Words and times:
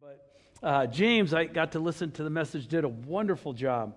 But 0.00 0.30
uh, 0.62 0.86
James, 0.86 1.34
I 1.34 1.46
got 1.46 1.72
to 1.72 1.80
listen 1.80 2.12
to 2.12 2.22
the 2.22 2.30
message, 2.30 2.68
did 2.68 2.84
a 2.84 2.88
wonderful 2.88 3.52
job 3.52 3.96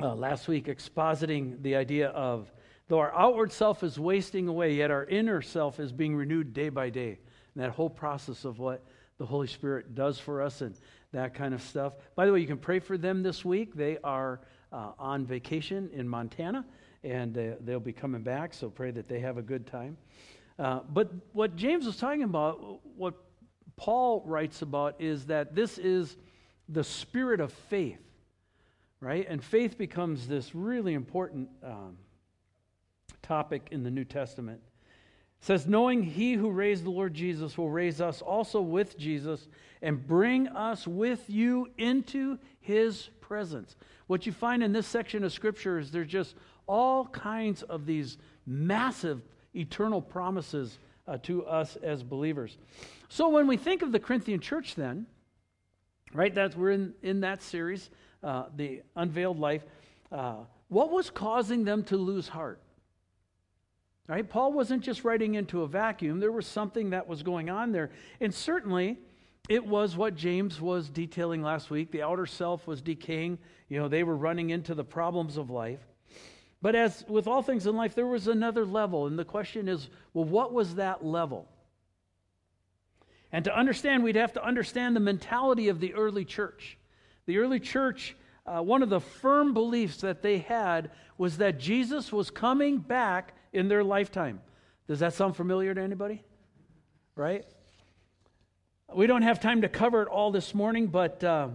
uh, 0.00 0.14
last 0.14 0.46
week 0.46 0.66
expositing 0.66 1.60
the 1.62 1.74
idea 1.74 2.10
of 2.10 2.52
though 2.86 3.00
our 3.00 3.12
outward 3.12 3.50
self 3.50 3.82
is 3.82 3.98
wasting 3.98 4.46
away, 4.46 4.74
yet 4.74 4.92
our 4.92 5.04
inner 5.04 5.42
self 5.42 5.80
is 5.80 5.90
being 5.90 6.14
renewed 6.14 6.54
day 6.54 6.68
by 6.68 6.90
day. 6.90 7.18
And 7.54 7.64
that 7.64 7.70
whole 7.70 7.90
process 7.90 8.44
of 8.44 8.60
what 8.60 8.84
the 9.18 9.26
Holy 9.26 9.48
Spirit 9.48 9.96
does 9.96 10.20
for 10.20 10.40
us 10.40 10.60
and 10.60 10.76
that 11.10 11.34
kind 11.34 11.54
of 11.54 11.62
stuff. 11.62 11.94
By 12.14 12.26
the 12.26 12.32
way, 12.32 12.38
you 12.38 12.46
can 12.46 12.58
pray 12.58 12.78
for 12.78 12.96
them 12.96 13.24
this 13.24 13.44
week. 13.44 13.74
They 13.74 13.98
are 14.04 14.42
uh, 14.70 14.92
on 14.96 15.26
vacation 15.26 15.90
in 15.92 16.08
Montana 16.08 16.64
and 17.02 17.56
they'll 17.62 17.80
be 17.80 17.92
coming 17.92 18.22
back, 18.22 18.54
so 18.54 18.70
pray 18.70 18.92
that 18.92 19.08
they 19.08 19.18
have 19.18 19.38
a 19.38 19.42
good 19.42 19.66
time. 19.66 19.96
Uh, 20.56 20.80
but 20.88 21.10
what 21.32 21.56
James 21.56 21.84
was 21.84 21.96
talking 21.96 22.22
about, 22.22 22.80
what 22.96 23.14
Paul 23.76 24.22
writes 24.26 24.62
about 24.62 25.00
is 25.00 25.26
that 25.26 25.54
this 25.54 25.78
is 25.78 26.16
the 26.68 26.84
spirit 26.84 27.40
of 27.40 27.52
faith, 27.52 28.00
right? 29.00 29.26
And 29.28 29.42
faith 29.42 29.76
becomes 29.76 30.28
this 30.28 30.54
really 30.54 30.94
important 30.94 31.48
um, 31.62 31.98
topic 33.22 33.68
in 33.70 33.82
the 33.82 33.90
New 33.90 34.04
Testament. 34.04 34.60
Says, 35.40 35.66
knowing 35.66 36.04
he 36.04 36.34
who 36.34 36.50
raised 36.50 36.84
the 36.84 36.90
Lord 36.90 37.14
Jesus 37.14 37.58
will 37.58 37.70
raise 37.70 38.00
us 38.00 38.22
also 38.22 38.60
with 38.60 38.96
Jesus 38.96 39.48
and 39.82 40.06
bring 40.06 40.46
us 40.46 40.86
with 40.86 41.28
you 41.28 41.68
into 41.78 42.38
his 42.60 43.08
presence. 43.20 43.74
What 44.06 44.24
you 44.24 44.30
find 44.32 44.62
in 44.62 44.72
this 44.72 44.86
section 44.86 45.24
of 45.24 45.32
Scripture 45.32 45.78
is 45.78 45.90
there's 45.90 46.06
just 46.06 46.36
all 46.68 47.06
kinds 47.06 47.62
of 47.64 47.86
these 47.86 48.18
massive 48.46 49.20
eternal 49.54 50.00
promises 50.00 50.78
uh, 51.06 51.18
to 51.22 51.44
us 51.46 51.76
as 51.82 52.02
believers. 52.02 52.56
So 53.08 53.28
when 53.28 53.46
we 53.46 53.56
think 53.56 53.82
of 53.82 53.92
the 53.92 54.00
Corinthian 54.00 54.40
church, 54.40 54.74
then, 54.74 55.06
right, 56.14 56.34
that's 56.34 56.56
we're 56.56 56.70
in, 56.70 56.94
in 57.02 57.20
that 57.20 57.42
series, 57.42 57.90
uh, 58.22 58.44
the 58.56 58.82
unveiled 58.96 59.38
life. 59.38 59.64
Uh, 60.10 60.36
what 60.68 60.90
was 60.90 61.10
causing 61.10 61.64
them 61.64 61.82
to 61.84 61.96
lose 61.96 62.28
heart? 62.28 62.60
Right? 64.08 64.28
Paul 64.28 64.52
wasn't 64.52 64.82
just 64.82 65.04
writing 65.04 65.34
into 65.34 65.62
a 65.62 65.66
vacuum. 65.66 66.20
There 66.20 66.32
was 66.32 66.46
something 66.46 66.90
that 66.90 67.06
was 67.06 67.22
going 67.22 67.50
on 67.50 67.72
there. 67.72 67.90
And 68.20 68.34
certainly, 68.34 68.98
it 69.48 69.64
was 69.64 69.96
what 69.96 70.16
James 70.16 70.60
was 70.60 70.88
detailing 70.88 71.42
last 71.42 71.70
week. 71.70 71.90
The 71.90 72.02
outer 72.02 72.26
self 72.26 72.66
was 72.66 72.80
decaying. 72.80 73.38
You 73.68 73.78
know, 73.78 73.88
they 73.88 74.02
were 74.02 74.16
running 74.16 74.50
into 74.50 74.74
the 74.74 74.84
problems 74.84 75.36
of 75.36 75.50
life. 75.50 75.80
But 76.62 76.76
as 76.76 77.04
with 77.08 77.26
all 77.26 77.42
things 77.42 77.66
in 77.66 77.74
life, 77.74 77.96
there 77.96 78.06
was 78.06 78.28
another 78.28 78.64
level. 78.64 79.08
And 79.08 79.18
the 79.18 79.24
question 79.24 79.68
is 79.68 79.90
well, 80.14 80.24
what 80.24 80.52
was 80.52 80.76
that 80.76 81.04
level? 81.04 81.48
And 83.32 83.44
to 83.46 83.58
understand, 83.58 84.04
we'd 84.04 84.16
have 84.16 84.34
to 84.34 84.44
understand 84.44 84.94
the 84.94 85.00
mentality 85.00 85.68
of 85.68 85.80
the 85.80 85.94
early 85.94 86.24
church. 86.24 86.78
The 87.26 87.38
early 87.38 87.58
church, 87.58 88.14
uh, 88.46 88.60
one 88.62 88.82
of 88.82 88.90
the 88.90 89.00
firm 89.00 89.54
beliefs 89.54 89.98
that 90.02 90.22
they 90.22 90.38
had 90.38 90.90
was 91.18 91.38
that 91.38 91.58
Jesus 91.58 92.12
was 92.12 92.30
coming 92.30 92.78
back 92.78 93.34
in 93.52 93.68
their 93.68 93.82
lifetime. 93.82 94.40
Does 94.86 95.00
that 95.00 95.14
sound 95.14 95.34
familiar 95.34 95.74
to 95.74 95.80
anybody? 95.80 96.22
Right? 97.16 97.44
We 98.94 99.06
don't 99.06 99.22
have 99.22 99.40
time 99.40 99.62
to 99.62 99.68
cover 99.68 100.02
it 100.02 100.08
all 100.08 100.30
this 100.30 100.54
morning, 100.54 100.88
but 100.88 101.24
uh, 101.24 101.48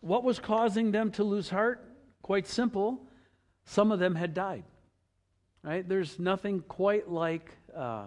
what 0.00 0.24
was 0.24 0.38
causing 0.38 0.90
them 0.90 1.10
to 1.12 1.24
lose 1.24 1.50
heart? 1.50 1.84
Quite 2.22 2.46
simple. 2.46 3.06
Some 3.70 3.92
of 3.92 4.00
them 4.00 4.16
had 4.16 4.34
died. 4.34 4.64
Right? 5.62 5.88
There's 5.88 6.18
nothing 6.18 6.58
quite 6.66 7.08
like. 7.08 7.52
Uh, 7.72 8.06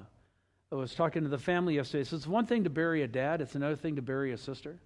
I 0.69 0.75
was 0.75 0.93
talking 0.93 1.23
to 1.23 1.29
the 1.29 1.37
family 1.37 1.75
yesterday. 1.75 2.03
So 2.03 2.17
it's 2.17 2.27
one 2.27 2.45
thing 2.45 2.65
to 2.65 2.69
bury 2.69 3.03
a 3.03 3.07
dad, 3.07 3.39
it's 3.39 3.55
another 3.55 3.77
thing 3.77 3.95
to 3.95 4.01
bury 4.01 4.33
a 4.33 4.37
sister. 4.37 4.77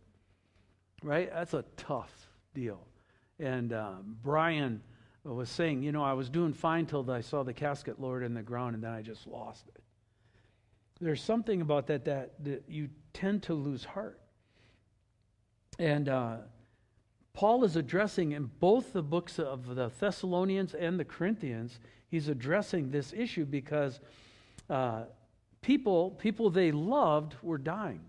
Right? 1.01 1.33
That's 1.33 1.55
a 1.55 1.65
tough 1.77 2.11
deal. 2.53 2.79
And 3.39 3.73
uh, 3.73 3.93
Brian 4.21 4.83
was 5.23 5.49
saying, 5.49 5.81
you 5.81 5.91
know, 5.91 6.03
I 6.03 6.13
was 6.13 6.29
doing 6.29 6.53
fine 6.53 6.85
till 6.85 7.09
I 7.09 7.21
saw 7.21 7.41
the 7.41 7.53
casket 7.53 7.99
lowered 7.99 8.23
in 8.23 8.35
the 8.35 8.43
ground, 8.43 8.75
and 8.75 8.83
then 8.83 8.91
I 8.91 9.01
just 9.01 9.25
lost 9.25 9.67
it. 9.69 9.81
There's 11.01 11.23
something 11.23 11.61
about 11.61 11.87
that 11.87 12.05
that, 12.05 12.43
that 12.43 12.65
you 12.67 12.89
tend 13.13 13.41
to 13.43 13.55
lose 13.55 13.83
heart. 13.83 14.19
And 15.79 16.07
uh, 16.07 16.37
Paul 17.37 17.63
is 17.63 17.75
addressing 17.75 18.31
in 18.31 18.49
both 18.59 18.93
the 18.93 19.03
books 19.03 19.37
of 19.37 19.75
the 19.75 19.91
Thessalonians 19.99 20.73
and 20.73 20.99
the 20.99 21.05
Corinthians, 21.05 21.79
he's 22.09 22.29
addressing 22.29 22.89
this 22.89 23.13
issue 23.13 23.45
because 23.45 23.99
uh, 24.71 25.03
people, 25.61 26.09
people 26.17 26.49
they 26.49 26.71
loved 26.71 27.35
were 27.43 27.59
dying. 27.59 27.99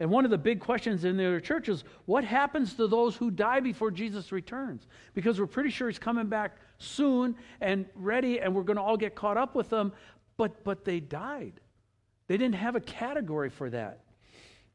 And 0.00 0.10
one 0.10 0.24
of 0.24 0.32
the 0.32 0.36
big 0.38 0.58
questions 0.58 1.04
in 1.04 1.16
their 1.16 1.38
church 1.38 1.68
is 1.68 1.84
what 2.06 2.24
happens 2.24 2.74
to 2.74 2.88
those 2.88 3.14
who 3.14 3.30
die 3.30 3.60
before 3.60 3.92
Jesus 3.92 4.32
returns? 4.32 4.88
Because 5.14 5.38
we're 5.38 5.46
pretty 5.46 5.70
sure 5.70 5.88
he's 5.88 6.00
coming 6.00 6.26
back 6.26 6.56
soon 6.78 7.36
and 7.60 7.86
ready, 7.94 8.40
and 8.40 8.52
we're 8.52 8.64
going 8.64 8.78
to 8.78 8.82
all 8.82 8.96
get 8.96 9.14
caught 9.14 9.36
up 9.36 9.54
with 9.54 9.70
them. 9.70 9.92
But, 10.36 10.64
but 10.64 10.84
they 10.84 10.98
died. 10.98 11.60
They 12.26 12.36
didn't 12.36 12.56
have 12.56 12.74
a 12.74 12.80
category 12.80 13.48
for 13.48 13.70
that. 13.70 14.00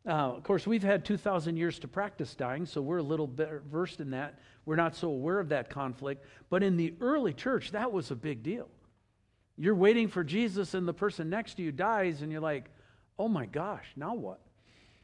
Uh, 0.07 0.33
of 0.33 0.43
course, 0.43 0.65
we've 0.65 0.83
had 0.83 1.05
2,000 1.05 1.57
years 1.57 1.77
to 1.79 1.87
practice 1.87 2.33
dying, 2.33 2.65
so 2.65 2.81
we're 2.81 2.97
a 2.97 3.03
little 3.03 3.27
better 3.27 3.61
versed 3.71 3.99
in 3.99 4.11
that. 4.11 4.39
We're 4.65 4.75
not 4.75 4.95
so 4.95 5.09
aware 5.09 5.39
of 5.39 5.49
that 5.49 5.69
conflict. 5.69 6.25
But 6.49 6.63
in 6.63 6.75
the 6.75 6.95
early 7.01 7.33
church, 7.33 7.71
that 7.71 7.91
was 7.91 8.09
a 8.09 8.15
big 8.15 8.41
deal. 8.41 8.67
You're 9.57 9.75
waiting 9.75 10.07
for 10.07 10.23
Jesus, 10.23 10.73
and 10.73 10.87
the 10.87 10.93
person 10.93 11.29
next 11.29 11.55
to 11.55 11.61
you 11.61 11.71
dies, 11.71 12.23
and 12.23 12.31
you're 12.31 12.41
like, 12.41 12.65
oh 13.19 13.27
my 13.27 13.45
gosh, 13.45 13.85
now 13.95 14.15
what? 14.15 14.39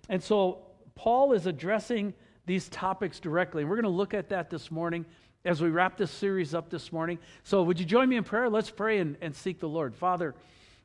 And 0.09 0.23
so 0.23 0.63
Paul 0.95 1.33
is 1.33 1.45
addressing 1.45 2.13
these 2.47 2.67
topics 2.69 3.19
directly. 3.19 3.61
And 3.61 3.69
we're 3.69 3.75
going 3.75 3.83
to 3.83 3.89
look 3.89 4.15
at 4.15 4.29
that 4.29 4.49
this 4.49 4.71
morning 4.71 5.05
as 5.45 5.61
we 5.61 5.69
wrap 5.69 5.97
this 5.97 6.09
series 6.09 6.55
up 6.55 6.69
this 6.69 6.91
morning. 6.91 7.19
So, 7.43 7.61
would 7.63 7.79
you 7.79 7.85
join 7.85 8.09
me 8.09 8.15
in 8.15 8.23
prayer? 8.23 8.49
Let's 8.49 8.71
pray 8.71 8.99
and, 8.99 9.15
and 9.21 9.35
seek 9.35 9.59
the 9.59 9.69
Lord. 9.69 9.95
Father, 9.95 10.33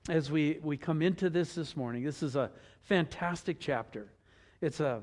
as 0.09 0.31
we, 0.31 0.59
we 0.63 0.77
come 0.77 1.01
into 1.01 1.31
this 1.31 1.55
this 1.55 1.77
morning. 1.77 2.03
This 2.03 2.23
is 2.23 2.35
a 2.35 2.51
fantastic 2.83 3.61
chapter. 3.61 4.09
It's 4.61 4.81
a, 4.81 5.01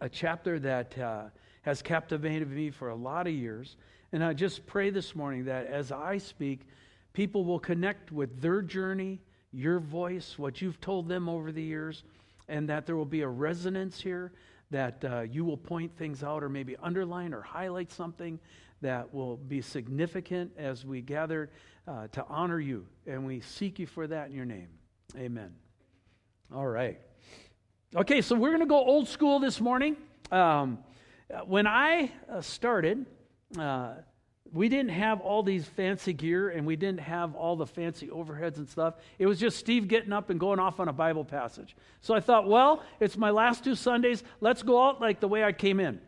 a 0.00 0.08
chapter 0.08 0.58
that 0.58 0.98
uh, 0.98 1.24
has 1.62 1.80
captivated 1.80 2.50
me 2.50 2.70
for 2.70 2.88
a 2.88 2.94
lot 2.94 3.28
of 3.28 3.32
years. 3.32 3.76
And 4.12 4.24
I 4.24 4.32
just 4.32 4.66
pray 4.66 4.90
this 4.90 5.14
morning 5.14 5.44
that 5.44 5.66
as 5.66 5.92
I 5.92 6.18
speak, 6.18 6.62
people 7.12 7.44
will 7.44 7.60
connect 7.60 8.10
with 8.10 8.40
their 8.40 8.62
journey, 8.62 9.20
your 9.52 9.78
voice, 9.78 10.38
what 10.38 10.60
you've 10.60 10.80
told 10.80 11.08
them 11.08 11.28
over 11.28 11.52
the 11.52 11.62
years, 11.62 12.02
and 12.48 12.68
that 12.68 12.84
there 12.84 12.96
will 12.96 13.04
be 13.04 13.20
a 13.20 13.28
resonance 13.28 14.00
here, 14.00 14.32
that 14.70 15.04
uh, 15.04 15.20
you 15.20 15.44
will 15.44 15.56
point 15.56 15.96
things 15.96 16.24
out 16.24 16.42
or 16.42 16.48
maybe 16.48 16.76
underline 16.82 17.32
or 17.32 17.42
highlight 17.42 17.92
something 17.92 18.40
that 18.80 19.12
will 19.12 19.36
be 19.36 19.60
significant 19.60 20.52
as 20.56 20.84
we 20.84 21.00
gather 21.00 21.50
uh, 21.86 22.08
to 22.08 22.24
honor 22.28 22.60
you. 22.60 22.86
And 23.06 23.26
we 23.26 23.40
seek 23.40 23.78
you 23.78 23.86
for 23.86 24.06
that 24.06 24.28
in 24.28 24.34
your 24.34 24.44
name. 24.44 24.68
Amen. 25.16 25.54
All 26.54 26.66
right. 26.66 27.00
Okay, 27.96 28.20
so 28.20 28.36
we're 28.36 28.50
going 28.50 28.60
to 28.60 28.66
go 28.66 28.84
old 28.84 29.08
school 29.08 29.38
this 29.40 29.60
morning. 29.60 29.96
Um, 30.30 30.78
when 31.46 31.66
I 31.66 32.12
uh, 32.30 32.40
started, 32.40 33.06
uh, 33.58 33.94
we 34.52 34.68
didn't 34.68 34.90
have 34.90 35.20
all 35.20 35.42
these 35.42 35.64
fancy 35.64 36.12
gear 36.12 36.50
and 36.50 36.66
we 36.66 36.76
didn't 36.76 37.00
have 37.00 37.34
all 37.34 37.56
the 37.56 37.66
fancy 37.66 38.08
overheads 38.08 38.56
and 38.56 38.68
stuff. 38.68 38.94
It 39.18 39.26
was 39.26 39.38
just 39.38 39.58
Steve 39.58 39.88
getting 39.88 40.12
up 40.12 40.30
and 40.30 40.40
going 40.40 40.58
off 40.58 40.80
on 40.80 40.88
a 40.88 40.92
Bible 40.92 41.24
passage. 41.24 41.76
So 42.00 42.14
I 42.14 42.20
thought, 42.20 42.48
well, 42.48 42.82
it's 43.00 43.16
my 43.16 43.30
last 43.30 43.64
two 43.64 43.74
Sundays. 43.74 44.22
Let's 44.40 44.62
go 44.62 44.86
out 44.86 45.00
like 45.00 45.20
the 45.20 45.28
way 45.28 45.44
I 45.44 45.52
came 45.52 45.80
in. 45.80 46.00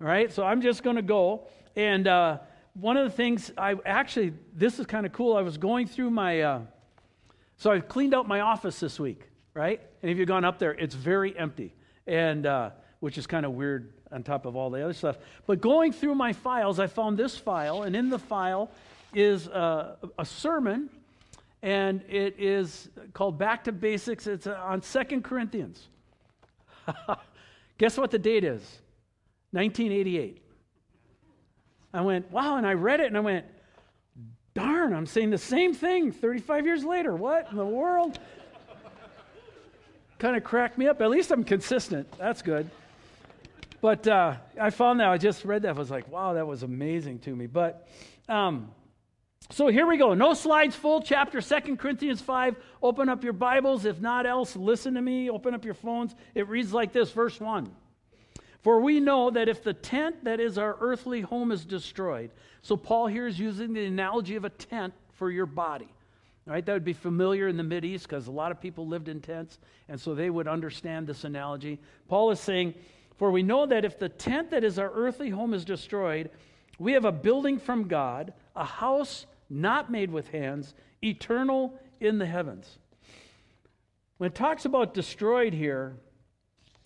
All 0.00 0.06
right, 0.06 0.32
so 0.32 0.44
I'm 0.44 0.60
just 0.60 0.82
going 0.82 0.96
to 0.96 1.02
go. 1.02 1.48
And 1.76 2.08
uh, 2.08 2.38
one 2.72 2.96
of 2.96 3.04
the 3.04 3.14
things 3.14 3.52
I 3.56 3.74
actually, 3.84 4.32
this 4.54 4.78
is 4.78 4.86
kind 4.86 5.04
of 5.04 5.12
cool. 5.12 5.36
I 5.36 5.42
was 5.42 5.58
going 5.58 5.86
through 5.86 6.10
my, 6.10 6.40
uh, 6.40 6.60
so 7.58 7.70
I 7.70 7.80
cleaned 7.80 8.14
out 8.14 8.26
my 8.26 8.40
office 8.40 8.80
this 8.80 8.98
week, 8.98 9.22
right? 9.52 9.80
And 10.02 10.10
if 10.10 10.16
you've 10.16 10.28
gone 10.28 10.44
up 10.44 10.58
there, 10.58 10.72
it's 10.72 10.94
very 10.94 11.36
empty, 11.38 11.74
and 12.06 12.46
uh, 12.46 12.70
which 13.00 13.18
is 13.18 13.26
kind 13.26 13.44
of 13.44 13.52
weird 13.52 13.92
on 14.10 14.22
top 14.22 14.46
of 14.46 14.56
all 14.56 14.70
the 14.70 14.82
other 14.82 14.94
stuff. 14.94 15.18
But 15.46 15.60
going 15.60 15.92
through 15.92 16.14
my 16.14 16.32
files, 16.32 16.80
I 16.80 16.86
found 16.86 17.18
this 17.18 17.36
file, 17.36 17.82
and 17.82 17.94
in 17.94 18.08
the 18.08 18.18
file 18.18 18.70
is 19.14 19.48
uh, 19.48 19.96
a 20.18 20.24
sermon, 20.24 20.88
and 21.62 22.02
it 22.08 22.36
is 22.38 22.88
called 23.12 23.38
Back 23.38 23.64
to 23.64 23.72
Basics. 23.72 24.26
It's 24.26 24.46
uh, 24.46 24.58
on 24.62 24.80
Second 24.80 25.24
Corinthians. 25.24 25.88
Guess 27.78 27.98
what 27.98 28.10
the 28.10 28.18
date 28.18 28.44
is? 28.44 28.62
1988. 29.50 30.42
I 31.96 32.02
went, 32.02 32.30
wow, 32.30 32.56
and 32.56 32.66
I 32.66 32.74
read 32.74 33.00
it 33.00 33.06
and 33.06 33.16
I 33.16 33.20
went, 33.20 33.46
darn, 34.54 34.92
I'm 34.92 35.06
saying 35.06 35.30
the 35.30 35.38
same 35.38 35.74
thing 35.74 36.12
35 36.12 36.64
years 36.66 36.84
later. 36.84 37.14
What 37.14 37.50
in 37.50 37.56
the 37.56 37.64
world? 37.64 38.18
kind 40.18 40.36
of 40.36 40.44
cracked 40.44 40.78
me 40.78 40.88
up. 40.88 41.00
At 41.00 41.10
least 41.10 41.30
I'm 41.30 41.44
consistent. 41.44 42.10
That's 42.18 42.42
good. 42.42 42.70
But 43.80 44.08
uh, 44.08 44.36
I 44.60 44.70
found 44.70 45.00
that 45.00 45.08
I 45.08 45.18
just 45.18 45.44
read 45.44 45.62
that. 45.62 45.68
I 45.68 45.72
was 45.78 45.90
like, 45.90 46.10
wow, 46.10 46.34
that 46.34 46.46
was 46.46 46.62
amazing 46.62 47.20
to 47.20 47.36
me. 47.36 47.46
But 47.46 47.86
um, 48.28 48.70
So 49.50 49.68
here 49.68 49.86
we 49.86 49.96
go. 49.96 50.14
No 50.14 50.34
slides, 50.34 50.74
full 50.74 51.02
chapter, 51.02 51.40
Second 51.40 51.78
Corinthians 51.78 52.20
5. 52.20 52.56
Open 52.82 53.08
up 53.08 53.22
your 53.22 53.32
Bibles. 53.32 53.84
If 53.84 54.00
not 54.00 54.26
else, 54.26 54.56
listen 54.56 54.94
to 54.94 55.02
me. 55.02 55.30
Open 55.30 55.54
up 55.54 55.64
your 55.64 55.74
phones. 55.74 56.14
It 56.34 56.48
reads 56.48 56.72
like 56.72 56.92
this, 56.92 57.10
verse 57.12 57.38
1. 57.38 57.70
For 58.66 58.80
we 58.80 58.98
know 58.98 59.30
that 59.30 59.48
if 59.48 59.62
the 59.62 59.74
tent 59.74 60.24
that 60.24 60.40
is 60.40 60.58
our 60.58 60.76
earthly 60.80 61.20
home 61.20 61.52
is 61.52 61.64
destroyed, 61.64 62.32
so 62.62 62.76
Paul 62.76 63.06
here 63.06 63.28
is 63.28 63.38
using 63.38 63.72
the 63.72 63.84
analogy 63.84 64.34
of 64.34 64.44
a 64.44 64.50
tent 64.50 64.92
for 65.12 65.30
your 65.30 65.46
body. 65.46 65.86
Right? 66.46 66.66
That 66.66 66.72
would 66.72 66.84
be 66.84 66.92
familiar 66.92 67.46
in 67.46 67.56
the 67.56 67.62
Mid 67.62 67.84
East 67.84 68.08
because 68.08 68.26
a 68.26 68.32
lot 68.32 68.50
of 68.50 68.60
people 68.60 68.84
lived 68.84 69.06
in 69.06 69.20
tents, 69.20 69.60
and 69.88 70.00
so 70.00 70.16
they 70.16 70.30
would 70.30 70.48
understand 70.48 71.06
this 71.06 71.22
analogy. 71.22 71.78
Paul 72.08 72.32
is 72.32 72.40
saying, 72.40 72.74
For 73.18 73.30
we 73.30 73.44
know 73.44 73.66
that 73.66 73.84
if 73.84 74.00
the 74.00 74.08
tent 74.08 74.50
that 74.50 74.64
is 74.64 74.80
our 74.80 74.90
earthly 74.90 75.30
home 75.30 75.54
is 75.54 75.64
destroyed, 75.64 76.28
we 76.80 76.90
have 76.94 77.04
a 77.04 77.12
building 77.12 77.60
from 77.60 77.86
God, 77.86 78.32
a 78.56 78.64
house 78.64 79.26
not 79.48 79.92
made 79.92 80.10
with 80.10 80.26
hands, 80.30 80.74
eternal 81.04 81.78
in 82.00 82.18
the 82.18 82.26
heavens. 82.26 82.80
When 84.18 84.26
it 84.26 84.34
talks 84.34 84.64
about 84.64 84.92
destroyed 84.92 85.52
here, 85.54 85.98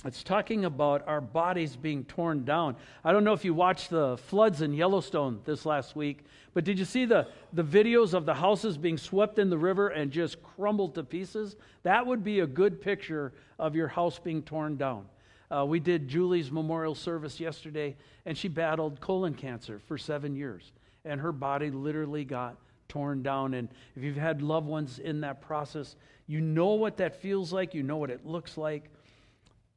it's 0.04 0.22
talking 0.22 0.64
about 0.64 1.06
our 1.06 1.20
bodies 1.20 1.76
being 1.76 2.04
torn 2.04 2.44
down. 2.44 2.76
I 3.04 3.12
don't 3.12 3.24
know 3.24 3.32
if 3.32 3.44
you 3.44 3.52
watched 3.52 3.90
the 3.90 4.16
floods 4.16 4.62
in 4.62 4.72
Yellowstone 4.72 5.40
this 5.44 5.66
last 5.66 5.94
week, 5.94 6.24
but 6.54 6.64
did 6.64 6.78
you 6.78 6.84
see 6.84 7.04
the, 7.04 7.28
the 7.52 7.64
videos 7.64 8.14
of 8.14 8.24
the 8.24 8.34
houses 8.34 8.78
being 8.78 8.96
swept 8.96 9.38
in 9.38 9.50
the 9.50 9.58
river 9.58 9.88
and 9.88 10.10
just 10.10 10.42
crumbled 10.42 10.94
to 10.94 11.02
pieces? 11.02 11.56
That 11.82 12.06
would 12.06 12.24
be 12.24 12.40
a 12.40 12.46
good 12.46 12.80
picture 12.80 13.32
of 13.58 13.76
your 13.76 13.88
house 13.88 14.18
being 14.18 14.42
torn 14.42 14.76
down. 14.76 15.06
Uh, 15.50 15.66
we 15.66 15.80
did 15.80 16.08
Julie's 16.08 16.50
memorial 16.50 16.94
service 16.94 17.40
yesterday, 17.40 17.96
and 18.24 18.38
she 18.38 18.48
battled 18.48 19.00
colon 19.00 19.34
cancer 19.34 19.80
for 19.86 19.98
seven 19.98 20.34
years 20.34 20.72
and 21.04 21.20
her 21.20 21.32
body 21.32 21.70
literally 21.70 22.24
got 22.24 22.56
torn 22.88 23.22
down. 23.22 23.54
And 23.54 23.68
if 23.96 24.02
you've 24.02 24.16
had 24.16 24.42
loved 24.42 24.66
ones 24.66 24.98
in 24.98 25.20
that 25.22 25.40
process, 25.40 25.96
you 26.26 26.40
know 26.40 26.74
what 26.74 26.96
that 26.98 27.20
feels 27.20 27.52
like, 27.52 27.74
you 27.74 27.82
know 27.82 27.96
what 27.96 28.10
it 28.10 28.26
looks 28.26 28.56
like. 28.58 28.90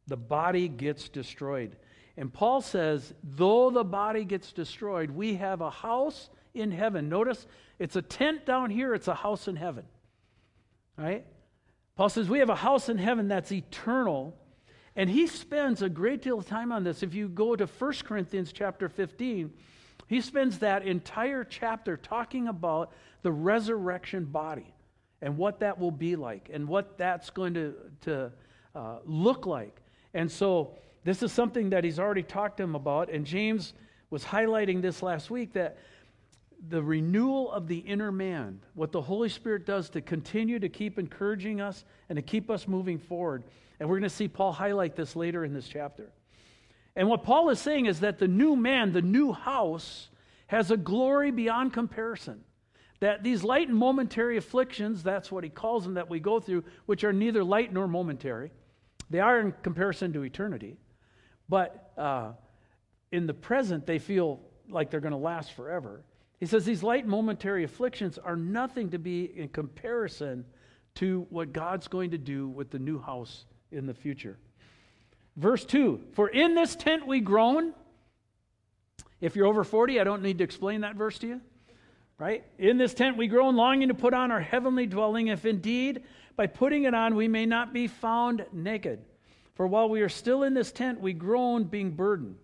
The 0.08 0.18
body 0.18 0.68
gets 0.68 1.10
destroyed. 1.10 1.76
And 2.18 2.32
Paul 2.32 2.62
says, 2.62 3.14
though 3.24 3.70
the 3.70 3.84
body 3.84 4.24
gets 4.24 4.52
destroyed, 4.54 5.12
we 5.12 5.36
have 5.36 5.62
a 5.62 5.70
house 5.70 6.30
in 6.54 6.72
heaven. 6.72 7.10
Notice 7.10 7.48
it's 7.80 7.96
a 7.96 8.02
tent 8.02 8.46
down 8.46 8.70
here, 8.70 8.94
it's 8.94 9.08
a 9.08 9.16
house 9.16 9.48
in 9.48 9.56
heaven. 9.56 9.86
Right? 10.98 11.26
Paul 11.96 12.10
says, 12.10 12.30
we 12.30 12.40
have 12.40 12.50
a 12.50 12.56
house 12.56 12.90
in 12.90 12.98
heaven 12.98 13.28
that's 13.28 13.52
eternal. 13.52 14.38
And 14.96 15.10
he 15.10 15.26
spends 15.26 15.82
a 15.82 15.90
great 15.90 16.22
deal 16.22 16.38
of 16.38 16.46
time 16.46 16.72
on 16.72 16.84
this. 16.84 17.02
If 17.02 17.16
you 17.16 17.28
go 17.28 17.56
to 17.56 17.66
1 17.66 17.94
Corinthians 18.04 18.52
chapter 18.54 18.90
15, 18.90 19.52
he 20.08 20.22
spends 20.22 20.60
that 20.60 20.86
entire 20.86 21.44
chapter 21.44 21.98
talking 21.98 22.48
about 22.48 22.92
the 23.24 23.32
resurrection 23.32 24.26
body 24.26 24.72
and 25.22 25.38
what 25.38 25.62
that 25.62 25.80
will 25.80 25.92
be 25.92 26.16
like 26.16 26.50
and 26.54 26.68
what 26.68 26.98
that's 26.98 27.32
going 27.32 27.56
to, 27.56 27.74
to 28.02 28.32
uh, 28.76 28.98
look 29.06 29.48
like. 29.48 29.80
And 30.14 30.32
so, 30.32 30.76
this 31.04 31.22
is 31.22 31.32
something 31.32 31.72
that 31.72 31.84
he's 31.84 32.00
already 32.00 32.24
talked 32.24 32.58
to 32.58 32.64
him 32.64 32.76
about. 32.76 33.10
And 33.10 33.26
James 33.26 33.74
was 34.10 34.24
highlighting 34.24 34.82
this 34.82 35.04
last 35.04 35.30
week 35.30 35.54
that 35.54 35.78
the 36.70 36.82
renewal 36.82 37.52
of 37.52 37.68
the 37.68 37.80
inner 37.80 38.12
man, 38.12 38.62
what 38.74 38.92
the 38.92 39.02
Holy 39.02 39.28
Spirit 39.28 39.66
does 39.66 39.90
to 39.90 40.02
continue 40.02 40.60
to 40.60 40.70
keep 40.70 40.98
encouraging 40.98 41.60
us 41.60 41.84
and 42.08 42.16
to 42.16 42.22
keep 42.22 42.50
us 42.50 42.68
moving 42.68 42.98
forward. 42.98 43.44
And 43.80 43.90
we're 43.90 44.00
going 44.00 44.10
to 44.10 44.16
see 44.16 44.30
Paul 44.30 44.54
highlight 44.54 44.96
this 44.96 45.16
later 45.16 45.44
in 45.44 45.54
this 45.54 45.68
chapter. 45.68 46.10
And 46.96 47.10
what 47.10 47.24
Paul 47.24 47.50
is 47.50 47.60
saying 47.60 47.88
is 47.88 48.00
that 48.00 48.20
the 48.20 48.28
new 48.28 48.56
man, 48.56 48.94
the 48.94 49.02
new 49.02 49.34
house, 49.34 50.10
has 50.48 50.72
a 50.72 50.78
glory 50.78 51.32
beyond 51.32 51.74
comparison. 51.74 52.44
That 53.00 53.24
these 53.24 53.44
light 53.44 53.68
and 53.68 53.78
momentary 53.78 54.38
afflictions, 54.38 55.04
that's 55.04 55.32
what 55.32 55.44
he 55.44 55.50
calls 55.50 55.84
them, 55.84 55.96
that 55.96 56.10
we 56.10 56.20
go 56.22 56.40
through, 56.40 56.64
which 56.86 57.04
are 57.04 57.12
neither 57.12 57.44
light 57.44 57.74
nor 57.74 57.88
momentary, 57.88 58.52
they 59.14 59.20
are 59.20 59.40
in 59.40 59.52
comparison 59.62 60.12
to 60.14 60.24
eternity. 60.24 60.76
But 61.48 61.94
uh, 62.00 62.32
in 63.12 63.28
the 63.28 63.34
present, 63.36 63.86
they 63.86 64.00
feel 64.00 64.40
like 64.68 64.90
they're 64.90 65.02
going 65.02 65.12
to 65.12 65.18
last 65.18 65.54
forever. 65.54 66.02
He 66.40 66.48
says 66.48 66.66
these 66.66 66.82
light 66.82 67.06
momentary 67.06 67.64
afflictions 67.64 68.18
are 68.18 68.36
nothing 68.36 68.90
to 68.90 68.98
be 68.98 69.26
in 69.36 69.50
comparison 69.50 70.46
to 70.96 71.28
what 71.30 71.54
God's 71.54 71.88
going 71.88 72.10
to 72.10 72.18
do 72.18 72.48
with 72.48 72.72
the 72.72 72.80
new 72.80 73.00
house 73.00 73.46
in 73.72 73.86
the 73.86 73.94
future. 73.94 74.40
Verse 75.38 75.64
2 75.64 76.02
For 76.14 76.28
in 76.28 76.56
this 76.56 76.76
tent 76.76 77.06
we 77.06 77.20
groan. 77.20 77.76
If 79.22 79.36
you're 79.36 79.46
over 79.46 79.64
40, 79.64 80.00
I 80.00 80.04
don't 80.04 80.24
need 80.24 80.40
to 80.40 80.44
explain 80.44 80.82
that 80.82 80.96
verse 80.96 81.20
to 81.20 81.28
you. 81.28 81.42
Right? 82.18 82.44
In 82.58 82.80
this 82.80 82.96
tent 82.96 83.16
we 83.16 83.28
groan, 83.28 83.56
longing 83.56 83.90
to 83.90 83.94
put 83.94 84.16
on 84.16 84.32
our 84.32 84.42
heavenly 84.42 84.88
dwelling, 84.88 85.28
if 85.28 85.46
indeed 85.46 86.02
by 86.36 86.48
putting 86.48 86.84
it 86.84 86.94
on 86.94 87.16
we 87.16 87.28
may 87.28 87.46
not 87.46 87.74
be 87.74 87.88
found 87.88 88.46
naked. 88.52 89.00
For 89.56 89.68
while 89.68 89.90
we 89.90 90.02
are 90.02 90.10
still 90.10 90.44
in 90.44 90.54
this 90.54 90.72
tent, 90.72 91.00
we 91.00 91.14
groan, 91.14 91.66
being 91.66 91.92
burdened. 91.92 92.38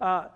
Uh, 0.00 0.28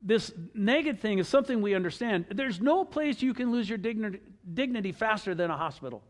this 0.00 0.32
naked 0.54 1.00
thing 1.00 1.18
is 1.18 1.28
something 1.28 1.60
we 1.60 1.74
understand. 1.74 2.26
There's 2.30 2.60
no 2.60 2.84
place 2.84 3.22
you 3.22 3.34
can 3.34 3.52
lose 3.52 3.68
your 3.68 3.78
dignity, 3.78 4.20
dignity 4.52 4.92
faster 4.92 5.34
than 5.34 5.50
a 5.50 5.56
hospital 5.56 6.02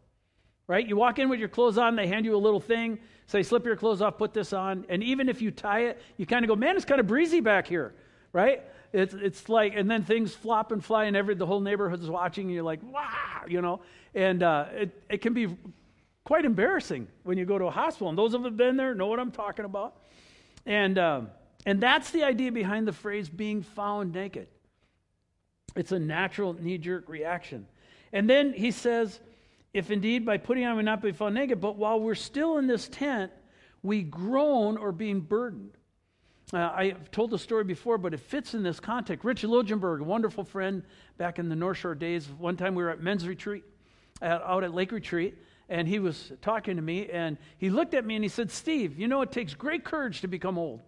right? 0.66 0.88
You 0.88 0.96
walk 0.96 1.18
in 1.18 1.28
with 1.28 1.38
your 1.38 1.50
clothes 1.50 1.78
on, 1.78 1.96
they 1.96 2.06
hand 2.06 2.24
you 2.24 2.34
a 2.34 2.38
little 2.38 2.60
thing, 2.60 2.98
say, 3.26 3.42
slip 3.42 3.64
your 3.64 3.76
clothes 3.76 4.00
off, 4.00 4.16
put 4.16 4.32
this 4.32 4.52
on. 4.52 4.86
And 4.88 5.02
even 5.02 5.28
if 5.28 5.42
you 5.42 5.50
tie 5.50 5.80
it, 5.80 6.00
you 6.16 6.26
kind 6.26 6.44
of 6.44 6.48
go, 6.48 6.56
man, 6.56 6.76
it's 6.76 6.84
kind 6.84 7.00
of 7.00 7.06
breezy 7.06 7.40
back 7.40 7.66
here, 7.66 7.94
right? 8.32 8.62
It's, 8.92 9.14
it's 9.14 9.48
like, 9.48 9.74
and 9.74 9.90
then 9.90 10.04
things 10.04 10.34
flop 10.34 10.70
and 10.70 10.84
fly, 10.84 11.04
and 11.04 11.16
every, 11.16 11.34
the 11.34 11.46
whole 11.46 11.60
neighborhood's 11.60 12.10
watching, 12.10 12.46
and 12.46 12.54
you're 12.54 12.62
like, 12.62 12.80
wow, 12.82 13.44
you 13.48 13.62
know? 13.62 13.80
And 14.14 14.42
uh, 14.42 14.66
it, 14.72 15.02
it 15.08 15.22
can 15.22 15.32
be 15.32 15.56
quite 16.24 16.44
embarrassing 16.44 17.08
when 17.22 17.38
you 17.38 17.46
go 17.46 17.58
to 17.58 17.64
a 17.64 17.70
hospital. 17.70 18.10
And 18.10 18.18
those 18.18 18.34
of 18.34 18.44
have 18.44 18.56
been 18.56 18.76
there 18.76 18.94
know 18.94 19.06
what 19.06 19.18
I'm 19.18 19.30
talking 19.30 19.64
about. 19.64 19.96
And, 20.66 20.98
um, 20.98 21.30
and 21.64 21.80
that's 21.82 22.10
the 22.10 22.22
idea 22.24 22.52
behind 22.52 22.86
the 22.86 22.92
phrase 22.92 23.28
being 23.28 23.62
found 23.62 24.12
naked. 24.12 24.48
It's 25.74 25.92
a 25.92 25.98
natural 25.98 26.52
knee 26.52 26.78
jerk 26.78 27.08
reaction. 27.08 27.66
And 28.12 28.28
then 28.28 28.52
he 28.52 28.70
says, 28.70 29.20
if 29.72 29.90
indeed 29.90 30.26
by 30.26 30.36
putting 30.36 30.66
on 30.66 30.76
we 30.76 30.82
not 30.82 31.00
be 31.00 31.12
found 31.12 31.34
naked, 31.34 31.60
but 31.60 31.76
while 31.76 31.98
we're 31.98 32.14
still 32.14 32.58
in 32.58 32.66
this 32.66 32.88
tent, 32.88 33.32
we 33.82 34.02
groan 34.02 34.76
or 34.76 34.92
being 34.92 35.20
burdened. 35.20 35.78
Uh, 36.52 36.70
I've 36.74 37.10
told 37.10 37.30
the 37.30 37.38
story 37.38 37.64
before, 37.64 37.96
but 37.96 38.12
it 38.12 38.20
fits 38.20 38.52
in 38.52 38.62
this 38.62 38.78
context. 38.78 39.24
Rich 39.24 39.42
Logenberg, 39.42 40.00
a 40.00 40.04
wonderful 40.04 40.44
friend 40.44 40.82
back 41.16 41.38
in 41.38 41.48
the 41.48 41.56
North 41.56 41.78
Shore 41.78 41.94
days, 41.94 42.28
one 42.28 42.56
time 42.56 42.74
we 42.74 42.82
were 42.82 42.90
at 42.90 43.00
men's 43.00 43.26
retreat 43.26 43.64
at, 44.20 44.42
out 44.42 44.62
at 44.62 44.74
Lake 44.74 44.92
Retreat, 44.92 45.38
and 45.70 45.88
he 45.88 45.98
was 45.98 46.32
talking 46.42 46.76
to 46.76 46.82
me, 46.82 47.08
and 47.08 47.38
he 47.56 47.70
looked 47.70 47.94
at 47.94 48.04
me 48.04 48.16
and 48.16 48.24
he 48.24 48.28
said, 48.28 48.50
Steve, 48.50 48.98
you 48.98 49.08
know, 49.08 49.22
it 49.22 49.32
takes 49.32 49.54
great 49.54 49.82
courage 49.82 50.20
to 50.20 50.28
become 50.28 50.58
old. 50.58 50.80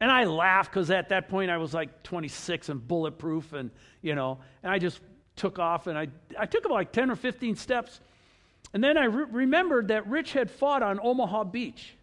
And 0.00 0.10
I 0.10 0.24
laughed 0.24 0.70
because 0.70 0.90
at 0.90 1.10
that 1.10 1.28
point 1.28 1.50
I 1.50 1.58
was 1.58 1.74
like 1.74 2.02
26 2.02 2.70
and 2.70 2.88
bulletproof, 2.88 3.52
and, 3.52 3.70
you 4.00 4.14
know, 4.14 4.38
and 4.62 4.72
I 4.72 4.78
just 4.78 5.00
took 5.36 5.58
off, 5.58 5.86
and 5.86 5.98
I, 5.98 6.08
I 6.38 6.46
took 6.46 6.64
about 6.64 6.74
like 6.74 6.92
10 6.92 7.10
or 7.10 7.16
15 7.16 7.56
steps. 7.56 8.00
And 8.72 8.82
then 8.82 8.96
I 8.96 9.04
re- 9.04 9.26
remembered 9.30 9.88
that 9.88 10.06
Rich 10.06 10.32
had 10.32 10.50
fought 10.50 10.82
on 10.82 10.98
Omaha 11.02 11.44
Beach. 11.44 11.94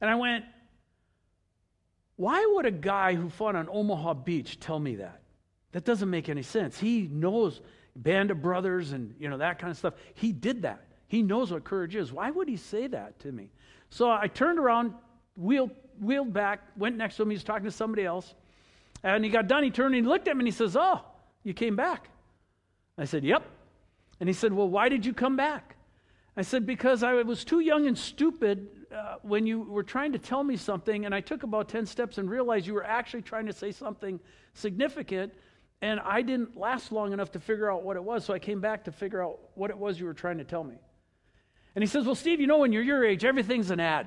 And 0.00 0.10
I 0.10 0.16
went, 0.16 0.44
why 2.16 2.44
would 2.54 2.66
a 2.66 2.70
guy 2.70 3.14
who 3.14 3.28
fought 3.28 3.56
on 3.56 3.68
Omaha 3.70 4.14
Beach 4.14 4.58
tell 4.58 4.78
me 4.78 4.96
that? 4.96 5.20
That 5.72 5.84
doesn't 5.84 6.08
make 6.08 6.28
any 6.28 6.42
sense. 6.42 6.78
He 6.78 7.08
knows 7.12 7.60
Band 7.94 8.30
of 8.30 8.40
Brothers 8.42 8.92
and 8.92 9.14
you 9.18 9.28
know 9.28 9.38
that 9.38 9.58
kind 9.58 9.70
of 9.70 9.76
stuff. 9.76 9.94
He 10.14 10.32
did 10.32 10.62
that. 10.62 10.84
He 11.08 11.22
knows 11.22 11.52
what 11.52 11.64
courage 11.64 11.94
is. 11.94 12.12
Why 12.12 12.30
would 12.30 12.48
he 12.48 12.56
say 12.56 12.86
that 12.88 13.18
to 13.20 13.32
me? 13.32 13.50
So 13.90 14.10
I 14.10 14.26
turned 14.26 14.58
around, 14.58 14.94
wheeled, 15.36 15.70
wheeled 16.00 16.32
back, 16.32 16.60
went 16.76 16.96
next 16.96 17.16
to 17.16 17.22
him. 17.22 17.30
He 17.30 17.36
was 17.36 17.44
talking 17.44 17.64
to 17.64 17.70
somebody 17.70 18.04
else. 18.04 18.34
And 19.02 19.24
he 19.24 19.30
got 19.30 19.46
done. 19.46 19.62
He 19.62 19.70
turned 19.70 19.94
and 19.94 20.04
he 20.04 20.08
looked 20.08 20.26
at 20.26 20.36
me 20.36 20.40
and 20.40 20.48
he 20.48 20.52
says, 20.52 20.76
Oh, 20.76 21.00
you 21.44 21.54
came 21.54 21.76
back. 21.76 22.08
I 22.98 23.04
said, 23.04 23.24
Yep. 23.24 23.44
And 24.18 24.28
he 24.28 24.32
said, 24.32 24.52
Well, 24.52 24.68
why 24.68 24.88
did 24.88 25.06
you 25.06 25.12
come 25.12 25.36
back? 25.36 25.76
I 26.36 26.42
said, 26.42 26.66
Because 26.66 27.02
I 27.02 27.12
was 27.22 27.44
too 27.44 27.60
young 27.60 27.86
and 27.86 27.96
stupid 27.96 28.68
uh, 28.96 29.16
when 29.22 29.46
you 29.46 29.60
were 29.60 29.82
trying 29.82 30.12
to 30.12 30.18
tell 30.18 30.42
me 30.42 30.56
something, 30.56 31.04
and 31.04 31.14
I 31.14 31.20
took 31.20 31.42
about 31.42 31.68
10 31.68 31.84
steps 31.86 32.18
and 32.18 32.30
realized 32.30 32.66
you 32.66 32.74
were 32.74 32.84
actually 32.84 33.22
trying 33.22 33.46
to 33.46 33.52
say 33.52 33.70
something 33.70 34.18
significant, 34.54 35.34
and 35.82 36.00
I 36.00 36.22
didn't 36.22 36.56
last 36.56 36.92
long 36.92 37.12
enough 37.12 37.30
to 37.32 37.40
figure 37.40 37.70
out 37.70 37.82
what 37.82 37.96
it 37.96 38.02
was, 38.02 38.24
so 38.24 38.32
I 38.32 38.38
came 38.38 38.60
back 38.60 38.84
to 38.84 38.92
figure 38.92 39.22
out 39.22 39.38
what 39.54 39.70
it 39.70 39.76
was 39.76 40.00
you 40.00 40.06
were 40.06 40.14
trying 40.14 40.38
to 40.38 40.44
tell 40.44 40.64
me. 40.64 40.76
And 41.74 41.82
he 41.82 41.86
says, 41.86 42.06
Well, 42.06 42.14
Steve, 42.14 42.40
you 42.40 42.46
know, 42.46 42.58
when 42.58 42.72
you're 42.72 42.82
your 42.82 43.04
age, 43.04 43.24
everything's 43.24 43.70
an 43.70 43.80
ad. 43.80 44.06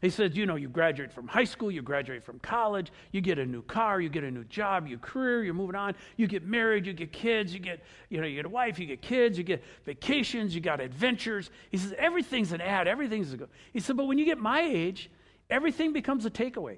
He 0.00 0.08
says, 0.08 0.34
you 0.34 0.46
know, 0.46 0.56
you 0.56 0.68
graduate 0.68 1.12
from 1.12 1.28
high 1.28 1.44
school, 1.44 1.70
you 1.70 1.82
graduate 1.82 2.24
from 2.24 2.38
college, 2.38 2.90
you 3.12 3.20
get 3.20 3.38
a 3.38 3.44
new 3.44 3.60
car, 3.62 4.00
you 4.00 4.08
get 4.08 4.24
a 4.24 4.30
new 4.30 4.44
job, 4.44 4.86
your 4.86 4.98
career, 4.98 5.44
you're 5.44 5.52
moving 5.52 5.76
on, 5.76 5.94
you 6.16 6.26
get 6.26 6.42
married, 6.42 6.86
you 6.86 6.94
get 6.94 7.12
kids, 7.12 7.52
you 7.52 7.60
get, 7.60 7.82
you 8.08 8.18
know, 8.18 8.26
you 8.26 8.36
get 8.36 8.46
a 8.46 8.48
wife, 8.48 8.78
you 8.78 8.86
get 8.86 9.02
kids, 9.02 9.36
you 9.36 9.44
get 9.44 9.62
vacations, 9.84 10.54
you 10.54 10.62
got 10.62 10.80
adventures. 10.80 11.50
He 11.70 11.76
says, 11.76 11.94
everything's 11.98 12.52
an 12.52 12.62
ad, 12.62 12.88
everything's 12.88 13.32
a 13.34 13.36
go. 13.36 13.46
He 13.74 13.80
said, 13.80 13.98
but 13.98 14.06
when 14.06 14.16
you 14.16 14.24
get 14.24 14.38
my 14.38 14.62
age, 14.62 15.10
everything 15.50 15.92
becomes 15.92 16.24
a 16.24 16.30
takeaway. 16.30 16.76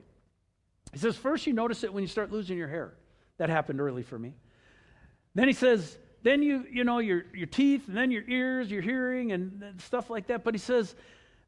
He 0.93 0.99
says, 0.99 1.17
first 1.17 1.47
you 1.47 1.53
notice 1.53 1.85
it 1.85 1.93
when 1.93 2.03
you 2.03 2.09
start 2.09 2.33
losing 2.33 2.59
your 2.59 2.69
hair. 2.69 2.95
That 3.39 3.51
happened 3.51 3.81
early 3.81 4.03
for 4.03 4.19
me. 4.19 4.35
Then 5.35 5.47
he 5.47 5.55
says, 5.55 5.97
then 6.25 6.43
you, 6.43 6.67
you 6.71 6.83
know, 6.83 6.99
your, 6.99 7.25
your 7.35 7.47
teeth, 7.47 7.87
and 7.87 7.97
then 7.97 8.11
your 8.11 8.25
ears, 8.29 8.71
your 8.71 8.83
hearing, 8.83 9.31
and, 9.31 9.63
and 9.63 9.81
stuff 9.81 10.11
like 10.11 10.27
that. 10.27 10.43
But 10.43 10.55
he 10.55 10.59
says, 10.59 10.95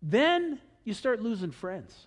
then 0.03 0.61
you 0.85 0.95
start 0.95 1.21
losing 1.21 1.51
friends. 1.51 2.07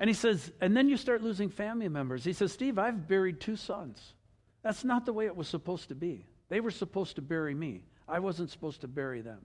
And 0.00 0.08
he 0.08 0.14
says, 0.14 0.52
and 0.60 0.76
then 0.76 0.88
you 0.88 0.96
start 0.96 1.22
losing 1.22 1.48
family 1.48 1.88
members. 1.88 2.24
He 2.24 2.32
says, 2.32 2.52
Steve, 2.52 2.78
I've 2.78 3.08
buried 3.08 3.40
two 3.40 3.56
sons. 3.56 4.14
That's 4.62 4.84
not 4.84 5.06
the 5.06 5.12
way 5.12 5.26
it 5.26 5.36
was 5.36 5.48
supposed 5.48 5.88
to 5.88 5.94
be. 5.94 6.26
They 6.48 6.60
were 6.60 6.70
supposed 6.70 7.16
to 7.16 7.22
bury 7.22 7.54
me. 7.54 7.84
I 8.08 8.20
wasn't 8.20 8.50
supposed 8.50 8.80
to 8.82 8.88
bury 8.88 9.20
them. 9.20 9.40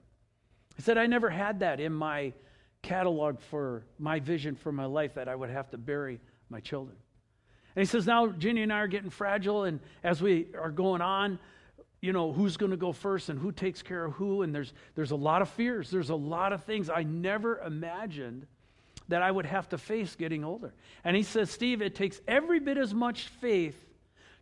He 0.75 0.81
said, 0.81 0.97
I 0.97 1.05
never 1.05 1.29
had 1.29 1.59
that 1.59 1.79
in 1.79 1.93
my 1.93 2.33
catalog 2.81 3.39
for 3.39 3.85
my 3.97 4.19
vision 4.19 4.55
for 4.55 4.71
my 4.71 4.85
life 4.85 5.15
that 5.15 5.27
I 5.27 5.35
would 5.35 5.50
have 5.50 5.69
to 5.71 5.77
bury 5.77 6.19
my 6.50 6.59
children. 6.59 6.97
And 7.75 7.81
he 7.81 7.85
says, 7.85 8.05
now 8.05 8.27
Ginny 8.27 8.62
and 8.62 8.71
I 8.71 8.79
are 8.79 8.88
getting 8.88 9.09
fragile, 9.09 9.63
and 9.63 9.79
as 10.03 10.21
we 10.21 10.47
are 10.59 10.71
going 10.71 11.01
on, 11.01 11.39
you 12.03 12.12
know, 12.12 12.33
who's 12.33 12.57
going 12.57 12.72
to 12.72 12.77
go 12.77 12.91
first 12.91 13.29
and 13.29 13.39
who 13.39 13.50
takes 13.53 13.81
care 13.81 14.03
of 14.03 14.12
who, 14.15 14.41
and 14.41 14.53
there's, 14.53 14.74
there's 14.93 15.12
a 15.12 15.15
lot 15.15 15.41
of 15.41 15.48
fears. 15.48 15.89
There's 15.89 16.10
a 16.10 16.15
lot 16.15 16.51
of 16.51 16.65
things 16.65 16.89
I 16.89 17.03
never 17.03 17.60
imagined 17.60 18.45
that 19.07 19.22
I 19.22 19.31
would 19.31 19.45
have 19.45 19.69
to 19.69 19.77
face 19.77 20.13
getting 20.17 20.43
older. 20.43 20.74
And 21.05 21.15
he 21.15 21.24
says, 21.24 21.50
Steve, 21.50 21.81
it 21.81 21.95
takes 21.95 22.19
every 22.27 22.60
bit 22.60 22.77
as 22.77 22.93
much 22.93 23.29
faith 23.39 23.81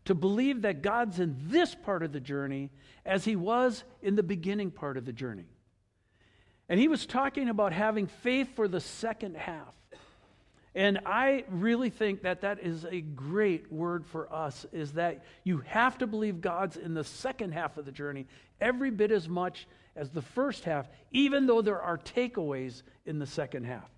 to 0.05 0.15
believe 0.15 0.63
that 0.63 0.81
God's 0.81 1.19
in 1.19 1.37
this 1.39 1.75
part 1.75 2.01
of 2.01 2.11
the 2.11 2.19
journey 2.19 2.71
as 3.05 3.25
he 3.25 3.35
was 3.35 3.83
in 4.01 4.15
the 4.15 4.23
beginning 4.23 4.71
part 4.71 4.97
of 4.97 5.05
the 5.05 5.13
journey. 5.13 5.45
And 6.67 6.79
he 6.79 6.87
was 6.87 7.05
talking 7.05 7.47
about 7.47 7.73
having 7.73 8.07
faith 8.07 8.55
for 8.55 8.67
the 8.67 8.79
second 8.79 9.37
half. 9.37 9.75
And 10.73 10.99
I 11.05 11.43
really 11.49 11.89
think 11.89 12.21
that 12.21 12.41
that 12.41 12.59
is 12.59 12.85
a 12.85 13.01
great 13.01 13.71
word 13.71 14.05
for 14.05 14.31
us 14.33 14.65
is 14.71 14.93
that 14.93 15.25
you 15.43 15.57
have 15.65 15.97
to 15.97 16.07
believe 16.07 16.39
God's 16.39 16.77
in 16.77 16.93
the 16.93 17.03
second 17.03 17.51
half 17.51 17.77
of 17.77 17.85
the 17.85 17.91
journey 17.91 18.25
every 18.61 18.89
bit 18.89 19.11
as 19.11 19.27
much 19.27 19.67
as 19.97 20.09
the 20.11 20.21
first 20.21 20.63
half, 20.63 20.87
even 21.11 21.45
though 21.45 21.61
there 21.61 21.81
are 21.81 21.97
takeaways 21.97 22.83
in 23.05 23.19
the 23.19 23.25
second 23.25 23.65
half. 23.65 23.89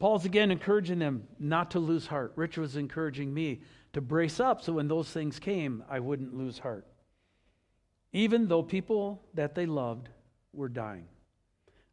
Paul's 0.00 0.24
again 0.24 0.50
encouraging 0.50 1.00
them 1.00 1.24
not 1.38 1.72
to 1.72 1.80
lose 1.80 2.06
heart. 2.06 2.32
Rich 2.36 2.56
was 2.56 2.76
encouraging 2.76 3.34
me 3.34 3.60
to 3.92 4.00
brace 4.00 4.40
up 4.40 4.62
so 4.62 4.74
when 4.74 4.88
those 4.88 5.10
things 5.10 5.38
came, 5.38 5.84
I 5.90 6.00
wouldn't 6.00 6.34
lose 6.34 6.58
heart. 6.58 6.86
Even 8.12 8.48
though 8.48 8.62
people 8.62 9.22
that 9.34 9.54
they 9.54 9.66
loved 9.66 10.08
were 10.52 10.68
dying. 10.68 11.08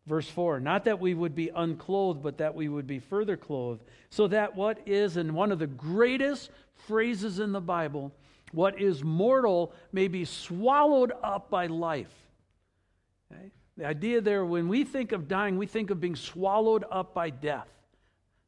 Verse 0.08 0.30
4 0.30 0.60
Not 0.60 0.86
that 0.86 1.00
we 1.00 1.14
would 1.14 1.36
be 1.36 1.50
unclothed, 1.56 2.22
but 2.22 2.38
that 2.38 2.56
we 2.56 2.70
would 2.70 2.88
be 2.88 3.00
further 3.00 3.38
clothed, 3.38 3.84
so 4.10 4.28
that 4.28 4.56
what 4.56 4.80
is, 4.86 5.18
and 5.18 5.34
one 5.34 5.52
of 5.52 5.60
the 5.60 5.68
greatest 5.68 6.52
phrases 6.88 7.40
in 7.40 7.52
the 7.52 7.62
Bible, 7.62 8.12
what 8.52 8.80
is 8.80 9.04
mortal 9.04 9.74
may 9.92 10.08
be 10.08 10.26
swallowed 10.26 11.12
up 11.24 11.50
by 11.50 11.68
life. 11.68 12.14
Okay? 13.32 13.52
The 13.78 13.86
idea 13.86 14.22
there, 14.22 14.46
when 14.46 14.68
we 14.68 14.84
think 14.84 15.12
of 15.12 15.28
dying, 15.28 15.58
we 15.58 15.66
think 15.66 15.90
of 15.90 16.00
being 16.00 16.16
swallowed 16.16 16.86
up 16.90 17.14
by 17.14 17.30
death. 17.30 17.68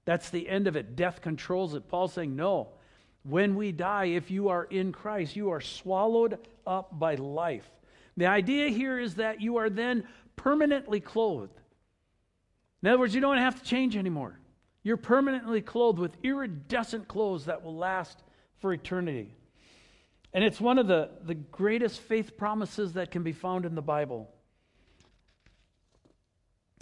That's 0.05 0.29
the 0.29 0.47
end 0.47 0.67
of 0.67 0.77
it. 0.77 0.95
Death 0.95 1.21
controls 1.21 1.73
it. 1.73 1.89
Paul's 1.89 2.13
saying, 2.13 2.35
no. 2.35 2.69
When 3.23 3.55
we 3.55 3.73
die, 3.73 4.05
if 4.05 4.31
you 4.31 4.47
are 4.47 4.63
in 4.63 4.93
Christ, 4.93 5.35
you 5.35 5.49
are 5.49 5.59
swallowed 5.59 6.39
up 6.65 6.97
by 6.97 7.15
life. 7.15 7.69
The 8.15 8.27
idea 8.27 8.69
here 8.69 8.97
is 8.97 9.15
that 9.15 9.41
you 9.41 9.57
are 9.57 9.69
then 9.69 10.07
permanently 10.37 11.01
clothed. 11.01 11.59
In 12.81 12.87
other 12.87 12.99
words, 12.99 13.13
you 13.13 13.19
don't 13.19 13.37
have 13.37 13.61
to 13.61 13.63
change 13.63 13.97
anymore. 13.97 14.39
You're 14.83 14.95
permanently 14.95 15.61
clothed 15.61 15.99
with 15.99 16.15
iridescent 16.23 17.09
clothes 17.09 17.45
that 17.45 17.61
will 17.61 17.75
last 17.75 18.23
for 18.59 18.71
eternity. 18.71 19.35
And 20.33 20.45
it's 20.45 20.61
one 20.61 20.77
of 20.77 20.87
the, 20.87 21.09
the 21.23 21.35
greatest 21.35 21.99
faith 21.99 22.37
promises 22.37 22.93
that 22.93 23.11
can 23.11 23.23
be 23.23 23.33
found 23.33 23.65
in 23.65 23.75
the 23.75 23.81
Bible. 23.81 24.29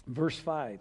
Verse 0.06 0.38
5 0.38 0.80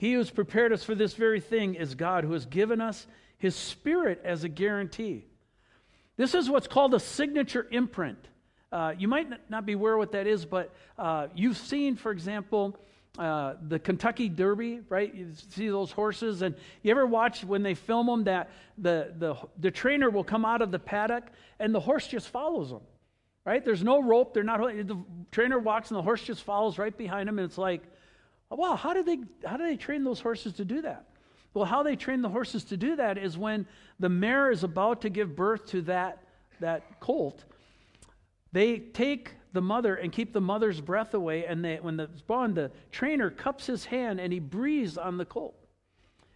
he 0.00 0.14
who 0.14 0.18
has 0.18 0.30
prepared 0.30 0.72
us 0.72 0.82
for 0.82 0.94
this 0.94 1.12
very 1.12 1.40
thing 1.40 1.74
is 1.74 1.94
God, 1.94 2.24
who 2.24 2.32
has 2.32 2.46
given 2.46 2.80
us 2.80 3.06
his 3.36 3.54
Spirit 3.54 4.18
as 4.24 4.44
a 4.44 4.48
guarantee. 4.48 5.26
This 6.16 6.34
is 6.34 6.48
what's 6.48 6.66
called 6.66 6.94
a 6.94 7.00
signature 7.00 7.66
imprint. 7.70 8.28
Uh, 8.72 8.94
you 8.98 9.08
might 9.08 9.28
not 9.50 9.66
be 9.66 9.72
aware 9.72 9.98
what 9.98 10.12
that 10.12 10.26
is, 10.26 10.44
but 10.44 10.72
uh, 10.98 11.26
you've 11.34 11.56
seen, 11.56 11.96
for 11.96 12.12
example, 12.12 12.76
uh, 13.18 13.54
the 13.68 13.78
Kentucky 13.78 14.28
Derby, 14.28 14.80
right? 14.88 15.12
You 15.12 15.32
see 15.50 15.68
those 15.68 15.90
horses, 15.90 16.42
and 16.42 16.54
you 16.82 16.90
ever 16.90 17.06
watch 17.06 17.44
when 17.44 17.62
they 17.62 17.74
film 17.74 18.06
them 18.06 18.24
that 18.24 18.50
the, 18.78 19.12
the, 19.18 19.34
the 19.58 19.70
trainer 19.70 20.10
will 20.10 20.24
come 20.24 20.44
out 20.44 20.62
of 20.62 20.70
the 20.70 20.78
paddock 20.78 21.24
and 21.58 21.74
the 21.74 21.80
horse 21.80 22.06
just 22.06 22.28
follows 22.28 22.70
them, 22.70 22.82
right? 23.44 23.64
There's 23.64 23.82
no 23.82 24.00
rope, 24.00 24.32
they're 24.34 24.44
not, 24.44 24.60
the 24.60 24.98
trainer 25.32 25.58
walks 25.58 25.90
and 25.90 25.98
the 25.98 26.02
horse 26.02 26.22
just 26.22 26.44
follows 26.44 26.78
right 26.78 26.96
behind 26.96 27.28
him, 27.28 27.38
and 27.38 27.46
it's 27.46 27.58
like, 27.58 27.82
Wow, 28.50 28.74
how 28.74 28.92
do 28.94 29.02
they 29.02 29.18
how 29.44 29.56
do 29.56 29.64
they 29.64 29.76
train 29.76 30.02
those 30.02 30.20
horses 30.20 30.54
to 30.54 30.64
do 30.64 30.82
that? 30.82 31.04
Well, 31.54 31.64
how 31.64 31.82
they 31.82 31.96
train 31.96 32.20
the 32.20 32.28
horses 32.28 32.64
to 32.64 32.76
do 32.76 32.96
that 32.96 33.16
is 33.16 33.38
when 33.38 33.66
the 33.98 34.08
mare 34.08 34.50
is 34.50 34.64
about 34.64 35.02
to 35.02 35.10
give 35.10 35.36
birth 35.36 35.66
to 35.66 35.82
that 35.82 36.24
that 36.58 37.00
colt, 37.00 37.44
they 38.52 38.78
take 38.78 39.34
the 39.52 39.60
mother 39.60 39.94
and 39.94 40.12
keep 40.12 40.32
the 40.32 40.40
mother's 40.40 40.80
breath 40.80 41.14
away, 41.14 41.44
and 41.46 41.64
they, 41.64 41.76
when 41.76 41.96
the 41.96 42.08
spawn, 42.16 42.54
the 42.54 42.70
trainer 42.90 43.30
cups 43.30 43.66
his 43.66 43.84
hand 43.84 44.20
and 44.20 44.32
he 44.32 44.38
breathes 44.38 44.96
on 44.96 45.16
the 45.16 45.24
colt. 45.24 45.54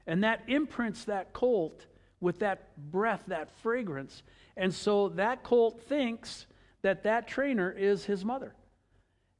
And 0.06 0.22
that 0.24 0.42
imprints 0.48 1.04
that 1.04 1.32
colt 1.32 1.86
with 2.20 2.40
that 2.40 2.76
breath, 2.90 3.22
that 3.28 3.50
fragrance. 3.62 4.22
And 4.56 4.72
so 4.72 5.08
that 5.10 5.42
colt 5.42 5.82
thinks 5.82 6.46
that 6.82 7.02
that 7.04 7.26
trainer 7.26 7.70
is 7.70 8.04
his 8.04 8.24
mother. 8.24 8.54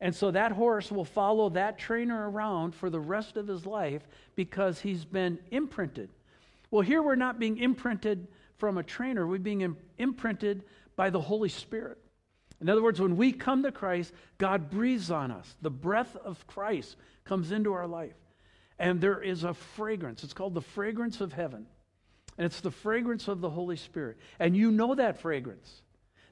And 0.01 0.15
so 0.15 0.31
that 0.31 0.53
horse 0.53 0.91
will 0.91 1.05
follow 1.05 1.49
that 1.51 1.79
trainer 1.79 2.29
around 2.29 2.75
for 2.75 2.91
the 2.91 3.01
rest 3.01 3.37
of 3.37 3.47
his 3.47 3.65
life 3.65 4.03
because 4.35 4.81
he's 4.81 5.05
been 5.05 5.39
imprinted. 5.51 6.11
Well, 6.71 6.83
here 6.83 7.03
we're 7.03 7.15
not 7.15 7.39
being 7.39 7.59
imprinted 7.59 8.27
from 8.59 8.79
a 8.79 8.83
trainer, 8.83 9.27
we're 9.27 9.39
being 9.39 9.77
imprinted 9.99 10.65
by 10.97 11.11
the 11.11 11.21
Holy 11.21 11.49
Spirit. 11.49 11.99
In 12.61 12.69
other 12.69 12.83
words, 12.83 13.01
when 13.01 13.17
we 13.17 13.33
come 13.33 13.63
to 13.65 13.73
Christ, 13.73 14.13
God 14.39 14.71
breathes 14.71 15.11
on 15.11 15.31
us. 15.31 15.55
The 15.61 15.71
breath 15.71 16.17
of 16.17 16.47
Christ 16.47 16.97
comes 17.25 17.53
into 17.53 17.73
our 17.73 17.87
life. 17.87 18.15
And 18.79 19.01
there 19.01 19.23
is 19.23 19.45
a 19.45 19.55
fragrance. 19.55 20.25
It's 20.25 20.33
called 20.33 20.55
the 20.55 20.61
fragrance 20.61 21.21
of 21.21 21.33
heaven. 21.33 21.67
And 22.37 22.45
it's 22.45 22.61
the 22.61 22.71
fragrance 22.71 23.29
of 23.29 23.41
the 23.41 23.51
Holy 23.51 23.77
Spirit. 23.77 24.19
And 24.39 24.57
you 24.57 24.71
know 24.71 24.95
that 24.95 25.21
fragrance. 25.21 25.83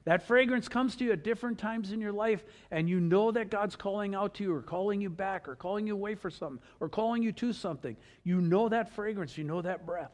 That 0.05 0.27
fragrance 0.27 0.67
comes 0.67 0.97
to 0.97 1.05
you 1.05 1.13
at 1.13 1.23
different 1.23 1.59
times 1.59 1.93
in 1.93 2.01
your 2.01 2.11
life, 2.11 2.43
and 2.71 2.89
you 2.89 2.99
know 2.99 3.31
that 3.31 3.49
God's 3.49 3.77
calling 3.77 4.15
out 4.15 4.33
to 4.35 4.43
you, 4.43 4.53
or 4.53 4.61
calling 4.61 4.99
you 4.99 5.09
back, 5.09 5.47
or 5.47 5.55
calling 5.55 5.87
you 5.87 5.93
away 5.93 6.15
for 6.15 6.29
something, 6.29 6.61
or 6.81 6.89
calling 6.89 7.23
you 7.23 7.31
to 7.31 7.53
something. 7.53 7.95
You 8.25 8.41
know 8.41 8.67
that 8.67 8.93
fragrance, 8.95 9.37
you 9.37 9.45
know 9.45 9.61
that 9.61 9.85
breath. 9.85 10.11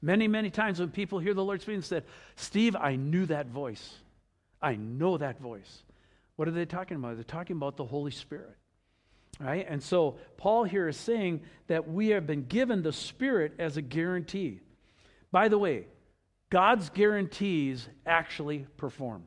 Many, 0.00 0.28
many 0.28 0.50
times 0.50 0.78
when 0.78 0.90
people 0.90 1.18
hear 1.18 1.34
the 1.34 1.44
Lord 1.44 1.62
speaking, 1.62 1.82
said, 1.82 2.04
Steve, 2.36 2.76
I 2.76 2.94
knew 2.94 3.26
that 3.26 3.46
voice. 3.48 3.94
I 4.64 4.76
know 4.76 5.18
that 5.18 5.40
voice. 5.40 5.82
What 6.36 6.48
are 6.48 6.52
they 6.52 6.64
talking 6.64 6.96
about? 6.96 7.16
They're 7.16 7.24
talking 7.24 7.56
about 7.56 7.76
the 7.76 7.84
Holy 7.84 8.10
Spirit. 8.10 8.56
Right? 9.38 9.66
And 9.68 9.82
so 9.82 10.16
Paul 10.38 10.64
here 10.64 10.88
is 10.88 10.96
saying 10.96 11.42
that 11.66 11.86
we 11.86 12.08
have 12.08 12.26
been 12.26 12.44
given 12.44 12.82
the 12.82 12.92
Spirit 12.92 13.52
as 13.58 13.76
a 13.76 13.82
guarantee. 13.82 14.60
By 15.30 15.48
the 15.48 15.58
way, 15.58 15.86
God's 16.48 16.88
guarantees 16.88 17.86
actually 18.06 18.66
perform. 18.78 19.24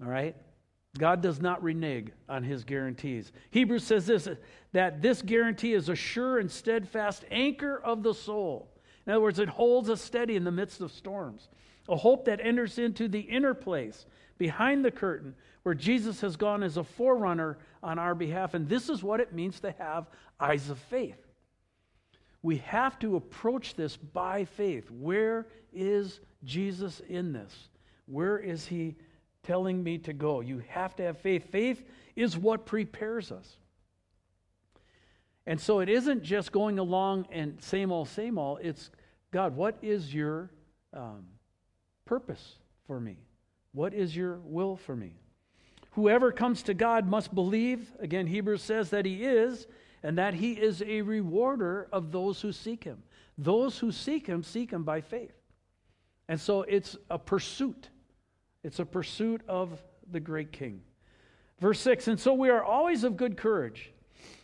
All 0.00 0.08
right? 0.08 0.36
God 0.96 1.20
does 1.20 1.40
not 1.40 1.62
renege 1.64 2.10
on 2.28 2.44
his 2.44 2.62
guarantees. 2.62 3.32
Hebrews 3.50 3.82
says 3.82 4.06
this 4.06 4.28
that 4.72 5.02
this 5.02 5.20
guarantee 5.20 5.72
is 5.72 5.88
a 5.88 5.96
sure 5.96 6.38
and 6.38 6.50
steadfast 6.50 7.24
anchor 7.30 7.76
of 7.82 8.04
the 8.04 8.14
soul. 8.14 8.70
In 9.04 9.12
other 9.12 9.22
words, 9.22 9.40
it 9.40 9.48
holds 9.48 9.90
us 9.90 10.00
steady 10.00 10.36
in 10.36 10.44
the 10.44 10.52
midst 10.52 10.80
of 10.80 10.92
storms. 10.92 11.48
A 11.88 11.96
hope 11.96 12.24
that 12.24 12.40
enters 12.42 12.78
into 12.78 13.08
the 13.08 13.20
inner 13.20 13.54
place 13.54 14.06
behind 14.38 14.84
the 14.84 14.90
curtain 14.90 15.34
where 15.62 15.74
Jesus 15.74 16.20
has 16.20 16.36
gone 16.36 16.62
as 16.62 16.76
a 16.76 16.84
forerunner 16.84 17.58
on 17.82 17.98
our 17.98 18.14
behalf. 18.14 18.54
And 18.54 18.68
this 18.68 18.88
is 18.88 19.02
what 19.02 19.20
it 19.20 19.32
means 19.32 19.60
to 19.60 19.74
have 19.78 20.06
eyes 20.38 20.70
of 20.70 20.78
faith. 20.78 21.18
We 22.42 22.58
have 22.58 22.98
to 23.00 23.16
approach 23.16 23.74
this 23.74 23.96
by 23.96 24.44
faith. 24.44 24.90
Where 24.90 25.46
is 25.72 26.20
Jesus 26.44 27.00
in 27.08 27.32
this? 27.32 27.52
Where 28.06 28.38
is 28.38 28.66
he 28.66 28.94
telling 29.42 29.82
me 29.82 29.98
to 29.98 30.12
go? 30.12 30.40
You 30.40 30.62
have 30.68 30.94
to 30.96 31.02
have 31.02 31.18
faith. 31.18 31.50
Faith 31.50 31.82
is 32.14 32.38
what 32.38 32.66
prepares 32.66 33.32
us. 33.32 33.56
And 35.46 35.60
so 35.60 35.80
it 35.80 35.88
isn't 35.88 36.22
just 36.22 36.52
going 36.52 36.78
along 36.78 37.26
and 37.30 37.62
same 37.62 37.92
old, 37.92 38.08
same 38.08 38.38
old. 38.38 38.60
It's 38.62 38.90
God, 39.32 39.56
what 39.56 39.76
is 39.82 40.14
your 40.14 40.50
um, 40.92 41.26
purpose 42.06 42.56
for 42.86 42.98
me? 42.98 43.18
What 43.72 43.92
is 43.92 44.16
your 44.16 44.38
will 44.38 44.76
for 44.76 44.96
me? 44.96 45.12
Whoever 45.90 46.32
comes 46.32 46.62
to 46.64 46.74
God 46.74 47.06
must 47.06 47.34
believe, 47.34 47.92
again, 47.98 48.26
Hebrews 48.26 48.62
says 48.62 48.90
that 48.90 49.04
he 49.04 49.24
is, 49.24 49.66
and 50.02 50.16
that 50.18 50.34
he 50.34 50.52
is 50.52 50.82
a 50.82 51.02
rewarder 51.02 51.88
of 51.92 52.12
those 52.12 52.40
who 52.40 52.52
seek 52.52 52.84
him. 52.84 53.02
Those 53.36 53.78
who 53.78 53.92
seek 53.92 54.26
him 54.26 54.42
seek 54.42 54.70
him 54.70 54.82
by 54.82 55.00
faith. 55.00 55.34
And 56.28 56.40
so 56.40 56.62
it's 56.62 56.96
a 57.10 57.18
pursuit. 57.18 57.90
It's 58.62 58.78
a 58.78 58.84
pursuit 58.84 59.42
of 59.48 59.82
the 60.10 60.20
great 60.20 60.52
king. 60.52 60.82
Verse 61.60 61.80
6 61.80 62.08
And 62.08 62.20
so 62.20 62.34
we 62.34 62.50
are 62.50 62.62
always 62.62 63.04
of 63.04 63.16
good 63.16 63.36
courage. 63.36 63.92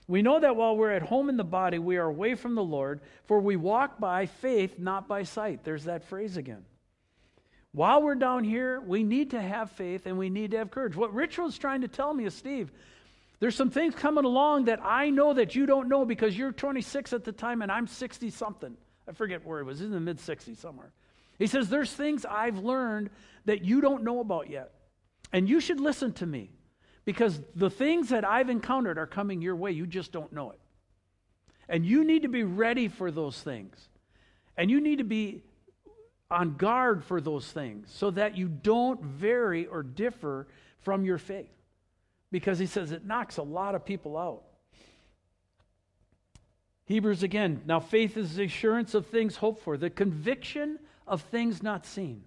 We 0.08 0.22
know 0.22 0.40
that 0.40 0.56
while 0.56 0.76
we're 0.76 0.90
at 0.90 1.02
home 1.02 1.28
in 1.28 1.36
the 1.36 1.44
body, 1.44 1.78
we 1.78 1.96
are 1.96 2.06
away 2.06 2.34
from 2.34 2.54
the 2.54 2.62
Lord, 2.62 3.00
for 3.24 3.40
we 3.40 3.56
walk 3.56 4.00
by 4.00 4.26
faith, 4.26 4.78
not 4.78 5.06
by 5.06 5.22
sight. 5.22 5.64
There's 5.64 5.84
that 5.84 6.04
phrase 6.04 6.36
again. 6.36 6.64
While 7.72 8.02
we're 8.02 8.16
down 8.16 8.44
here, 8.44 8.80
we 8.80 9.02
need 9.02 9.30
to 9.30 9.40
have 9.40 9.70
faith 9.70 10.04
and 10.04 10.18
we 10.18 10.28
need 10.28 10.50
to 10.50 10.58
have 10.58 10.70
courage. 10.70 10.94
What 10.94 11.14
Rich 11.14 11.38
was 11.38 11.56
trying 11.56 11.80
to 11.80 11.88
tell 11.88 12.12
me 12.12 12.26
is 12.26 12.34
Steve, 12.34 12.70
there's 13.40 13.56
some 13.56 13.70
things 13.70 13.94
coming 13.94 14.24
along 14.24 14.66
that 14.66 14.80
I 14.82 15.10
know 15.10 15.32
that 15.32 15.54
you 15.54 15.64
don't 15.64 15.88
know 15.88 16.04
because 16.04 16.36
you're 16.36 16.52
26 16.52 17.12
at 17.12 17.24
the 17.24 17.32
time 17.32 17.62
and 17.62 17.72
I'm 17.72 17.86
60 17.86 18.30
something. 18.30 18.76
I 19.08 19.12
forget 19.12 19.44
where 19.44 19.60
it 19.60 19.64
was, 19.64 19.80
in 19.80 19.90
the 19.90 20.00
mid 20.00 20.18
60s 20.18 20.58
somewhere. 20.58 20.92
He 21.38 21.46
says, 21.46 21.68
There's 21.68 21.92
things 21.92 22.24
I've 22.24 22.58
learned 22.58 23.10
that 23.46 23.64
you 23.64 23.80
don't 23.80 24.04
know 24.04 24.20
about 24.20 24.48
yet. 24.50 24.72
And 25.32 25.48
you 25.48 25.58
should 25.58 25.80
listen 25.80 26.12
to 26.14 26.26
me 26.26 26.50
because 27.04 27.40
the 27.56 27.70
things 27.70 28.10
that 28.10 28.24
I've 28.24 28.50
encountered 28.50 28.98
are 28.98 29.06
coming 29.06 29.40
your 29.40 29.56
way. 29.56 29.72
You 29.72 29.86
just 29.86 30.12
don't 30.12 30.32
know 30.32 30.50
it. 30.50 30.60
And 31.68 31.86
you 31.86 32.04
need 32.04 32.22
to 32.22 32.28
be 32.28 32.44
ready 32.44 32.88
for 32.88 33.10
those 33.10 33.40
things. 33.40 33.88
And 34.56 34.70
you 34.70 34.80
need 34.80 34.98
to 34.98 35.04
be 35.04 35.42
on 36.32 36.56
guard 36.56 37.04
for 37.04 37.20
those 37.20 37.46
things 37.50 37.88
so 37.92 38.10
that 38.10 38.36
you 38.36 38.48
don't 38.48 39.02
vary 39.02 39.66
or 39.66 39.82
differ 39.82 40.48
from 40.80 41.04
your 41.04 41.18
faith. 41.18 41.52
Because 42.30 42.58
he 42.58 42.66
says 42.66 42.92
it 42.92 43.04
knocks 43.04 43.36
a 43.36 43.42
lot 43.42 43.74
of 43.74 43.84
people 43.84 44.16
out. 44.16 44.42
Hebrews 46.86 47.22
again. 47.22 47.62
Now, 47.66 47.78
faith 47.80 48.16
is 48.16 48.36
the 48.36 48.44
assurance 48.44 48.94
of 48.94 49.06
things 49.06 49.36
hoped 49.36 49.62
for, 49.62 49.76
the 49.76 49.90
conviction 49.90 50.78
of 51.06 51.22
things 51.22 51.62
not 51.62 51.86
seen. 51.86 52.24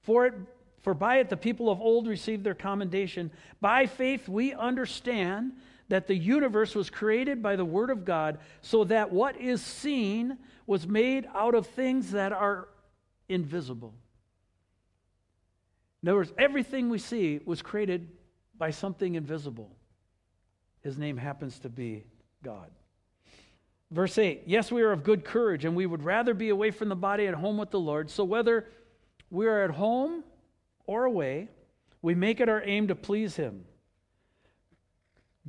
For 0.00 0.26
it 0.26 0.34
for 0.82 0.94
by 0.94 1.18
it 1.18 1.28
the 1.28 1.36
people 1.36 1.70
of 1.70 1.80
old 1.80 2.08
received 2.08 2.42
their 2.42 2.54
commendation. 2.54 3.30
By 3.60 3.86
faith 3.86 4.28
we 4.28 4.52
understand 4.52 5.52
that 5.88 6.06
the 6.06 6.16
universe 6.16 6.74
was 6.74 6.90
created 6.90 7.42
by 7.42 7.54
the 7.54 7.64
word 7.64 7.90
of 7.90 8.04
God, 8.04 8.38
so 8.62 8.84
that 8.84 9.12
what 9.12 9.40
is 9.40 9.62
seen 9.62 10.38
was 10.66 10.86
made 10.86 11.28
out 11.34 11.54
of 11.54 11.66
things 11.66 12.12
that 12.12 12.32
are 12.32 12.68
invisible. 13.32 13.94
In 16.02 16.08
other 16.08 16.18
words, 16.18 16.32
everything 16.36 16.88
we 16.88 16.98
see 16.98 17.40
was 17.44 17.62
created 17.62 18.08
by 18.58 18.70
something 18.70 19.14
invisible. 19.14 19.70
His 20.80 20.98
name 20.98 21.16
happens 21.16 21.58
to 21.60 21.68
be 21.68 22.04
God. 22.42 22.70
Verse 23.90 24.18
8 24.18 24.42
Yes, 24.46 24.72
we 24.72 24.82
are 24.82 24.92
of 24.92 25.04
good 25.04 25.24
courage, 25.24 25.64
and 25.64 25.76
we 25.76 25.86
would 25.86 26.02
rather 26.02 26.34
be 26.34 26.48
away 26.48 26.70
from 26.70 26.88
the 26.88 26.96
body 26.96 27.26
at 27.26 27.34
home 27.34 27.56
with 27.56 27.70
the 27.70 27.80
Lord. 27.80 28.10
So 28.10 28.24
whether 28.24 28.66
we 29.30 29.46
are 29.46 29.62
at 29.62 29.70
home 29.70 30.24
or 30.86 31.04
away, 31.04 31.48
we 32.00 32.14
make 32.14 32.40
it 32.40 32.48
our 32.48 32.62
aim 32.64 32.88
to 32.88 32.94
please 32.96 33.36
Him. 33.36 33.64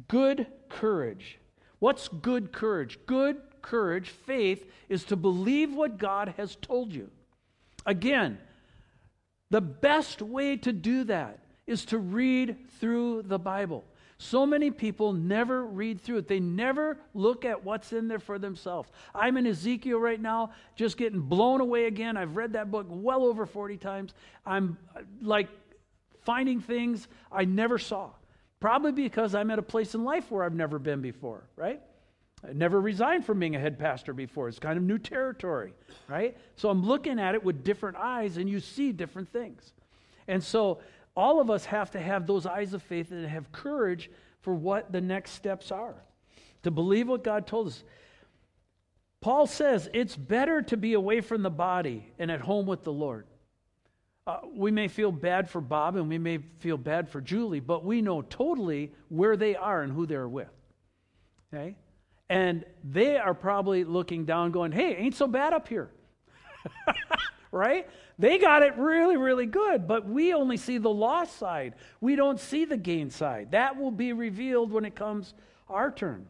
Good 0.08 0.48
courage. 0.70 1.40
What's 1.80 2.08
good 2.08 2.52
courage? 2.52 3.00
Good 3.08 3.42
courage, 3.62 4.10
faith, 4.10 4.70
is 4.90 5.04
to 5.06 5.16
believe 5.16 5.74
what 5.74 5.98
God 5.98 6.36
has 6.38 6.56
told 6.56 6.94
you. 6.94 7.10
Again, 7.86 8.38
the 9.50 9.62
best 9.62 10.22
way 10.22 10.58
to 10.58 10.72
do 10.74 11.04
that 11.06 11.40
is 11.68 11.86
to 11.86 11.98
read 11.98 12.70
through 12.80 13.24
the 13.24 13.40
Bible. 13.40 13.86
So 14.18 14.46
many 14.46 14.72
people 14.72 15.12
never 15.13 15.66
read 15.66 16.00
through 16.00 16.20
it. 16.20 16.28
They 16.28 16.40
never 16.40 16.98
look 17.13 17.46
at 17.46 17.63
what's 17.63 17.92
in 17.92 18.08
there 18.08 18.20
for 18.20 18.40
themselves. 18.40 18.90
I'm 19.13 19.38
in 19.38 19.46
Ezekiel 19.46 20.00
right 20.00 20.20
now, 20.20 20.52
just 20.75 20.98
getting 20.98 21.20
blown 21.20 21.62
away 21.62 21.86
again. 21.86 22.16
I've 22.16 22.38
read 22.38 22.54
that 22.54 22.72
book 22.72 22.88
well 22.90 23.25
over 23.25 23.46
40 23.46 23.78
times. 23.78 24.13
I'm 24.46 24.78
like 25.22 25.50
finding 26.22 26.62
things 26.62 27.08
I 27.32 27.46
never 27.46 27.78
saw. 27.78 28.12
Probably 28.60 28.94
because 28.94 29.36
I'm 29.36 29.52
at 29.52 29.60
a 29.60 29.63
place 29.63 29.94
in 29.94 30.06
life 30.06 30.32
where 30.32 30.44
I've 30.44 30.54
never 30.54 30.80
been 30.80 31.02
before, 31.02 31.44
right? 31.58 31.82
I 32.47 32.51
never 32.53 32.82
resigned 32.82 33.25
from 33.25 33.39
being 33.39 33.56
a 33.56 33.60
head 33.60 33.79
pastor 33.79 34.13
before. 34.13 34.49
It's 34.49 34.60
kind 34.60 34.77
of 34.77 34.84
new 34.84 34.97
territory, 34.97 35.73
right? 36.10 36.38
So 36.56 36.69
I'm 36.69 36.86
looking 36.86 37.19
at 37.19 37.36
it 37.36 37.43
with 37.43 37.63
different 37.63 37.97
eyes 37.97 38.38
and 38.38 38.49
you 38.49 38.60
see 38.60 38.91
different 38.91 39.32
things. 39.32 39.73
And 40.27 40.43
so 40.43 40.79
all 41.15 41.39
of 41.39 41.49
us 41.49 41.65
have 41.65 41.91
to 41.91 41.99
have 41.99 42.27
those 42.27 42.45
eyes 42.45 42.73
of 42.73 42.84
faith 42.84 43.12
and 43.12 43.25
have 43.25 43.51
courage 43.51 44.10
for 44.41 44.53
what 44.53 44.91
the 44.91 44.99
next 44.99 45.32
steps 45.32 45.71
are, 45.71 45.95
to 46.63 46.71
believe 46.71 47.08
what 47.08 47.23
God 47.23 47.47
told 47.47 47.67
us. 47.67 47.84
Paul 49.21 49.47
says 49.47 49.89
it's 49.93 50.17
better 50.17 50.62
to 50.63 50.75
be 50.75 50.93
away 50.93 51.21
from 51.21 51.43
the 51.43 51.49
body 51.49 52.12
and 52.19 52.29
at 52.29 52.41
home 52.41 52.65
with 52.65 52.84
the 52.84 52.91
Lord. 52.91 53.25
Uh, 54.27 54.39
we 54.53 54.69
may 54.69 54.89
feel 54.89 55.13
bad 55.13 55.49
for 55.49 55.62
Bob 55.62 55.95
and 55.95 56.10
we 56.10 56.17
may 56.17 56.39
feel 56.60 56.77
bad 56.77 57.08
for 57.08 57.21
Julie, 57.21 57.62
but 57.62 57.86
we 57.86 58.01
know 58.01 58.21
totally 58.21 58.91
where 59.08 59.38
they 59.38 59.56
are 59.56 59.82
and 59.82 59.93
who 59.93 60.06
they're 60.06 60.27
with. 60.27 60.49
Okay? 61.53 61.75
And 62.30 62.66
they 62.84 63.18
are 63.18 63.34
probably 63.34 63.84
looking 63.84 64.26
down, 64.26 64.52
going, 64.52 64.72
hey, 64.72 64.96
ain't 64.96 65.16
so 65.16 65.28
bad 65.28 65.54
up 65.54 65.68
here. 65.68 65.92
right? 67.52 67.88
They 68.18 68.38
got 68.38 68.64
it 68.64 68.78
really, 68.78 69.18
really 69.18 69.46
good, 69.46 69.88
but 69.88 70.08
we 70.08 70.34
only 70.34 70.58
see 70.58 70.78
the 70.78 70.90
loss 70.90 71.32
side. 71.32 71.76
We 72.02 72.16
don't 72.16 72.40
see 72.40 72.66
the 72.66 72.78
gain 72.78 73.10
side. 73.10 73.52
That 73.52 73.78
will 73.78 73.92
be 73.92 74.14
revealed 74.14 74.72
when 74.72 74.86
it 74.86 74.96
comes 74.96 75.34
our 75.70 75.92
turn. 75.92 76.28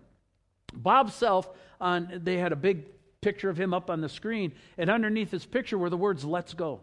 Bob 0.73 1.11
Self, 1.11 1.49
on, 1.79 2.21
they 2.23 2.37
had 2.37 2.51
a 2.51 2.57
big 2.57 2.85
picture 3.21 3.49
of 3.49 3.59
him 3.59 3.73
up 3.73 3.89
on 3.89 4.01
the 4.01 4.09
screen, 4.09 4.53
and 4.77 4.89
underneath 4.89 5.31
his 5.31 5.45
picture 5.45 5.77
were 5.77 5.89
the 5.89 5.97
words, 5.97 6.25
let's 6.25 6.53
go. 6.53 6.81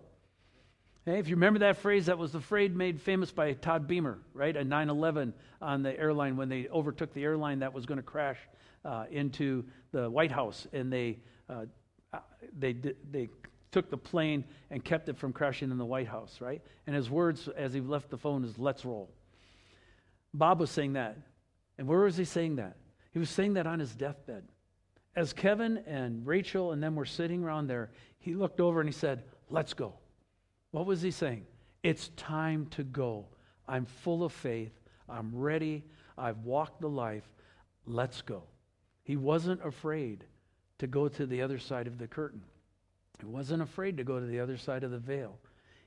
Okay, 1.07 1.19
if 1.19 1.29
you 1.29 1.37
remember 1.37 1.61
that 1.61 1.79
phrase, 1.79 2.07
that 2.07 2.19
was 2.19 2.33
the 2.33 2.41
phrase 2.41 2.73
made 2.73 3.01
famous 3.01 3.31
by 3.31 3.53
Todd 3.55 3.87
Beamer, 3.87 4.19
right? 4.35 4.55
A 4.55 4.63
9 4.63 4.91
11 4.91 5.35
on 5.63 5.83
the 5.83 5.99
airline 5.99 6.37
when 6.37 6.49
they 6.49 6.69
overtook 6.69 7.13
the 7.15 7.25
airline 7.25 7.61
that 7.61 7.73
was 7.73 7.87
going 7.87 7.97
to 7.97 8.03
crash 8.03 8.39
uh, 8.85 9.05
into 9.11 9.65
the 9.93 10.09
White 10.09 10.33
House, 10.33 10.67
and 10.73 10.93
they, 10.93 11.19
uh, 11.49 11.67
they, 12.59 12.73
they 12.73 13.29
took 13.71 13.91
the 13.91 13.97
plane 13.97 14.45
and 14.71 14.85
kept 14.85 15.09
it 15.09 15.17
from 15.17 15.33
crashing 15.33 15.71
in 15.71 15.79
the 15.79 15.85
White 15.85 16.09
House, 16.09 16.41
right? 16.41 16.63
And 16.87 16.97
his 16.97 17.11
words 17.11 17.49
as 17.57 17.73
he 17.73 17.81
left 17.81 18.11
the 18.11 18.19
phone 18.19 18.45
is, 18.45 18.59
let's 18.59 18.85
roll. 18.85 19.11
Bob 20.35 20.61
was 20.61 20.71
saying 20.71 20.95
that. 20.95 21.17
And 21.79 21.87
where 21.87 22.01
was 22.01 22.17
he 22.17 22.25
saying 22.25 22.57
that? 22.57 22.77
He 23.13 23.19
was 23.19 23.31
saying 23.31 23.55
that 23.55 23.67
on 23.67 23.81
his 23.81 23.95
deathbed. 23.95 24.45
As 25.17 25.33
Kevin 25.33 25.79
and 25.87 26.27
Rachel 26.27 26.73
and 26.73 26.83
them 26.83 26.95
were 26.95 27.05
sitting 27.05 27.43
around 27.43 27.67
there, 27.67 27.91
he 28.19 28.35
looked 28.35 28.61
over 28.61 28.81
and 28.81 28.89
he 28.89 28.93
said, 28.93 29.25
Let's 29.49 29.75
go. 29.75 29.95
What 30.71 30.87
was 30.87 31.03
he 31.03 31.11
saying? 31.11 31.47
It's 31.83 32.11
time 32.17 32.67
to 32.73 32.85
go. 32.85 33.27
I'm 33.67 33.85
full 33.85 34.23
of 34.23 34.33
faith. 34.33 34.73
I'm 35.09 35.35
ready. 35.35 35.85
I've 36.17 36.39
walked 36.39 36.81
the 36.81 36.89
life. 36.89 37.29
Let's 37.87 38.23
go. 38.23 38.45
He 39.11 39.17
wasn't 39.17 39.67
afraid 39.67 40.23
to 40.79 40.87
go 40.87 41.09
to 41.09 41.27
the 41.27 41.43
other 41.43 41.59
side 41.59 41.89
of 41.89 41.99
the 41.99 42.07
curtain. 42.07 42.43
He 43.19 43.27
wasn't 43.27 43.61
afraid 43.61 43.97
to 43.97 44.05
go 44.05 44.21
to 44.21 44.25
the 44.25 44.39
other 44.39 44.57
side 44.57 44.85
of 44.85 44.93
the 44.93 45.01
veil. 45.01 45.37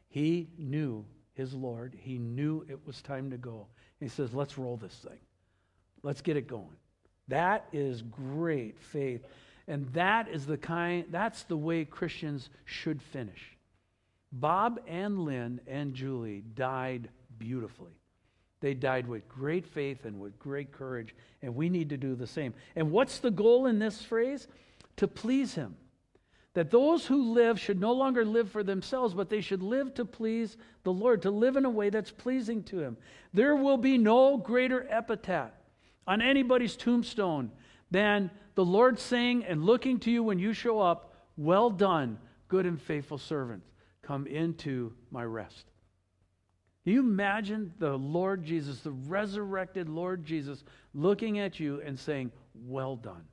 He 0.10 0.50
knew 0.58 1.06
his 1.34 1.54
Lord. 1.54 1.96
He 1.98 2.18
knew 2.18 2.66
it 2.68 2.86
was 2.86 3.02
time 3.02 3.32
to 3.32 3.38
go. 3.38 3.68
He 4.02 4.10
says, 4.10 4.34
let's 4.34 4.58
roll 4.58 4.76
this 4.76 4.96
thing. 4.96 5.20
Let's 6.02 6.20
get 6.20 6.36
it 6.36 6.50
going. 6.50 6.76
That 7.30 7.66
is 7.72 8.02
great 8.02 8.78
faith. 8.78 9.26
And 9.70 9.88
that 9.94 10.28
is 10.28 10.46
the 10.46 10.58
kind, 10.58 11.06
that's 11.10 11.44
the 11.44 11.56
way 11.56 11.86
Christians 11.86 12.50
should 12.66 13.02
finish. 13.02 13.56
Bob 14.34 14.82
and 14.86 15.18
Lynn 15.18 15.62
and 15.66 15.94
Julie 15.94 16.44
died 16.56 17.08
beautifully. 17.40 17.94
They 18.64 18.74
died 18.74 19.10
with 19.10 19.28
great 19.28 19.68
faith 19.68 20.06
and 20.06 20.22
with 20.22 20.40
great 20.40 20.72
courage, 20.72 21.14
and 21.42 21.54
we 21.54 21.68
need 21.68 21.90
to 21.90 21.98
do 21.98 22.16
the 22.16 22.26
same. 22.26 22.54
And 22.78 22.92
what's 22.92 23.20
the 23.20 23.30
goal 23.30 23.66
in 23.66 23.78
this 23.78 24.02
phrase? 24.02 24.48
To 24.96 25.08
please 25.10 25.54
Him 25.54 25.76
that 26.54 26.72
those 26.72 27.06
who 27.06 27.34
live 27.34 27.60
should 27.60 27.82
no 27.82 27.92
longer 27.92 28.24
live 28.24 28.50
for 28.50 28.64
themselves, 28.64 29.14
but 29.14 29.30
they 29.30 29.42
should 29.42 29.62
live 29.62 29.94
to 29.96 30.06
please 30.06 30.56
the 30.84 30.94
Lord, 30.94 31.24
to 31.24 31.30
live 31.30 31.58
in 31.58 31.66
a 31.66 31.70
way 31.70 31.90
that's 31.90 32.12
pleasing 32.12 32.64
to 32.64 32.80
Him. 32.80 32.96
There 33.34 33.54
will 33.54 33.76
be 33.76 33.98
no 33.98 34.38
greater 34.38 34.88
epitaph 34.90 35.52
on 36.08 36.22
anybody's 36.22 36.78
tombstone 36.78 37.52
than 37.92 38.32
the 38.56 38.64
Lord 38.64 38.98
saying 38.98 39.44
and 39.44 39.66
looking 39.66 40.00
to 40.00 40.12
you 40.12 40.24
when 40.24 40.40
you 40.40 40.54
show 40.54 40.80
up, 40.80 41.14
Well 41.36 41.70
done, 41.70 42.18
good 42.48 42.66
and 42.66 42.82
faithful 42.82 43.18
servant. 43.18 43.64
Come 44.04 44.26
into 44.26 44.94
my 45.12 45.26
rest. 45.26 45.66
Can 46.84 46.94
you 46.94 47.00
imagine 47.00 47.74
the 47.80 47.98
Lord 47.98 48.44
Jesus, 48.44 48.82
the 48.82 48.92
resurrected 48.92 49.88
Lord 49.88 50.26
Jesus, 50.26 50.64
looking 50.94 51.40
at 51.40 51.60
you 51.60 51.82
and 51.82 51.98
saying, 51.98 52.32
Well 52.68 52.98
done. 52.98 53.24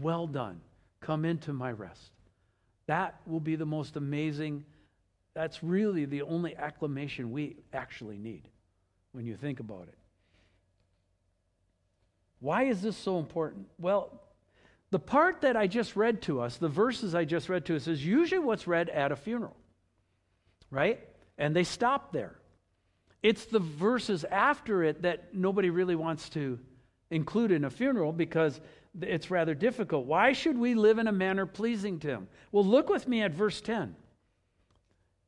Well 0.00 0.26
done. 0.26 0.60
Come 1.00 1.24
into 1.24 1.52
my 1.52 1.72
rest. 1.72 2.12
That 2.86 3.20
will 3.26 3.40
be 3.40 3.56
the 3.56 3.66
most 3.66 3.96
amazing. 3.96 4.64
That's 5.34 5.64
really 5.64 6.04
the 6.04 6.22
only 6.22 6.56
acclamation 6.56 7.32
we 7.32 7.56
actually 7.72 8.18
need 8.18 8.48
when 9.12 9.26
you 9.26 9.36
think 9.36 9.58
about 9.58 9.88
it. 9.88 9.98
Why 12.38 12.64
is 12.64 12.82
this 12.82 12.96
so 12.96 13.18
important? 13.18 13.66
Well, 13.78 14.20
the 14.90 14.98
part 15.00 15.40
that 15.40 15.56
I 15.56 15.66
just 15.66 15.96
read 15.96 16.22
to 16.22 16.40
us, 16.40 16.56
the 16.56 16.68
verses 16.68 17.14
I 17.14 17.24
just 17.24 17.48
read 17.48 17.64
to 17.66 17.74
us, 17.74 17.88
is 17.88 18.04
usually 18.04 18.38
what's 18.38 18.68
read 18.68 18.88
at 18.90 19.10
a 19.10 19.16
funeral. 19.16 19.56
right? 20.70 21.00
And 21.36 21.56
they 21.56 21.64
stop 21.64 22.12
there. 22.12 22.36
It's 23.24 23.46
the 23.46 23.58
verses 23.58 24.24
after 24.24 24.84
it 24.84 25.00
that 25.00 25.34
nobody 25.34 25.70
really 25.70 25.94
wants 25.94 26.28
to 26.30 26.58
include 27.10 27.52
in 27.52 27.64
a 27.64 27.70
funeral 27.70 28.12
because 28.12 28.60
it's 29.00 29.30
rather 29.30 29.54
difficult. 29.54 30.04
Why 30.04 30.34
should 30.34 30.58
we 30.58 30.74
live 30.74 30.98
in 30.98 31.08
a 31.08 31.12
manner 31.12 31.46
pleasing 31.46 31.98
to 32.00 32.08
Him? 32.08 32.28
Well, 32.52 32.66
look 32.66 32.90
with 32.90 33.08
me 33.08 33.22
at 33.22 33.32
verse 33.32 33.62
10. 33.62 33.96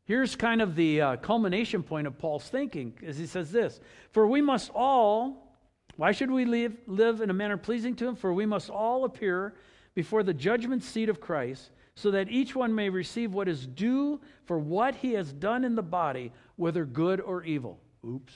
Here's 0.05 0.37
kind 0.37 0.61
of 0.61 0.77
the 0.77 1.01
uh, 1.01 1.17
culmination 1.17 1.83
point 1.83 2.07
of 2.07 2.19
Paul's 2.19 2.47
thinking 2.47 2.93
as 3.05 3.17
he 3.17 3.25
says 3.27 3.51
this 3.51 3.81
For 4.11 4.27
we 4.27 4.43
must 4.43 4.71
all, 4.75 5.57
why 5.97 6.13
should 6.13 6.31
we 6.31 6.45
live, 6.45 6.77
live 6.87 7.23
in 7.23 7.31
a 7.31 7.35
manner 7.35 7.57
pleasing 7.57 7.97
to 7.97 8.09
Him? 8.09 8.15
For 8.15 8.31
we 8.31 8.45
must 8.45 8.69
all 8.69 9.07
appear 9.07 9.55
before 9.95 10.23
the 10.23 10.35
judgment 10.35 10.83
seat 10.83 11.09
of 11.09 11.19
Christ, 11.19 11.71
so 11.95 12.11
that 12.11 12.29
each 12.29 12.55
one 12.55 12.75
may 12.75 12.91
receive 12.91 13.33
what 13.33 13.49
is 13.49 13.67
due 13.67 14.21
for 14.45 14.59
what 14.59 14.97
he 14.97 15.15
has 15.15 15.33
done 15.33 15.65
in 15.65 15.75
the 15.75 15.83
body, 15.83 16.31
whether 16.57 16.85
good 16.85 17.23
or 17.23 17.43
evil. 17.43 17.81
Oops. 18.07 18.33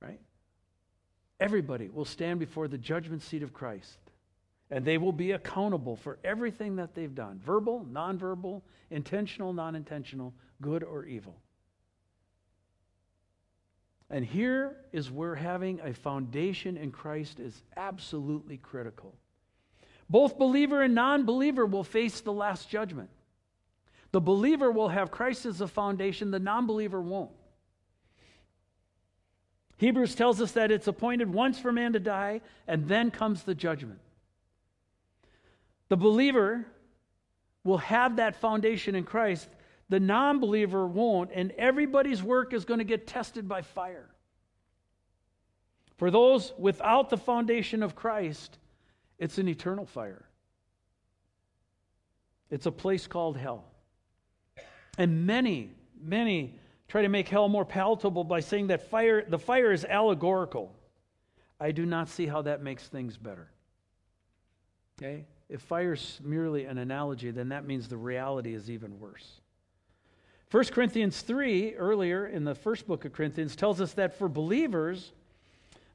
Right? 0.00 0.20
Everybody 1.40 1.88
will 1.88 2.04
stand 2.04 2.40
before 2.40 2.68
the 2.68 2.78
judgment 2.78 3.22
seat 3.22 3.42
of 3.42 3.52
Christ, 3.52 3.98
and 4.70 4.84
they 4.84 4.98
will 4.98 5.12
be 5.12 5.32
accountable 5.32 5.96
for 5.96 6.18
everything 6.24 6.76
that 6.76 6.94
they've 6.94 7.14
done 7.14 7.40
verbal, 7.44 7.86
nonverbal, 7.90 8.62
intentional, 8.90 9.52
non 9.52 9.74
intentional, 9.74 10.34
good 10.60 10.82
or 10.82 11.04
evil. 11.04 11.36
And 14.10 14.24
here 14.24 14.76
is 14.92 15.10
where 15.10 15.34
having 15.34 15.80
a 15.80 15.94
foundation 15.94 16.76
in 16.76 16.92
Christ 16.92 17.40
is 17.40 17.62
absolutely 17.76 18.58
critical. 18.58 19.14
Both 20.08 20.38
believer 20.38 20.82
and 20.82 20.94
non 20.94 21.24
believer 21.24 21.64
will 21.64 21.84
face 21.84 22.20
the 22.20 22.32
last 22.32 22.68
judgment. 22.68 23.08
The 24.14 24.20
believer 24.20 24.70
will 24.70 24.90
have 24.90 25.10
Christ 25.10 25.44
as 25.44 25.60
a 25.60 25.66
foundation, 25.66 26.30
the 26.30 26.38
non 26.38 26.68
believer 26.68 27.00
won't. 27.00 27.32
Hebrews 29.78 30.14
tells 30.14 30.40
us 30.40 30.52
that 30.52 30.70
it's 30.70 30.86
appointed 30.86 31.34
once 31.34 31.58
for 31.58 31.72
man 31.72 31.94
to 31.94 31.98
die, 31.98 32.40
and 32.68 32.86
then 32.86 33.10
comes 33.10 33.42
the 33.42 33.56
judgment. 33.56 33.98
The 35.88 35.96
believer 35.96 36.64
will 37.64 37.78
have 37.78 38.14
that 38.14 38.36
foundation 38.36 38.94
in 38.94 39.02
Christ, 39.02 39.48
the 39.88 39.98
non 39.98 40.38
believer 40.38 40.86
won't, 40.86 41.32
and 41.34 41.50
everybody's 41.58 42.22
work 42.22 42.54
is 42.54 42.64
going 42.64 42.78
to 42.78 42.84
get 42.84 43.08
tested 43.08 43.48
by 43.48 43.62
fire. 43.62 44.08
For 45.96 46.12
those 46.12 46.52
without 46.56 47.10
the 47.10 47.16
foundation 47.16 47.82
of 47.82 47.96
Christ, 47.96 48.58
it's 49.18 49.38
an 49.38 49.48
eternal 49.48 49.86
fire. 49.86 50.24
It's 52.48 52.66
a 52.66 52.70
place 52.70 53.08
called 53.08 53.36
hell. 53.36 53.73
And 54.98 55.26
many, 55.26 55.70
many 56.00 56.54
try 56.88 57.02
to 57.02 57.08
make 57.08 57.28
hell 57.28 57.48
more 57.48 57.64
palatable 57.64 58.24
by 58.24 58.40
saying 58.40 58.68
that 58.68 58.88
fire, 58.90 59.24
the 59.28 59.38
fire 59.38 59.72
is 59.72 59.84
allegorical. 59.84 60.74
I 61.58 61.72
do 61.72 61.86
not 61.86 62.08
see 62.08 62.26
how 62.26 62.42
that 62.42 62.62
makes 62.62 62.86
things 62.88 63.16
better. 63.16 63.48
Okay? 64.98 65.24
If 65.48 65.62
fire 65.62 65.94
is 65.94 66.20
merely 66.22 66.64
an 66.64 66.78
analogy, 66.78 67.30
then 67.30 67.48
that 67.50 67.66
means 67.66 67.88
the 67.88 67.96
reality 67.96 68.54
is 68.54 68.70
even 68.70 68.98
worse. 69.00 69.40
1 70.50 70.64
Corinthians 70.66 71.20
3, 71.20 71.74
earlier 71.74 72.26
in 72.26 72.44
the 72.44 72.54
first 72.54 72.86
book 72.86 73.04
of 73.04 73.12
Corinthians, 73.12 73.56
tells 73.56 73.80
us 73.80 73.92
that 73.94 74.16
for 74.16 74.28
believers, 74.28 75.12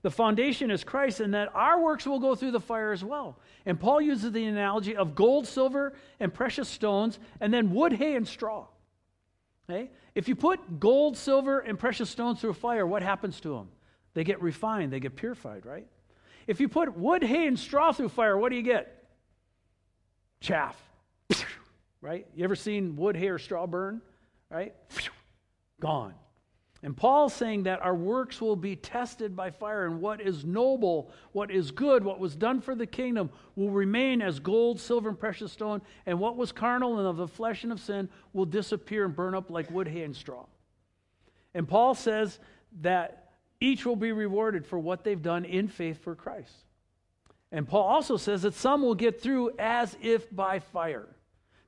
the 0.01 0.11
foundation 0.11 0.71
is 0.71 0.83
Christ, 0.83 1.19
and 1.19 1.33
that 1.33 1.49
our 1.53 1.79
works 1.81 2.05
will 2.05 2.19
go 2.19 2.35
through 2.35 2.51
the 2.51 2.59
fire 2.59 2.91
as 2.91 3.03
well. 3.03 3.37
And 3.65 3.79
Paul 3.79 4.01
uses 4.01 4.31
the 4.31 4.45
analogy 4.45 4.95
of 4.95 5.15
gold, 5.15 5.47
silver, 5.47 5.93
and 6.19 6.33
precious 6.33 6.69
stones, 6.69 7.19
and 7.39 7.53
then 7.53 7.73
wood, 7.73 7.93
hay, 7.93 8.15
and 8.15 8.27
straw. 8.27 8.67
Okay? 9.69 9.89
If 10.15 10.27
you 10.27 10.35
put 10.35 10.79
gold, 10.79 11.15
silver, 11.17 11.59
and 11.59 11.77
precious 11.77 12.09
stones 12.09 12.41
through 12.41 12.53
fire, 12.53 12.85
what 12.85 13.03
happens 13.03 13.39
to 13.41 13.49
them? 13.49 13.69
They 14.13 14.23
get 14.23 14.41
refined, 14.41 14.91
they 14.91 14.99
get 14.99 15.15
purified, 15.15 15.65
right? 15.65 15.85
If 16.47 16.59
you 16.59 16.67
put 16.67 16.97
wood, 16.97 17.23
hay, 17.23 17.45
and 17.45 17.59
straw 17.59 17.91
through 17.91 18.09
fire, 18.09 18.35
what 18.37 18.49
do 18.49 18.55
you 18.55 18.63
get? 18.63 19.07
Chaff, 20.41 20.75
right? 22.01 22.25
You 22.35 22.43
ever 22.43 22.55
seen 22.55 22.95
wood, 22.95 23.15
hay, 23.15 23.29
or 23.29 23.37
straw 23.37 23.67
burn? 23.67 24.01
Right? 24.49 24.73
Gone. 25.79 26.15
And 26.81 26.95
Paul's 26.95 27.33
saying 27.33 27.63
that 27.63 27.81
our 27.81 27.93
works 27.93 28.39
will 28.39 28.55
be 28.55 28.77
tested 28.77 29.35
by 29.35 29.51
fire, 29.51 29.85
and 29.85 29.99
what 29.99 30.21
is 30.21 30.45
noble, 30.45 31.11
what 31.33 31.51
is 31.51 31.71
good, 31.71 32.05
what 32.05 32.19
was 32.19 32.37
done 32.37 32.61
for 32.61 32.73
the 32.73 32.87
kingdom 32.87 33.29
will 33.57 33.69
remain 33.69 34.21
as 34.21 34.39
gold, 34.39 34.79
silver, 34.79 35.09
and 35.09 35.19
precious 35.19 35.51
stone, 35.51 35.81
and 36.05 36.17
what 36.19 36.37
was 36.37 36.53
carnal 36.53 36.97
and 36.97 37.07
of 37.07 37.17
the 37.17 37.27
flesh 37.27 37.63
and 37.63 37.73
of 37.73 37.81
sin 37.81 38.07
will 38.31 38.45
disappear 38.45 39.03
and 39.03 39.15
burn 39.15 39.35
up 39.35 39.49
like 39.49 39.69
wood, 39.69 39.89
hay, 39.89 40.03
and 40.03 40.15
straw. 40.15 40.45
And 41.53 41.67
Paul 41.67 41.95
says 41.95 42.39
that 42.81 43.31
each 43.59 43.85
will 43.85 43.97
be 43.97 44.13
rewarded 44.13 44.65
for 44.65 44.79
what 44.79 45.03
they've 45.03 45.21
done 45.21 45.43
in 45.43 45.67
faith 45.67 46.01
for 46.01 46.15
Christ. 46.15 46.53
And 47.51 47.67
Paul 47.67 47.83
also 47.83 48.15
says 48.15 48.43
that 48.43 48.53
some 48.53 48.81
will 48.81 48.95
get 48.95 49.21
through 49.21 49.51
as 49.59 49.97
if 50.01 50.33
by 50.33 50.59
fire. 50.59 51.09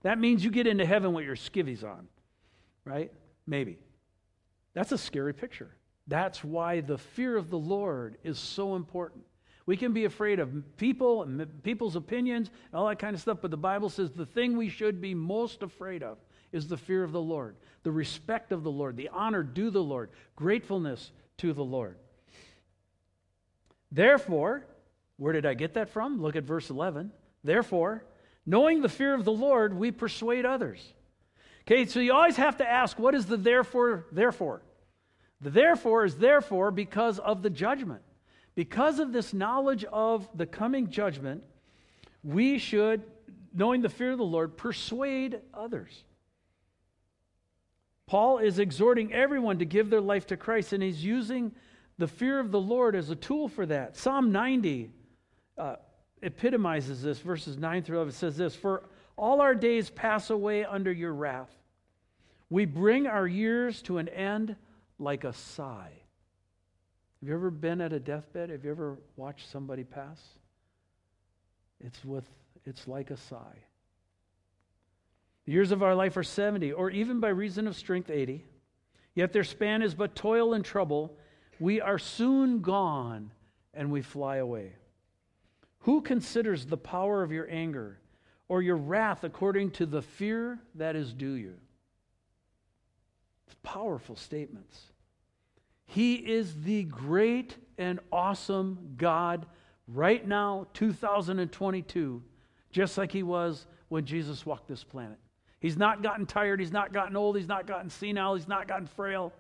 That 0.04 0.19
means 0.19 0.43
you 0.43 0.52
get 0.52 0.67
into 0.67 0.86
heaven 0.86 1.12
with 1.12 1.26
your 1.26 1.36
skivvies 1.36 1.84
on, 1.84 2.08
right? 2.86 3.12
Maybe. 3.45 3.78
That's 4.73 4.91
a 4.91 4.97
scary 4.97 5.34
picture. 5.34 5.75
That's 6.07 6.43
why 6.43 6.81
the 6.81 6.97
fear 6.97 7.38
of 7.38 7.49
the 7.49 7.57
Lord 7.57 8.17
is 8.23 8.39
so 8.39 8.75
important. 8.75 9.23
We 9.65 9.77
can 9.77 9.93
be 9.93 10.05
afraid 10.05 10.39
of 10.39 10.77
people 10.77 11.23
and 11.23 11.63
people's 11.63 11.95
opinions 11.95 12.49
and 12.49 12.79
all 12.79 12.88
that 12.88 12.99
kind 12.99 13.15
of 13.15 13.21
stuff, 13.21 13.38
but 13.41 13.51
the 13.51 13.57
Bible 13.57 13.89
says 13.89 14.12
the 14.12 14.25
thing 14.25 14.57
we 14.57 14.69
should 14.69 14.99
be 14.99 15.13
most 15.13 15.62
afraid 15.62 16.03
of 16.03 16.17
is 16.51 16.67
the 16.67 16.77
fear 16.77 17.03
of 17.03 17.12
the 17.12 17.21
Lord, 17.21 17.55
the 17.84 17.91
respect 17.91 18.51
of 18.51 18.63
the 18.63 18.71
Lord, 18.71 18.97
the 18.97 19.10
honor 19.10 19.43
due 19.43 19.69
the 19.69 19.84
Lord, 19.84 20.10
gratefulness 20.36 21.12
to 21.38 21.53
the 21.53 21.63
Lord. 21.63 21.97
Therefore, 23.91 24.65
where 25.17 25.34
did 25.34 25.45
I 25.45 25.53
get 25.53 25.75
that 25.75 25.89
from? 25.89 26.21
Look 26.21 26.36
at 26.36 26.43
verse 26.43 26.69
11. 26.69 27.12
Therefore, 27.43 28.03
knowing 28.45 28.81
the 28.81 28.89
fear 28.89 29.13
of 29.13 29.25
the 29.25 29.31
Lord, 29.31 29.73
we 29.73 29.91
persuade 29.91 30.45
others. 30.45 30.93
Okay, 31.62 31.86
so 31.86 32.00
you 32.00 32.13
always 32.13 32.38
have 32.38 32.58
to 32.58 32.67
ask, 32.67 32.97
what 32.97 33.13
is 33.13 33.26
the 33.26 33.38
therefore, 33.38 34.08
therefore? 34.12 34.62
The 35.41 35.50
therefore 35.50 36.06
is 36.06 36.15
therefore 36.15 36.71
because 36.71 37.19
of 37.19 37.41
the 37.41 37.50
judgment. 37.50 38.02
Because 38.56 39.00
of 39.00 39.13
this 39.13 39.34
knowledge 39.34 39.86
of 39.86 40.28
the 40.36 40.45
coming 40.45 40.89
judgment, 40.89 41.43
we 42.24 42.58
should, 42.58 43.04
knowing 43.54 43.82
the 43.82 43.89
fear 43.89 44.12
of 44.12 44.17
the 44.17 44.24
Lord, 44.24 44.58
persuade 44.58 45.39
others. 45.54 46.04
Paul 48.08 48.39
is 48.39 48.60
exhorting 48.60 49.13
everyone 49.13 49.60
to 49.60 49.65
give 49.65 49.89
their 49.89 50.02
life 50.02 50.28
to 50.28 50.38
Christ, 50.38 50.74
and 50.74 50.84
he's 50.84 51.04
using 51.04 51.54
the 51.97 52.08
fear 52.08 52.39
of 52.39 52.52
the 52.52 52.60
Lord 52.60 52.95
as 52.95 53.10
a 53.10 53.15
tool 53.15 53.47
for 53.47 53.65
that. 53.67 53.95
Psalm 53.95 54.32
90 54.32 54.91
uh, 55.58 55.76
epitomizes 56.21 57.02
this, 57.02 57.19
verses 57.19 57.58
9 57.58 57.84
through 57.84 57.97
11. 57.97 58.10
It 58.10 58.15
says 58.15 58.36
this 58.36 58.56
For 58.56 58.84
all 59.21 59.39
our 59.39 59.53
days 59.53 59.91
pass 59.91 60.31
away 60.31 60.65
under 60.65 60.91
your 60.91 61.13
wrath. 61.13 61.51
We 62.49 62.65
bring 62.65 63.05
our 63.05 63.27
years 63.27 63.84
to 63.84 63.99
an 63.99 64.10
end 64.10 64.55
like 64.97 65.23
a 65.23 65.31
sigh. 65.31 65.91
Have 67.19 67.29
you 67.29 67.36
ever 67.36 67.51
been 67.51 67.81
at 67.81 67.93
a 67.93 67.99
deathbed? 67.99 68.49
Have 68.49 68.65
you 68.65 68.71
ever 68.71 68.97
watched 69.15 69.47
somebody 69.49 69.84
pass? 69.84 70.19
It's 71.79 72.03
with 72.03 72.25
it's 72.65 72.88
like 72.88 73.12
a 73.12 73.17
sigh. 73.17 73.57
The 75.45 75.51
years 75.51 75.71
of 75.71 75.84
our 75.84 75.95
life 75.95 76.17
are 76.17 76.23
70, 76.23 76.71
or 76.73 76.89
even 76.89 77.19
by 77.19 77.29
reason 77.29 77.67
of 77.67 77.75
strength 77.75 78.10
80. 78.10 78.45
Yet 79.13 79.34
their 79.34 79.43
span 79.43 79.81
is 79.84 79.93
but 79.93 80.15
toil 80.15 80.53
and 80.53 80.65
trouble. 80.65 81.15
We 81.60 81.79
are 81.79 81.99
soon 81.99 82.62
gone 82.62 83.31
and 83.73 83.91
we 83.91 84.01
fly 84.01 84.38
away. 84.38 84.73
Who 85.79 86.01
considers 86.01 86.65
the 86.65 86.77
power 86.77 87.23
of 87.23 87.31
your 87.31 87.47
anger 87.49 88.00
or 88.51 88.61
your 88.61 88.75
wrath 88.75 89.23
according 89.23 89.71
to 89.71 89.85
the 89.85 90.01
fear 90.01 90.59
that 90.75 90.93
is 90.93 91.13
due 91.13 91.35
you. 91.35 91.53
It's 93.47 93.55
powerful 93.63 94.17
statements. 94.17 94.91
He 95.85 96.15
is 96.15 96.61
the 96.61 96.83
great 96.83 97.55
and 97.77 98.01
awesome 98.11 98.95
God 98.97 99.45
right 99.87 100.27
now, 100.27 100.67
2022, 100.73 102.21
just 102.73 102.97
like 102.97 103.13
he 103.13 103.23
was 103.23 103.67
when 103.87 104.03
Jesus 104.03 104.45
walked 104.45 104.67
this 104.67 104.83
planet. 104.83 105.17
He's 105.61 105.77
not 105.77 106.03
gotten 106.03 106.25
tired, 106.25 106.59
he's 106.59 106.73
not 106.73 106.91
gotten 106.91 107.15
old, 107.15 107.37
he's 107.37 107.47
not 107.47 107.65
gotten 107.65 107.89
senile, 107.89 108.35
he's 108.35 108.49
not 108.49 108.67
gotten 108.67 108.85
frail. 108.85 109.31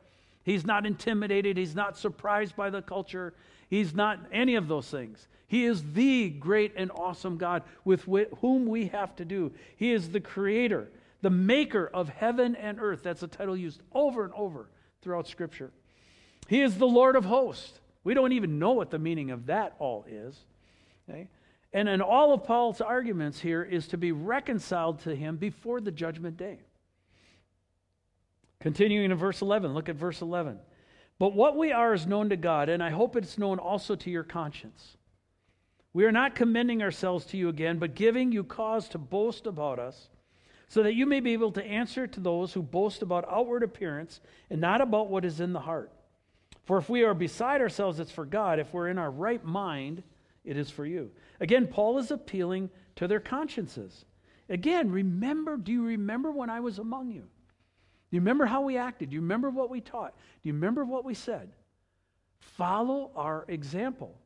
He's 0.43 0.65
not 0.65 0.85
intimidated, 0.85 1.57
he's 1.57 1.75
not 1.75 1.97
surprised 1.97 2.55
by 2.55 2.69
the 2.69 2.81
culture, 2.81 3.33
he's 3.69 3.93
not 3.93 4.19
any 4.31 4.55
of 4.55 4.67
those 4.67 4.89
things. 4.89 5.27
He 5.47 5.65
is 5.65 5.83
the 5.93 6.29
great 6.29 6.73
and 6.77 6.91
awesome 6.91 7.37
God 7.37 7.63
with 7.83 8.05
whom 8.39 8.67
we 8.67 8.87
have 8.87 9.15
to 9.17 9.25
do. 9.25 9.51
He 9.75 9.91
is 9.91 10.09
the 10.09 10.21
creator, 10.21 10.89
the 11.21 11.29
maker 11.29 11.89
of 11.93 12.07
heaven 12.07 12.55
and 12.55 12.79
earth. 12.79 13.01
That's 13.03 13.21
a 13.21 13.27
title 13.27 13.57
used 13.57 13.81
over 13.93 14.23
and 14.23 14.33
over 14.33 14.69
throughout 15.01 15.27
Scripture. 15.27 15.71
He 16.47 16.61
is 16.61 16.77
the 16.77 16.87
Lord 16.87 17.15
of 17.15 17.25
hosts. 17.25 17.79
We 18.03 18.13
don't 18.13 18.31
even 18.31 18.59
know 18.59 18.71
what 18.71 18.91
the 18.91 18.99
meaning 18.99 19.29
of 19.31 19.47
that 19.47 19.75
all 19.77 20.05
is. 20.09 20.39
Okay? 21.09 21.27
And 21.73 21.87
in 21.87 22.01
all 22.01 22.33
of 22.33 22.43
Paul's 22.43 22.81
arguments 22.81 23.39
here 23.39 23.63
is 23.63 23.87
to 23.89 23.97
be 23.97 24.11
reconciled 24.11 24.99
to 25.01 25.15
him 25.15 25.37
before 25.37 25.81
the 25.81 25.91
judgment 25.91 26.37
day. 26.37 26.59
Continuing 28.61 29.11
in 29.11 29.17
verse 29.17 29.41
11, 29.41 29.73
look 29.73 29.89
at 29.89 29.95
verse 29.95 30.21
11. 30.21 30.59
But 31.19 31.33
what 31.33 31.57
we 31.57 31.71
are 31.71 31.93
is 31.93 32.07
known 32.07 32.29
to 32.29 32.37
God, 32.37 32.69
and 32.69 32.81
I 32.81 32.91
hope 32.91 33.15
it's 33.15 33.37
known 33.37 33.59
also 33.59 33.95
to 33.95 34.09
your 34.09 34.23
conscience. 34.23 34.97
We 35.93 36.05
are 36.05 36.11
not 36.11 36.35
commending 36.35 36.81
ourselves 36.81 37.25
to 37.27 37.37
you 37.37 37.49
again, 37.49 37.79
but 37.79 37.95
giving 37.95 38.31
you 38.31 38.43
cause 38.43 38.87
to 38.89 38.97
boast 38.97 39.45
about 39.45 39.77
us, 39.77 40.09
so 40.67 40.83
that 40.83 40.93
you 40.93 41.05
may 41.05 41.19
be 41.19 41.33
able 41.33 41.51
to 41.51 41.65
answer 41.65 42.07
to 42.07 42.19
those 42.19 42.53
who 42.53 42.61
boast 42.61 43.01
about 43.01 43.27
outward 43.29 43.61
appearance 43.61 44.21
and 44.49 44.61
not 44.61 44.79
about 44.79 45.09
what 45.09 45.25
is 45.25 45.41
in 45.41 45.53
the 45.53 45.59
heart. 45.59 45.91
For 46.65 46.77
if 46.77 46.87
we 46.87 47.03
are 47.03 47.13
beside 47.13 47.61
ourselves, 47.61 47.99
it's 47.99 48.11
for 48.11 48.25
God. 48.25 48.59
If 48.59 48.73
we're 48.73 48.87
in 48.87 48.97
our 48.97 49.11
right 49.11 49.43
mind, 49.43 50.03
it 50.45 50.55
is 50.55 50.69
for 50.69 50.85
you. 50.85 51.11
Again, 51.39 51.67
Paul 51.67 51.97
is 51.97 52.11
appealing 52.11 52.69
to 52.95 53.07
their 53.07 53.19
consciences. 53.19 54.05
Again, 54.49 54.91
remember, 54.91 55.57
do 55.57 55.71
you 55.71 55.83
remember 55.83 56.31
when 56.31 56.49
I 56.49 56.61
was 56.61 56.79
among 56.79 57.11
you? 57.11 57.27
Do 58.11 58.17
you 58.17 58.21
remember 58.21 58.45
how 58.45 58.61
we 58.61 58.77
acted? 58.77 59.09
Do 59.09 59.15
you 59.15 59.21
remember 59.21 59.49
what 59.49 59.69
we 59.69 59.79
taught? 59.79 60.13
Do 60.43 60.49
you 60.49 60.53
remember 60.53 60.83
what 60.83 61.05
we 61.05 61.13
said? 61.13 61.49
Follow 62.39 63.11
our 63.15 63.45
example. 63.47 64.17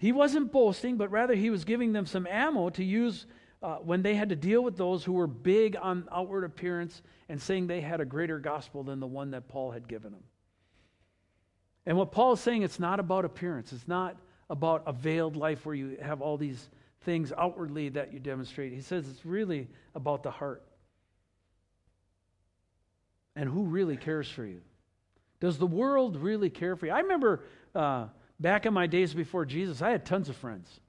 He 0.00 0.10
wasn't 0.10 0.50
boasting, 0.50 0.96
but 0.96 1.10
rather 1.10 1.34
he 1.34 1.50
was 1.50 1.64
giving 1.64 1.92
them 1.92 2.06
some 2.06 2.26
ammo 2.26 2.70
to 2.70 2.82
use 2.82 3.26
uh, 3.62 3.76
when 3.76 4.02
they 4.02 4.16
had 4.16 4.28
to 4.30 4.36
deal 4.36 4.62
with 4.62 4.76
those 4.76 5.04
who 5.04 5.12
were 5.12 5.28
big 5.28 5.76
on 5.80 6.08
outward 6.12 6.42
appearance 6.42 7.02
and 7.28 7.40
saying 7.40 7.68
they 7.68 7.80
had 7.80 8.00
a 8.00 8.04
greater 8.04 8.40
gospel 8.40 8.82
than 8.82 8.98
the 8.98 9.06
one 9.06 9.30
that 9.30 9.48
Paul 9.48 9.70
had 9.70 9.86
given 9.86 10.12
them. 10.12 10.22
And 11.86 11.96
what 11.96 12.12
Paul 12.12 12.32
is 12.32 12.40
saying, 12.40 12.62
it's 12.62 12.80
not 12.80 13.00
about 13.00 13.24
appearance. 13.24 13.72
It's 13.72 13.88
not 13.88 14.16
about 14.50 14.82
a 14.86 14.92
veiled 14.92 15.36
life 15.36 15.64
where 15.64 15.74
you 15.74 15.98
have 16.02 16.20
all 16.20 16.36
these 16.36 16.68
things 17.02 17.32
outwardly 17.36 17.90
that 17.90 18.12
you 18.12 18.18
demonstrate. 18.18 18.72
He 18.72 18.80
says 18.80 19.08
it's 19.08 19.24
really 19.24 19.68
about 19.94 20.22
the 20.22 20.30
heart. 20.30 20.62
And 23.38 23.48
who 23.48 23.62
really 23.62 23.96
cares 23.96 24.28
for 24.28 24.44
you? 24.44 24.60
Does 25.38 25.58
the 25.58 25.66
world 25.66 26.16
really 26.16 26.50
care 26.50 26.74
for 26.74 26.86
you? 26.86 26.92
I 26.92 26.98
remember 26.98 27.44
uh, 27.72 28.06
back 28.40 28.66
in 28.66 28.74
my 28.74 28.88
days 28.88 29.14
before 29.14 29.44
Jesus, 29.44 29.80
I 29.80 29.90
had 29.90 30.04
tons 30.04 30.28
of 30.28 30.34
friends. 30.34 30.80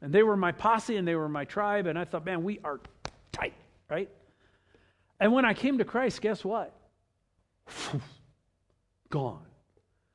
And 0.00 0.10
they 0.10 0.22
were 0.22 0.34
my 0.36 0.50
posse 0.50 0.96
and 0.96 1.06
they 1.06 1.14
were 1.14 1.28
my 1.28 1.44
tribe. 1.44 1.84
And 1.84 1.98
I 1.98 2.06
thought, 2.06 2.24
man, 2.24 2.42
we 2.42 2.58
are 2.64 2.80
tight, 3.32 3.52
right? 3.90 4.08
And 5.20 5.34
when 5.34 5.44
I 5.44 5.52
came 5.52 5.76
to 5.76 5.84
Christ, 5.84 6.22
guess 6.22 6.42
what? 6.42 6.74
Gone. 9.10 9.44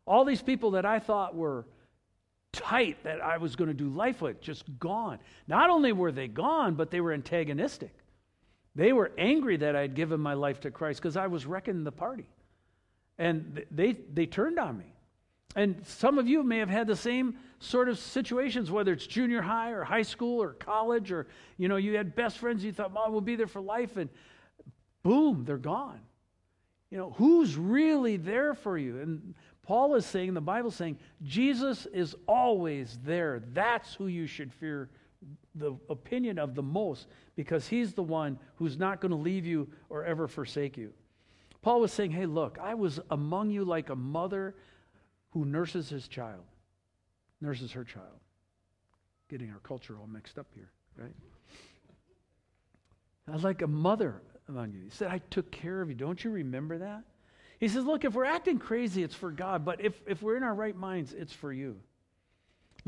All 0.08 0.26
these 0.26 0.42
people 0.42 0.72
that 0.72 0.88
I 0.88 0.98
thought 0.98 1.36
were 1.36 1.68
tight, 2.52 3.04
that 3.04 3.22
I 3.22 3.38
was 3.38 3.56
going 3.56 3.68
to 3.68 3.76
do 3.76 3.90
life 3.90 4.24
with, 4.24 4.42
just 4.42 4.64
gone. 4.80 5.20
Not 5.48 5.70
only 5.70 5.92
were 5.92 6.12
they 6.12 6.28
gone, 6.28 6.74
but 6.74 6.90
they 6.90 7.00
were 7.00 7.14
antagonistic. 7.14 7.94
They 8.76 8.94
were 8.94 9.12
angry 9.18 9.58
that 9.58 9.76
I 9.76 9.82
had 9.82 9.96
given 9.96 10.20
my 10.20 10.34
life 10.34 10.62
to 10.62 10.72
Christ 10.72 11.02
because 11.02 11.18
I 11.18 11.28
was 11.28 11.46
wrecking 11.46 11.84
the 11.84 11.92
party. 11.92 12.28
And 13.18 13.66
they, 13.72 13.94
they 14.14 14.26
turned 14.26 14.60
on 14.60 14.78
me. 14.78 14.94
And 15.56 15.86
some 15.86 16.20
of 16.20 16.28
you 16.28 16.44
may 16.44 16.60
have 16.60 16.70
had 16.70 16.88
the 16.88 16.96
same 16.96 17.36
sort 17.60 17.90
of 17.90 17.98
situations, 17.98 18.70
whether 18.70 18.94
it's 18.94 19.08
junior 19.08 19.42
high 19.42 19.72
or 19.72 19.84
high 19.84 20.04
school 20.04 20.42
or 20.42 20.54
college, 20.54 21.12
or 21.12 21.28
you 21.58 21.68
know, 21.68 21.76
you 21.76 21.98
had 21.98 22.16
best 22.16 22.38
friends 22.38 22.64
you 22.64 22.72
thought, 22.72 22.94
Mom, 22.94 23.12
we'll 23.12 23.22
be 23.22 23.36
there 23.36 23.48
for 23.48 23.62
life, 23.62 23.98
and 23.98 24.10
boom, 25.04 25.44
they're 25.46 25.58
gone. 25.58 26.00
You 26.92 26.98
know, 26.98 27.16
who's 27.18 27.56
really 27.58 28.18
there 28.18 28.54
for 28.54 28.78
you? 28.78 29.00
And 29.00 29.34
Paul 29.64 29.96
is 29.96 30.06
saying, 30.06 30.34
the 30.34 30.42
Bible's 30.42 30.76
saying, 30.76 30.98
Jesus 31.24 31.86
is 31.88 32.16
always 32.28 32.98
there. 33.04 33.42
That's 33.54 33.94
who 33.94 34.08
you 34.08 34.26
should 34.26 34.54
fear 34.54 34.90
the 35.60 35.78
opinion 35.90 36.40
of 36.40 36.56
the 36.56 36.64
most 36.64 37.08
because 37.36 37.68
he's 37.68 37.94
the 37.94 38.04
one 38.04 38.40
who's 38.56 38.78
not 38.78 39.02
going 39.02 39.12
to 39.12 39.18
leave 39.18 39.46
you 39.46 39.70
or 39.90 40.04
ever 40.04 40.28
forsake 40.28 40.78
you. 40.78 40.94
Paul 41.62 41.82
was 41.82 41.92
saying, 41.92 42.12
Hey, 42.12 42.26
look, 42.26 42.58
I 42.62 42.74
was 42.74 43.00
among 43.12 43.52
you 43.52 43.66
like 43.66 43.90
a 43.90 43.96
mother 43.96 44.56
who 45.32 45.46
nurses 45.46 45.90
his 45.90 46.08
child, 46.08 46.44
nurses 47.42 47.72
her 47.74 47.84
child. 47.84 48.08
Getting 49.30 49.52
our 49.52 49.60
culture 49.60 49.98
all 50.00 50.08
mixed 50.08 50.40
up 50.40 50.48
here, 50.56 50.72
right? 50.98 51.14
I 53.28 53.32
was 53.32 53.44
like 53.44 53.62
a 53.62 53.68
mother 53.68 54.22
among 54.48 54.72
you. 54.72 54.82
He 54.86 54.90
said, 54.90 55.12
I 55.12 55.20
took 55.30 55.52
care 55.52 55.82
of 55.82 55.90
you. 55.90 55.96
Don't 55.96 56.24
you 56.24 56.32
remember 56.32 56.80
that? 56.80 57.04
He 57.60 57.68
says, 57.68 57.84
Look, 57.84 58.06
if 58.06 58.14
we're 58.14 58.26
acting 58.26 58.58
crazy, 58.58 59.04
it's 59.04 59.16
for 59.16 59.32
God, 59.32 59.66
but 59.66 59.82
if, 59.82 60.02
if 60.08 60.22
we're 60.22 60.38
in 60.38 60.44
our 60.44 60.56
right 60.56 60.76
minds, 60.76 61.14
it's 61.14 61.34
for 61.34 61.52
you. 61.52 61.80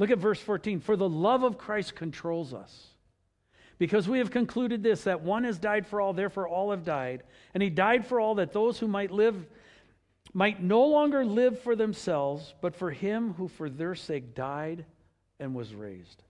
Look 0.02 0.10
at 0.10 0.18
verse 0.18 0.40
14. 0.42 0.80
For 0.80 0.96
the 0.96 1.08
love 1.08 1.44
of 1.44 1.60
Christ 1.60 1.94
controls 1.94 2.56
us. 2.56 2.88
Because 3.78 4.10
we 4.10 4.18
have 4.18 4.32
concluded 4.32 4.82
this, 4.82 5.04
that 5.04 5.22
one 5.22 5.44
has 5.44 5.60
died 5.60 5.86
for 5.86 6.02
all, 6.02 6.12
therefore 6.12 6.48
all 6.48 6.72
have 6.72 6.84
died. 6.84 7.22
And 7.54 7.62
he 7.62 7.70
died 7.70 8.04
for 8.08 8.20
all, 8.20 8.34
that 8.36 8.52
those 8.52 8.80
who 8.80 8.88
might 8.88 9.12
live 9.12 9.46
might 10.34 10.64
no 10.64 10.88
longer 10.88 11.24
live 11.24 11.60
for 11.60 11.76
themselves, 11.76 12.56
but 12.62 12.76
for 12.76 12.90
him 12.90 13.34
who 13.34 13.48
for 13.48 13.70
their 13.70 13.94
sake 13.94 14.34
died 14.34 14.86
and 15.40 15.54
was 15.54 15.76
raised. 15.76 16.24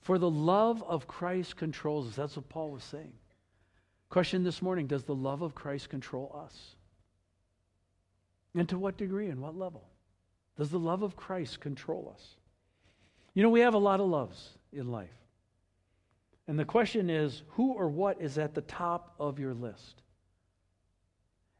For 0.00 0.18
the 0.18 0.30
love 0.30 0.82
of 0.82 1.06
Christ 1.06 1.56
controls 1.56 2.08
us. 2.08 2.16
That's 2.16 2.34
what 2.34 2.48
Paul 2.48 2.70
was 2.70 2.82
saying. 2.82 3.12
Question 4.10 4.42
this 4.42 4.60
morning 4.60 4.88
Does 4.88 5.04
the 5.04 5.14
love 5.14 5.42
of 5.42 5.54
Christ 5.54 5.90
control 5.90 6.36
us? 6.44 6.74
And 8.56 8.68
to 8.68 8.78
what 8.80 8.96
degree 8.96 9.28
and 9.28 9.40
what 9.40 9.56
level? 9.56 9.84
Does 10.56 10.70
the 10.70 10.80
love 10.80 11.02
of 11.02 11.14
Christ 11.14 11.60
control 11.60 12.12
us? 12.12 12.34
You 13.38 13.44
know, 13.44 13.50
we 13.50 13.60
have 13.60 13.74
a 13.74 13.78
lot 13.78 14.00
of 14.00 14.08
loves 14.08 14.48
in 14.72 14.90
life. 14.90 15.14
And 16.48 16.58
the 16.58 16.64
question 16.64 17.08
is 17.08 17.44
who 17.50 17.72
or 17.72 17.88
what 17.88 18.20
is 18.20 18.36
at 18.36 18.52
the 18.52 18.62
top 18.62 19.14
of 19.20 19.38
your 19.38 19.54
list? 19.54 20.02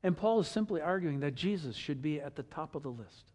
And 0.03 0.17
Paul 0.17 0.41
is 0.41 0.49
simply 0.49 0.81
arguing 0.81 1.21
that 1.21 1.37
Jesus 1.37 1.77
should 1.77 2.03
be 2.03 2.21
at 2.21 2.35
the 2.35 2.43
top 2.43 2.75
of 2.75 2.83
the 2.83 2.89
list. 2.89 3.31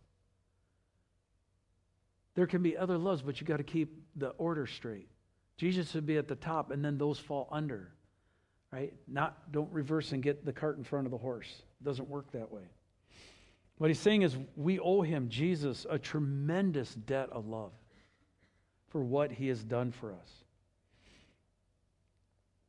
There 2.36 2.46
can 2.46 2.62
be 2.62 2.76
other 2.76 2.98
loves, 2.98 3.22
but 3.22 3.40
you 3.40 3.48
got 3.48 3.60
to 3.60 3.64
keep 3.64 4.04
the 4.18 4.32
order 4.32 4.68
straight. 4.68 5.08
Jesus 5.56 5.92
should 5.92 6.06
be 6.06 6.18
at 6.18 6.28
the 6.28 6.36
top, 6.36 6.70
and 6.70 6.84
then 6.84 6.98
those 6.98 7.20
fall 7.20 7.48
under, 7.50 7.94
right? 8.74 8.94
Not 9.08 9.54
don't 9.54 9.72
reverse 9.72 10.12
and 10.12 10.22
get 10.22 10.44
the 10.44 10.52
cart 10.52 10.78
in 10.78 10.84
front 10.84 11.08
of 11.08 11.12
the 11.12 11.18
horse. 11.18 11.64
It 11.80 11.86
doesn't 11.86 12.10
work 12.10 12.30
that 12.34 12.52
way. 12.52 12.64
What 13.78 13.90
he's 13.90 14.00
saying 14.00 14.24
is 14.24 14.36
we 14.58 14.80
owe 14.80 15.02
him, 15.02 15.30
Jesus, 15.30 15.86
a 15.90 15.98
tremendous 15.98 16.94
debt 16.94 17.30
of 17.32 17.48
love 17.48 17.72
for 18.94 19.04
what 19.04 19.32
he 19.32 19.50
has 19.50 19.62
done 19.64 19.92
for 19.92 20.14
us. 20.14 20.30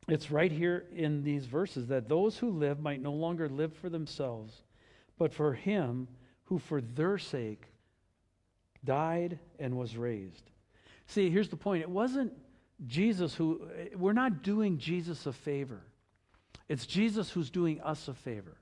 It's 0.09 0.31
right 0.31 0.51
here 0.51 0.85
in 0.95 1.23
these 1.23 1.45
verses 1.47 1.87
that 1.89 2.09
those 2.09 2.39
who 2.39 2.51
live 2.51 2.81
might 2.81 3.01
no 3.01 3.13
longer 3.13 3.49
live 3.49 3.73
for 3.75 3.89
themselves, 3.89 4.63
but 5.19 5.33
for 5.33 5.53
him 5.53 6.09
who 6.45 6.59
for 6.59 6.81
their 6.81 7.19
sake 7.19 7.67
died 8.85 9.39
and 9.59 9.77
was 9.77 9.97
raised. 9.97 10.51
See, 11.07 11.31
here's 11.31 11.49
the 11.51 11.57
point. 11.57 11.83
It 11.83 11.91
wasn't 11.91 12.33
Jesus 12.87 13.35
who, 13.35 13.69
we're 13.97 14.13
not 14.13 14.43
doing 14.43 14.79
Jesus 14.79 15.27
a 15.27 15.33
favor. 15.33 15.83
It's 16.69 16.87
Jesus 16.87 17.31
who's 17.31 17.51
doing 17.51 17.81
us 17.83 18.09
a 18.09 18.15
favor. 18.15 18.57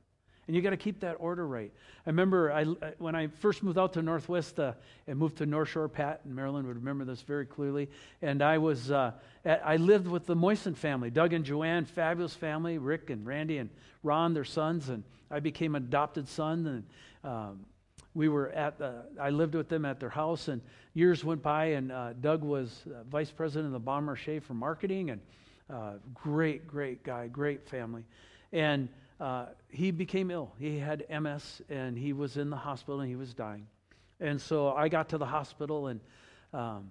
And 0.46 0.56
you 0.56 0.62
got 0.62 0.70
to 0.70 0.76
keep 0.76 1.00
that 1.00 1.16
order 1.20 1.46
right. 1.46 1.70
I 2.04 2.10
remember 2.10 2.52
I, 2.52 2.64
when 2.98 3.14
I 3.14 3.28
first 3.28 3.62
moved 3.62 3.78
out 3.78 3.92
to 3.92 4.02
Northwest 4.02 4.58
uh, 4.58 4.72
and 5.06 5.16
moved 5.16 5.38
to 5.38 5.46
North 5.46 5.68
Shore, 5.68 5.88
Pat 5.88 6.22
in 6.24 6.34
Maryland 6.34 6.66
would 6.66 6.76
remember 6.76 7.04
this 7.04 7.22
very 7.22 7.46
clearly. 7.46 7.88
And 8.22 8.42
I 8.42 8.58
was, 8.58 8.90
uh, 8.90 9.12
at, 9.44 9.62
I 9.64 9.76
lived 9.76 10.08
with 10.08 10.26
the 10.26 10.34
Moisten 10.34 10.74
family, 10.74 11.10
Doug 11.10 11.32
and 11.32 11.44
Joanne, 11.44 11.84
fabulous 11.84 12.34
family, 12.34 12.78
Rick 12.78 13.10
and 13.10 13.24
Randy 13.24 13.58
and 13.58 13.70
Ron, 14.02 14.34
their 14.34 14.44
sons. 14.44 14.88
And 14.88 15.04
I 15.30 15.38
became 15.38 15.76
an 15.76 15.84
adopted 15.84 16.28
son. 16.28 16.84
And 17.22 17.30
um, 17.32 17.60
we 18.12 18.28
were 18.28 18.50
at, 18.50 18.78
the, 18.78 19.04
I 19.20 19.30
lived 19.30 19.54
with 19.54 19.68
them 19.68 19.84
at 19.84 20.00
their 20.00 20.10
house. 20.10 20.48
And 20.48 20.60
years 20.92 21.24
went 21.24 21.40
by, 21.40 21.66
and 21.66 21.92
uh, 21.92 22.14
Doug 22.14 22.42
was 22.42 22.82
uh, 22.88 23.04
vice 23.04 23.30
president 23.30 23.66
of 23.66 23.72
the 23.72 23.78
Bon 23.78 24.04
Marché 24.04 24.42
for 24.42 24.54
marketing. 24.54 25.10
And 25.10 25.20
uh, 25.70 25.92
great, 26.12 26.66
great 26.66 27.04
guy, 27.04 27.28
great 27.28 27.68
family. 27.68 28.02
And 28.52 28.88
uh, 29.22 29.46
he 29.68 29.92
became 29.92 30.32
ill. 30.32 30.52
He 30.58 30.80
had 30.80 31.04
MS 31.08 31.62
and 31.68 31.96
he 31.96 32.12
was 32.12 32.36
in 32.36 32.50
the 32.50 32.56
hospital 32.56 33.00
and 33.00 33.08
he 33.08 33.14
was 33.14 33.32
dying. 33.32 33.68
And 34.18 34.40
so 34.40 34.72
I 34.72 34.88
got 34.88 35.10
to 35.10 35.18
the 35.18 35.26
hospital 35.26 35.86
and 35.86 36.00
um, 36.52 36.90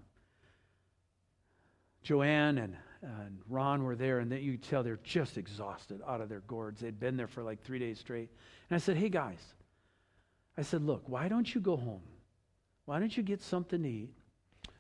Joanne 2.04 2.58
and, 2.58 2.78
and 3.02 3.40
Ron 3.50 3.84
were 3.84 3.98
there, 3.98 4.20
and 4.20 4.32
you 4.32 4.54
could 4.54 4.64
tell 4.64 4.82
they're 4.82 5.00
just 5.04 5.38
exhausted 5.38 6.02
out 6.08 6.22
of 6.22 6.30
their 6.30 6.40
gourds. 6.42 6.80
They'd 6.80 7.00
been 7.00 7.18
there 7.18 7.28
for 7.28 7.44
like 7.44 7.64
three 7.64 7.80
days 7.80 8.00
straight. 8.00 8.30
And 8.70 8.76
I 8.76 8.80
said, 8.80 8.96
Hey 8.96 9.10
guys, 9.10 9.42
I 10.58 10.62
said, 10.62 10.84
Look, 10.84 11.04
why 11.08 11.28
don't 11.28 11.54
you 11.54 11.60
go 11.60 11.76
home? 11.76 12.02
Why 12.86 13.00
don't 13.00 13.16
you 13.16 13.24
get 13.24 13.42
something 13.42 13.84
to 13.84 13.90
eat? 13.90 14.14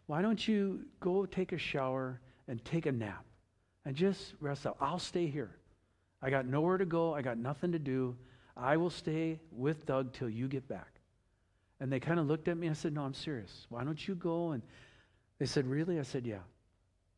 Why 0.08 0.22
don't 0.22 0.48
you 0.48 0.86
go 1.02 1.26
take 1.26 1.52
a 1.52 1.58
shower 1.58 2.22
and 2.48 2.64
take 2.64 2.86
a 2.86 2.92
nap 2.94 3.26
and 3.86 3.94
just 3.94 4.36
rest 4.40 4.66
out? 4.66 4.78
I'll 4.80 5.00
stay 5.00 5.28
here. 5.28 5.58
I 6.22 6.30
got 6.30 6.46
nowhere 6.46 6.78
to 6.78 6.86
go. 6.86 7.14
I 7.14 7.22
got 7.22 7.38
nothing 7.38 7.72
to 7.72 7.80
do. 7.80 8.16
I 8.56 8.78
will 8.78 8.90
stay 8.90 9.40
with 9.52 9.86
Doug 9.86 10.14
till 10.14 10.30
you 10.30 10.48
get 10.48 10.68
back. 10.68 11.00
And 11.80 11.92
they 11.92 12.00
kind 12.00 12.20
of 12.20 12.28
looked 12.28 12.48
at 12.48 12.58
me. 12.58 12.70
I 12.70 12.74
said, 12.74 12.94
No, 12.94 13.04
I'm 13.04 13.14
serious. 13.14 13.66
Why 13.70 13.84
don't 13.84 14.08
you 14.08 14.16
go? 14.16 14.52
And 14.52 14.62
they 15.40 15.46
said, 15.46 15.66
Really? 15.66 16.00
I 16.00 16.04
said, 16.04 16.26
Yeah. 16.26 16.44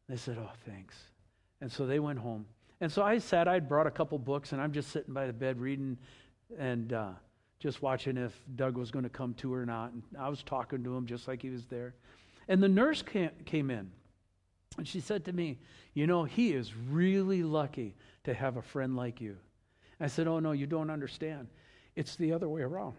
They 0.08 0.16
said, 0.16 0.38
Oh, 0.40 0.52
thanks. 0.66 0.96
And 1.60 1.72
so 1.72 1.86
they 1.86 2.00
went 2.00 2.20
home. 2.20 2.46
And 2.80 2.92
so 2.92 3.04
I 3.04 3.18
sat, 3.18 3.48
I'd 3.48 3.68
brought 3.68 3.88
a 3.88 3.92
couple 3.92 4.18
books, 4.20 4.52
and 4.52 4.62
I'm 4.62 4.72
just 4.72 4.92
sitting 4.92 5.14
by 5.14 5.28
the 5.28 5.34
bed 5.34 5.60
reading 5.60 5.98
and 6.58 6.92
uh, 6.92 7.10
just 7.60 7.82
watching 7.82 8.18
if 8.18 8.34
Doug 8.56 8.78
was 8.78 8.92
going 8.92 9.04
to 9.04 9.10
come 9.10 9.34
to 9.36 9.54
or 9.54 9.66
not. 9.66 9.94
And 9.94 10.04
I 10.20 10.28
was 10.28 10.44
talking 10.44 10.84
to 10.84 10.96
him 10.96 11.06
just 11.06 11.28
like 11.28 11.42
he 11.42 11.50
was 11.50 11.66
there. 11.66 11.94
And 12.50 12.62
the 12.62 12.68
nurse 12.68 13.02
came 13.02 13.70
in, 13.70 13.90
and 14.78 14.86
she 14.88 15.00
said 15.00 15.24
to 15.26 15.34
me, 15.34 15.60
You 15.94 16.08
know, 16.08 16.26
he 16.26 16.52
is 16.52 16.74
really 16.76 17.44
lucky 17.44 17.96
to 18.24 18.34
have 18.34 18.58
a 18.58 18.62
friend 18.62 18.96
like 18.96 19.22
you. 19.22 19.38
I 20.00 20.08
said, 20.08 20.28
Oh, 20.28 20.40
no, 20.40 20.52
you 20.52 20.68
don't 20.68 20.90
understand. 20.90 21.48
It's 21.96 22.16
the 22.16 22.34
other 22.34 22.50
way 22.50 22.62
around. 22.62 22.96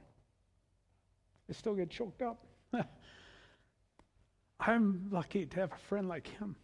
I 1.48 1.52
still 1.52 1.74
get 1.74 1.90
choked 1.90 2.22
up. 2.22 2.44
I'm 4.60 5.08
lucky 5.10 5.46
to 5.46 5.60
have 5.60 5.72
a 5.72 5.78
friend 5.88 6.08
like 6.08 6.26
him. 6.26 6.56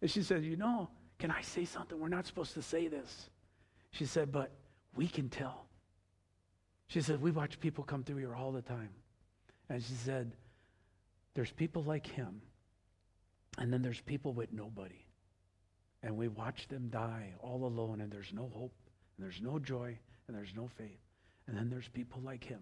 And 0.00 0.10
she 0.10 0.22
said, 0.22 0.44
You 0.44 0.56
know, 0.56 0.88
can 1.18 1.30
I 1.30 1.42
say 1.42 1.64
something? 1.64 1.98
We're 1.98 2.08
not 2.08 2.26
supposed 2.26 2.54
to 2.54 2.62
say 2.62 2.88
this. 2.88 3.30
She 3.90 4.06
said, 4.06 4.32
But 4.32 4.50
we 4.94 5.06
can 5.06 5.28
tell. 5.28 5.66
She 6.86 7.00
said, 7.00 7.20
We 7.20 7.30
watch 7.30 7.60
people 7.60 7.84
come 7.84 8.02
through 8.02 8.18
here 8.18 8.34
all 8.34 8.52
the 8.52 8.62
time. 8.62 8.90
And 9.68 9.82
she 9.82 9.94
said, 9.94 10.32
There's 11.34 11.52
people 11.52 11.82
like 11.82 12.06
him, 12.06 12.40
and 13.58 13.72
then 13.72 13.82
there's 13.82 14.00
people 14.00 14.32
with 14.32 14.52
nobody. 14.52 15.01
And 16.02 16.16
we 16.16 16.28
watch 16.28 16.66
them 16.68 16.88
die 16.90 17.34
all 17.40 17.64
alone, 17.64 18.00
and 18.00 18.10
there's 18.10 18.32
no 18.32 18.50
hope, 18.54 18.74
and 19.16 19.24
there's 19.24 19.40
no 19.40 19.58
joy, 19.58 19.96
and 20.26 20.36
there's 20.36 20.54
no 20.54 20.68
faith. 20.76 20.98
And 21.46 21.56
then 21.56 21.70
there's 21.70 21.88
people 21.88 22.20
like 22.22 22.44
him. 22.44 22.60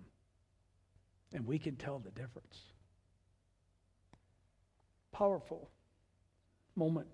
And 1.32 1.46
we 1.46 1.58
can 1.58 1.76
tell 1.76 1.98
the 1.98 2.10
difference. 2.10 2.58
Powerful 5.12 5.70
moment. 6.76 7.06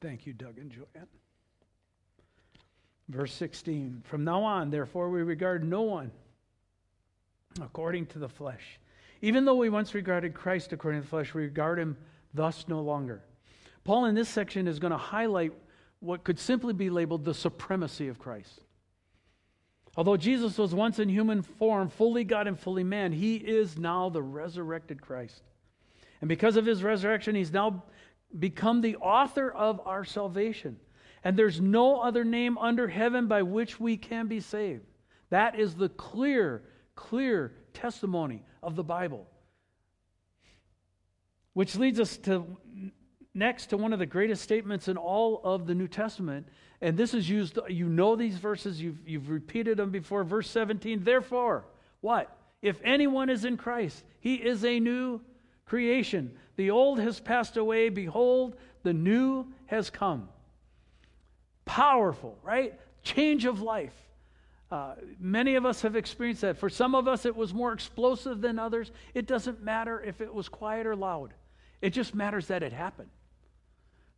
Thank 0.00 0.26
you, 0.26 0.32
Doug 0.32 0.58
and 0.58 0.70
Joanne. 0.70 1.06
Verse 3.08 3.34
16 3.34 4.02
From 4.04 4.24
now 4.24 4.42
on, 4.42 4.70
therefore, 4.70 5.10
we 5.10 5.22
regard 5.22 5.64
no 5.64 5.82
one 5.82 6.10
according 7.60 8.06
to 8.06 8.18
the 8.18 8.28
flesh. 8.28 8.78
Even 9.22 9.44
though 9.44 9.56
we 9.56 9.68
once 9.68 9.94
regarded 9.94 10.34
Christ 10.34 10.72
according 10.72 11.00
to 11.00 11.04
the 11.04 11.10
flesh, 11.10 11.34
we 11.34 11.42
regard 11.42 11.78
him 11.78 11.96
thus 12.32 12.66
no 12.68 12.80
longer. 12.80 13.22
Paul, 13.84 14.06
in 14.06 14.14
this 14.14 14.28
section, 14.28 14.68
is 14.68 14.78
going 14.78 14.92
to 14.92 14.96
highlight 14.96 15.52
what 16.00 16.24
could 16.24 16.38
simply 16.38 16.72
be 16.72 16.90
labeled 16.90 17.24
the 17.24 17.34
supremacy 17.34 18.08
of 18.08 18.18
Christ. 18.18 18.60
Although 19.96 20.16
Jesus 20.16 20.56
was 20.56 20.74
once 20.74 20.98
in 20.98 21.08
human 21.08 21.42
form, 21.42 21.88
fully 21.88 22.24
God 22.24 22.46
and 22.46 22.58
fully 22.58 22.84
man, 22.84 23.12
he 23.12 23.36
is 23.36 23.76
now 23.76 24.08
the 24.08 24.22
resurrected 24.22 25.02
Christ. 25.02 25.42
And 26.20 26.28
because 26.28 26.56
of 26.56 26.64
his 26.64 26.82
resurrection, 26.82 27.34
he's 27.34 27.52
now 27.52 27.82
become 28.38 28.80
the 28.80 28.96
author 28.96 29.50
of 29.50 29.80
our 29.84 30.04
salvation. 30.04 30.76
And 31.24 31.36
there's 31.36 31.60
no 31.60 32.00
other 32.00 32.24
name 32.24 32.56
under 32.56 32.88
heaven 32.88 33.26
by 33.26 33.42
which 33.42 33.80
we 33.80 33.96
can 33.96 34.26
be 34.26 34.40
saved. 34.40 34.84
That 35.30 35.58
is 35.58 35.74
the 35.74 35.88
clear, 35.90 36.62
clear 36.94 37.52
testimony 37.74 38.42
of 38.62 38.76
the 38.76 38.84
Bible. 38.84 39.26
Which 41.52 41.76
leads 41.76 41.98
us 41.98 42.16
to 42.18 42.46
next 43.34 43.66
to 43.66 43.76
one 43.76 43.92
of 43.92 43.98
the 43.98 44.06
greatest 44.06 44.42
statements 44.42 44.88
in 44.88 44.96
all 44.96 45.40
of 45.44 45.66
the 45.66 45.74
New 45.74 45.88
Testament. 45.88 46.48
And 46.80 46.96
this 46.96 47.14
is 47.14 47.28
used, 47.28 47.58
you 47.68 47.88
know 47.88 48.16
these 48.16 48.36
verses, 48.36 48.80
you've, 48.80 49.06
you've 49.06 49.28
repeated 49.28 49.76
them 49.76 49.90
before. 49.90 50.24
Verse 50.24 50.48
17, 50.50 51.04
therefore, 51.04 51.64
what? 52.00 52.36
If 52.62 52.80
anyone 52.82 53.30
is 53.30 53.44
in 53.44 53.56
Christ, 53.56 54.04
he 54.20 54.34
is 54.34 54.64
a 54.64 54.80
new 54.80 55.20
creation. 55.64 56.36
The 56.56 56.70
old 56.70 56.98
has 56.98 57.20
passed 57.20 57.56
away. 57.56 57.88
Behold, 57.88 58.56
the 58.82 58.92
new 58.92 59.46
has 59.66 59.90
come. 59.90 60.28
Powerful, 61.64 62.36
right? 62.42 62.78
Change 63.02 63.44
of 63.44 63.62
life. 63.62 63.94
Uh, 64.70 64.94
many 65.18 65.56
of 65.56 65.66
us 65.66 65.82
have 65.82 65.96
experienced 65.96 66.42
that. 66.42 66.56
For 66.56 66.68
some 66.68 66.94
of 66.94 67.08
us, 67.08 67.26
it 67.26 67.34
was 67.34 67.52
more 67.52 67.72
explosive 67.72 68.40
than 68.40 68.58
others. 68.58 68.92
It 69.14 69.26
doesn't 69.26 69.62
matter 69.62 70.00
if 70.00 70.20
it 70.20 70.32
was 70.32 70.48
quiet 70.48 70.86
or 70.86 70.94
loud, 70.94 71.34
it 71.80 71.90
just 71.90 72.14
matters 72.14 72.46
that 72.48 72.62
it 72.62 72.72
happened. 72.72 73.10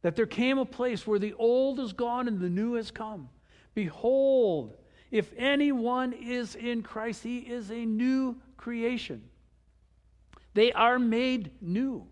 That 0.02 0.16
there 0.16 0.26
came 0.26 0.58
a 0.58 0.64
place 0.64 1.06
where 1.06 1.20
the 1.20 1.32
old 1.34 1.78
is 1.78 1.92
gone 1.92 2.26
and 2.26 2.40
the 2.40 2.50
new 2.50 2.74
has 2.74 2.90
come. 2.90 3.28
Behold, 3.74 4.74
if 5.10 5.32
anyone 5.36 6.12
is 6.12 6.54
in 6.56 6.82
Christ, 6.82 7.22
he 7.22 7.38
is 7.38 7.70
a 7.70 7.84
new 7.84 8.36
creation. 8.56 9.22
They 10.54 10.72
are 10.72 10.98
made 10.98 11.50
new. 11.60 12.06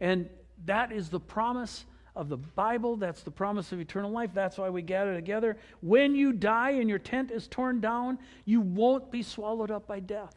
And 0.00 0.28
that 0.64 0.92
is 0.92 1.08
the 1.08 1.20
promise 1.20 1.84
of 2.16 2.28
the 2.28 2.36
Bible. 2.36 2.96
That's 2.96 3.22
the 3.22 3.30
promise 3.30 3.72
of 3.72 3.80
eternal 3.80 4.10
life. 4.10 4.30
That's 4.34 4.58
why 4.58 4.70
we 4.70 4.82
gather 4.82 5.14
together. 5.14 5.56
When 5.80 6.14
you 6.14 6.32
die 6.32 6.72
and 6.72 6.88
your 6.88 6.98
tent 6.98 7.30
is 7.30 7.46
torn 7.48 7.80
down, 7.80 8.18
you 8.44 8.60
won't 8.60 9.10
be 9.10 9.22
swallowed 9.22 9.70
up 9.70 9.86
by 9.86 10.00
death. 10.00 10.34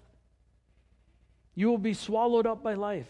You 1.55 1.69
will 1.69 1.77
be 1.77 1.93
swallowed 1.93 2.47
up 2.47 2.63
by 2.63 2.73
life. 2.73 3.07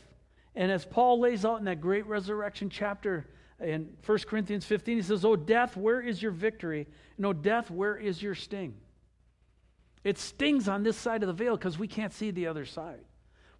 And 0.55 0.71
as 0.71 0.85
Paul 0.85 1.19
lays 1.19 1.45
out 1.45 1.59
in 1.59 1.65
that 1.65 1.81
great 1.81 2.05
resurrection 2.05 2.69
chapter 2.69 3.27
in 3.59 3.89
1 4.05 4.17
Corinthians 4.19 4.65
15, 4.65 4.97
he 4.97 5.01
says, 5.01 5.25
Oh, 5.25 5.35
death, 5.35 5.75
where 5.77 6.01
is 6.01 6.21
your 6.21 6.31
victory? 6.31 6.87
No, 7.17 7.33
death, 7.33 7.71
where 7.71 7.95
is 7.95 8.21
your 8.21 8.35
sting? 8.35 8.75
It 10.03 10.17
stings 10.17 10.67
on 10.67 10.83
this 10.83 10.97
side 10.97 11.23
of 11.23 11.27
the 11.27 11.33
veil 11.33 11.55
because 11.55 11.79
we 11.79 11.87
can't 11.87 12.13
see 12.13 12.31
the 12.31 12.47
other 12.47 12.65
side. 12.65 12.99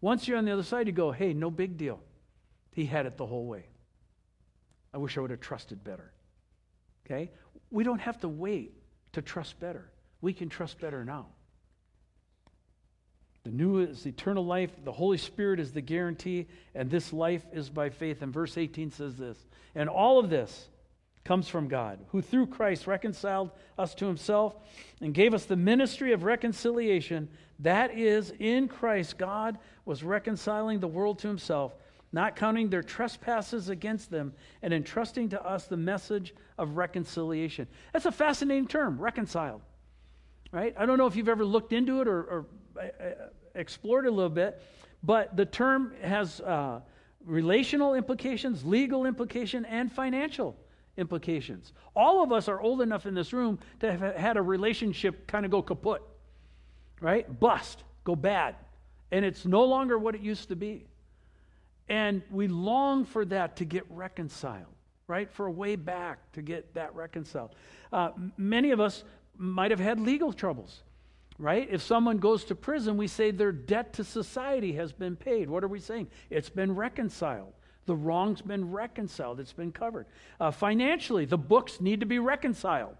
Once 0.02 0.28
you're 0.28 0.38
on 0.38 0.46
the 0.46 0.52
other 0.52 0.64
side, 0.64 0.88
you 0.88 0.94
go, 0.94 1.12
Hey, 1.12 1.34
no 1.34 1.50
big 1.50 1.78
deal. 1.78 2.02
He 2.72 2.86
had 2.86 3.06
it 3.06 3.18
the 3.18 3.26
whole 3.26 3.46
way. 3.46 3.68
I 4.94 4.98
wish 4.98 5.18
I 5.18 5.22
would 5.22 5.32
have 5.32 5.42
trusted 5.42 5.84
better. 5.84 6.12
Okay? 7.06 7.32
We 7.72 7.84
don't 7.84 8.00
have 8.00 8.20
to 8.22 8.28
wait 8.28 8.74
to 9.14 9.22
trust 9.22 9.60
better. 9.60 9.90
We 10.22 10.34
can 10.34 10.50
trust 10.50 10.80
better 10.80 11.04
now. 11.04 11.28
The 13.44 13.52
new 13.52 13.80
is 13.80 14.06
eternal 14.06 14.46
life. 14.46 14.72
The 14.86 14.92
Holy 14.92 15.18
Spirit 15.18 15.60
is 15.60 15.74
the 15.74 15.82
guarantee, 15.82 16.48
and 16.74 16.90
this 16.90 17.12
life 17.12 17.44
is 17.52 17.70
by 17.70 17.90
faith. 17.90 18.22
And 18.22 18.32
verse 18.32 18.58
18 18.58 18.92
says 18.92 19.18
this 19.18 19.38
And 19.76 19.90
all 19.90 20.20
of 20.20 20.30
this 20.30 20.70
comes 21.26 21.50
from 21.50 21.68
God, 21.68 22.00
who 22.10 22.22
through 22.22 22.48
Christ 22.48 22.88
reconciled 22.88 23.52
us 23.78 23.96
to 23.96 24.06
himself 24.06 24.56
and 25.02 25.14
gave 25.14 25.34
us 25.34 25.46
the 25.46 25.56
ministry 25.56 26.14
of 26.14 26.24
reconciliation. 26.24 27.30
That 27.60 27.98
is, 27.98 28.34
in 28.40 28.68
Christ, 28.68 29.18
God 29.18 29.58
was 29.86 30.04
reconciling 30.04 30.80
the 30.80 30.88
world 30.88 31.20
to 31.20 31.28
himself 31.28 31.74
not 32.14 32.36
counting 32.36 32.70
their 32.70 32.84
trespasses 32.84 33.70
against 33.70 34.12
them, 34.12 34.34
and 34.62 34.74
entrusting 34.74 35.30
to 35.30 35.44
us 35.44 35.66
the 35.66 35.76
message 35.76 36.34
of 36.58 36.78
reconciliation. 36.78 37.68
That's 37.92 38.06
a 38.06 38.12
fascinating 38.12 38.68
term, 38.68 39.00
reconciled. 39.00 39.62
Right? 40.52 40.76
I 40.78 40.86
don't 40.86 41.00
know 41.00 41.08
if 41.08 41.16
you've 41.16 41.28
ever 41.28 41.44
looked 41.44 41.74
into 41.74 42.02
it 42.02 42.08
or, 42.08 42.22
or 42.22 42.46
uh, 42.78 42.82
uh, 42.82 43.12
explored 43.56 44.06
it 44.06 44.10
a 44.10 44.12
little 44.12 44.30
bit, 44.30 44.62
but 45.02 45.36
the 45.36 45.46
term 45.46 45.94
has 46.02 46.40
uh, 46.42 46.82
relational 47.26 47.96
implications, 47.96 48.64
legal 48.64 49.08
implication, 49.08 49.66
and 49.66 49.92
financial 49.92 50.56
implications. 50.96 51.74
All 51.96 52.24
of 52.24 52.32
us 52.32 52.48
are 52.48 52.62
old 52.62 52.82
enough 52.82 53.08
in 53.08 53.16
this 53.16 53.34
room 53.34 53.58
to 53.80 53.92
have 53.92 54.16
had 54.16 54.38
a 54.38 54.42
relationship 54.42 55.26
kind 55.26 55.46
of 55.46 55.52
go 55.52 55.64
kaput, 55.64 56.04
right? 57.02 57.40
Bust, 57.40 57.84
go 58.04 58.16
bad. 58.16 58.56
And 59.12 59.26
it's 59.26 59.46
no 59.46 59.64
longer 59.64 59.98
what 59.98 60.14
it 60.14 60.22
used 60.22 60.50
to 60.50 60.56
be. 60.56 60.86
And 61.90 62.22
we 62.32 62.48
long 62.48 63.06
for 63.06 63.26
that 63.26 63.58
to 63.58 63.66
get 63.66 63.84
reconciled, 63.90 64.74
right? 65.08 65.32
For 65.32 65.48
a 65.48 65.52
way 65.52 65.76
back 65.76 66.32
to 66.34 66.42
get 66.42 66.74
that 66.76 66.96
reconciled. 66.96 67.56
Uh, 67.92 68.12
many 68.38 68.72
of 68.72 68.80
us 68.80 69.04
might 69.38 69.72
have 69.72 69.80
had 69.80 70.00
legal 70.00 70.32
troubles, 70.32 70.84
right? 71.38 71.68
If 71.70 71.82
someone 71.82 72.18
goes 72.18 72.46
to 72.46 72.56
prison, 72.56 72.98
we 72.98 73.08
say 73.08 73.32
their 73.32 73.52
debt 73.52 73.94
to 73.94 74.04
society 74.04 74.74
has 74.74 74.94
been 74.94 75.16
paid. 75.16 75.50
What 75.50 75.64
are 75.64 75.68
we 75.68 75.80
saying? 75.80 76.08
It's 76.30 76.50
been 76.50 76.74
reconciled. 76.74 77.54
The 77.86 77.96
wrong's 77.96 78.42
been 78.42 78.72
reconciled, 78.72 79.40
it's 79.40 79.54
been 79.54 79.72
covered. 79.72 80.06
Uh, 80.40 80.52
financially, 80.52 81.26
the 81.26 81.38
books 81.38 81.82
need 81.82 82.00
to 82.00 82.06
be 82.06 82.18
reconciled, 82.20 82.96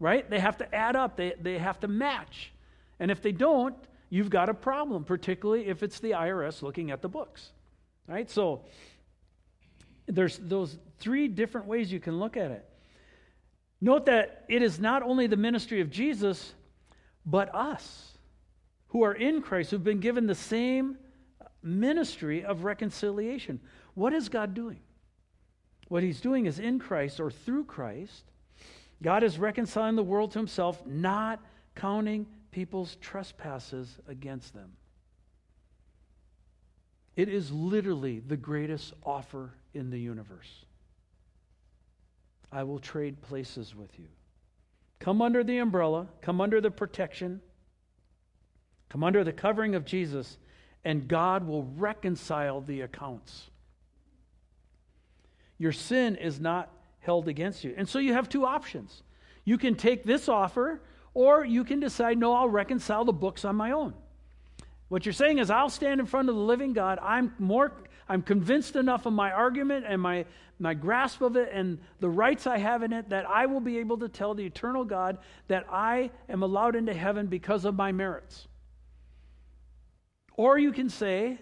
right? 0.00 0.28
They 0.28 0.38
have 0.38 0.58
to 0.58 0.74
add 0.74 0.96
up, 0.96 1.16
they, 1.16 1.34
they 1.40 1.58
have 1.58 1.80
to 1.80 1.88
match. 1.88 2.52
And 3.00 3.10
if 3.10 3.22
they 3.22 3.32
don't, 3.32 3.74
you've 4.10 4.28
got 4.28 4.50
a 4.50 4.54
problem, 4.54 5.04
particularly 5.04 5.66
if 5.66 5.82
it's 5.82 5.98
the 6.00 6.10
IRS 6.10 6.62
looking 6.62 6.90
at 6.90 7.00
the 7.00 7.08
books. 7.08 7.52
Right? 8.08 8.28
So 8.30 8.62
there's 10.06 10.38
those 10.38 10.78
three 10.98 11.28
different 11.28 11.66
ways 11.66 11.92
you 11.92 12.00
can 12.00 12.18
look 12.18 12.36
at 12.36 12.50
it. 12.50 12.64
Note 13.80 14.06
that 14.06 14.44
it 14.48 14.62
is 14.62 14.80
not 14.80 15.02
only 15.02 15.26
the 15.26 15.36
ministry 15.36 15.80
of 15.80 15.90
Jesus, 15.90 16.54
but 17.24 17.54
us 17.54 18.18
who 18.88 19.04
are 19.04 19.12
in 19.12 19.42
Christ, 19.42 19.70
who've 19.70 19.84
been 19.84 20.00
given 20.00 20.26
the 20.26 20.34
same 20.34 20.96
ministry 21.62 22.44
of 22.44 22.64
reconciliation. 22.64 23.60
What 23.94 24.12
is 24.12 24.28
God 24.28 24.54
doing? 24.54 24.80
What 25.88 26.02
he's 26.02 26.20
doing 26.20 26.46
is 26.46 26.58
in 26.58 26.78
Christ 26.78 27.20
or 27.20 27.30
through 27.30 27.64
Christ, 27.64 28.24
God 29.02 29.22
is 29.22 29.38
reconciling 29.38 29.96
the 29.96 30.02
world 30.02 30.32
to 30.32 30.38
himself, 30.38 30.84
not 30.86 31.40
counting 31.74 32.26
people's 32.50 32.96
trespasses 32.96 33.98
against 34.08 34.54
them. 34.54 34.72
It 37.18 37.28
is 37.28 37.50
literally 37.50 38.20
the 38.20 38.36
greatest 38.36 38.94
offer 39.04 39.50
in 39.74 39.90
the 39.90 39.98
universe. 39.98 40.64
I 42.52 42.62
will 42.62 42.78
trade 42.78 43.20
places 43.20 43.74
with 43.74 43.98
you. 43.98 44.06
Come 45.00 45.20
under 45.20 45.42
the 45.42 45.58
umbrella, 45.58 46.06
come 46.22 46.40
under 46.40 46.60
the 46.60 46.70
protection, 46.70 47.40
come 48.88 49.02
under 49.02 49.24
the 49.24 49.32
covering 49.32 49.74
of 49.74 49.84
Jesus, 49.84 50.38
and 50.84 51.08
God 51.08 51.44
will 51.44 51.64
reconcile 51.64 52.60
the 52.60 52.82
accounts. 52.82 53.50
Your 55.58 55.72
sin 55.72 56.14
is 56.14 56.38
not 56.38 56.70
held 57.00 57.26
against 57.26 57.64
you. 57.64 57.74
And 57.76 57.88
so 57.88 57.98
you 57.98 58.12
have 58.12 58.28
two 58.28 58.46
options. 58.46 59.02
You 59.44 59.58
can 59.58 59.74
take 59.74 60.04
this 60.04 60.28
offer, 60.28 60.82
or 61.14 61.44
you 61.44 61.64
can 61.64 61.80
decide, 61.80 62.16
no, 62.16 62.32
I'll 62.32 62.48
reconcile 62.48 63.04
the 63.04 63.12
books 63.12 63.44
on 63.44 63.56
my 63.56 63.72
own. 63.72 63.94
What 64.88 65.04
you're 65.04 65.12
saying 65.12 65.38
is, 65.38 65.50
I'll 65.50 65.68
stand 65.68 66.00
in 66.00 66.06
front 66.06 66.28
of 66.28 66.34
the 66.34 66.40
living 66.40 66.72
God. 66.72 66.98
I'm 67.02 67.34
more, 67.38 67.72
I'm 68.08 68.22
convinced 68.22 68.74
enough 68.76 69.04
of 69.06 69.12
my 69.12 69.30
argument 69.30 69.84
and 69.86 70.00
my, 70.00 70.24
my 70.58 70.74
grasp 70.74 71.20
of 71.20 71.36
it 71.36 71.50
and 71.52 71.78
the 72.00 72.08
rights 72.08 72.46
I 72.46 72.58
have 72.58 72.82
in 72.82 72.92
it 72.92 73.10
that 73.10 73.28
I 73.28 73.46
will 73.46 73.60
be 73.60 73.78
able 73.78 73.98
to 73.98 74.08
tell 74.08 74.34
the 74.34 74.46
eternal 74.46 74.84
God 74.84 75.18
that 75.48 75.66
I 75.70 76.10
am 76.28 76.42
allowed 76.42 76.74
into 76.74 76.94
heaven 76.94 77.26
because 77.26 77.64
of 77.64 77.74
my 77.74 77.92
merits. 77.92 78.48
Or 80.36 80.58
you 80.58 80.72
can 80.72 80.88
say, 80.88 81.38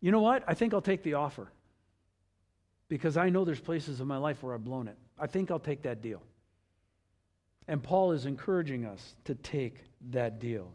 you 0.00 0.10
know 0.10 0.20
what? 0.20 0.44
I 0.46 0.54
think 0.54 0.74
I'll 0.74 0.82
take 0.82 1.02
the 1.02 1.14
offer 1.14 1.48
because 2.88 3.16
I 3.16 3.30
know 3.30 3.46
there's 3.46 3.60
places 3.60 4.00
in 4.00 4.06
my 4.06 4.18
life 4.18 4.42
where 4.42 4.52
I've 4.52 4.64
blown 4.64 4.88
it. 4.88 4.98
I 5.18 5.28
think 5.28 5.50
I'll 5.50 5.58
take 5.58 5.82
that 5.82 6.02
deal. 6.02 6.20
And 7.68 7.82
Paul 7.82 8.12
is 8.12 8.26
encouraging 8.26 8.84
us 8.84 9.14
to 9.24 9.34
take 9.34 9.78
that 10.10 10.40
deal. 10.40 10.74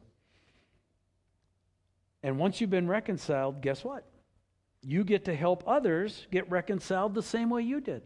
And 2.23 2.37
once 2.37 2.59
you've 2.59 2.69
been 2.69 2.87
reconciled, 2.87 3.61
guess 3.61 3.83
what? 3.83 4.05
You 4.81 5.03
get 5.03 5.25
to 5.25 5.35
help 5.35 5.63
others 5.67 6.27
get 6.31 6.49
reconciled 6.49 7.13
the 7.13 7.21
same 7.21 7.49
way 7.49 7.61
you 7.61 7.81
did. 7.81 8.03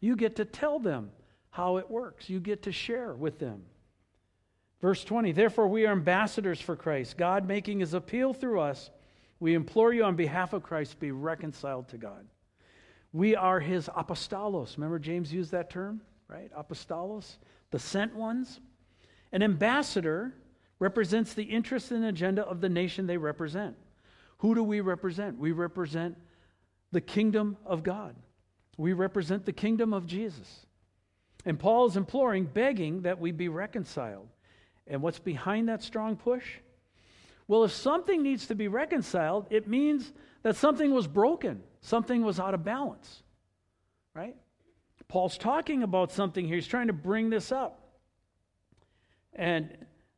You 0.00 0.16
get 0.16 0.36
to 0.36 0.44
tell 0.44 0.78
them 0.78 1.10
how 1.50 1.78
it 1.78 1.90
works, 1.90 2.28
you 2.28 2.38
get 2.38 2.62
to 2.64 2.72
share 2.72 3.14
with 3.14 3.38
them. 3.38 3.62
Verse 4.80 5.02
20 5.04 5.32
Therefore, 5.32 5.68
we 5.68 5.86
are 5.86 5.92
ambassadors 5.92 6.60
for 6.60 6.76
Christ, 6.76 7.16
God 7.16 7.46
making 7.46 7.80
his 7.80 7.94
appeal 7.94 8.34
through 8.34 8.60
us. 8.60 8.90
We 9.40 9.54
implore 9.54 9.92
you 9.92 10.04
on 10.04 10.16
behalf 10.16 10.52
of 10.52 10.62
Christ, 10.62 10.98
be 10.98 11.12
reconciled 11.12 11.88
to 11.88 11.98
God. 11.98 12.26
We 13.12 13.36
are 13.36 13.60
his 13.60 13.88
apostolos. 13.88 14.76
Remember, 14.76 14.98
James 14.98 15.32
used 15.32 15.52
that 15.52 15.70
term, 15.70 16.00
right? 16.28 16.50
Apostolos, 16.52 17.36
the 17.70 17.78
sent 17.78 18.14
ones. 18.14 18.60
An 19.32 19.42
ambassador 19.42 20.34
represents 20.78 21.34
the 21.34 21.44
interests 21.44 21.90
and 21.90 22.04
agenda 22.04 22.42
of 22.42 22.60
the 22.60 22.68
nation 22.68 23.06
they 23.06 23.16
represent. 23.16 23.76
Who 24.38 24.54
do 24.54 24.62
we 24.62 24.80
represent? 24.80 25.38
We 25.38 25.52
represent 25.52 26.16
the 26.92 27.00
kingdom 27.00 27.56
of 27.64 27.82
God. 27.82 28.14
We 28.76 28.92
represent 28.92 29.46
the 29.46 29.52
kingdom 29.52 29.92
of 29.92 30.06
Jesus. 30.06 30.66
And 31.44 31.58
Paul 31.58 31.86
is 31.86 31.96
imploring, 31.96 32.44
begging 32.44 33.02
that 33.02 33.18
we 33.18 33.32
be 33.32 33.48
reconciled. 33.48 34.28
And 34.86 35.00
what's 35.00 35.18
behind 35.18 35.68
that 35.68 35.82
strong 35.82 36.16
push? 36.16 36.44
Well, 37.48 37.64
if 37.64 37.72
something 37.72 38.22
needs 38.22 38.46
to 38.48 38.54
be 38.54 38.68
reconciled, 38.68 39.46
it 39.50 39.68
means 39.68 40.12
that 40.42 40.56
something 40.56 40.92
was 40.92 41.06
broken, 41.06 41.62
something 41.80 42.22
was 42.24 42.38
out 42.38 42.54
of 42.54 42.64
balance, 42.64 43.22
right? 44.14 44.36
Paul's 45.08 45.38
talking 45.38 45.82
about 45.82 46.10
something 46.10 46.44
here. 46.44 46.56
He's 46.56 46.66
trying 46.66 46.88
to 46.88 46.92
bring 46.92 47.30
this 47.30 47.52
up. 47.52 47.80
And 49.34 49.76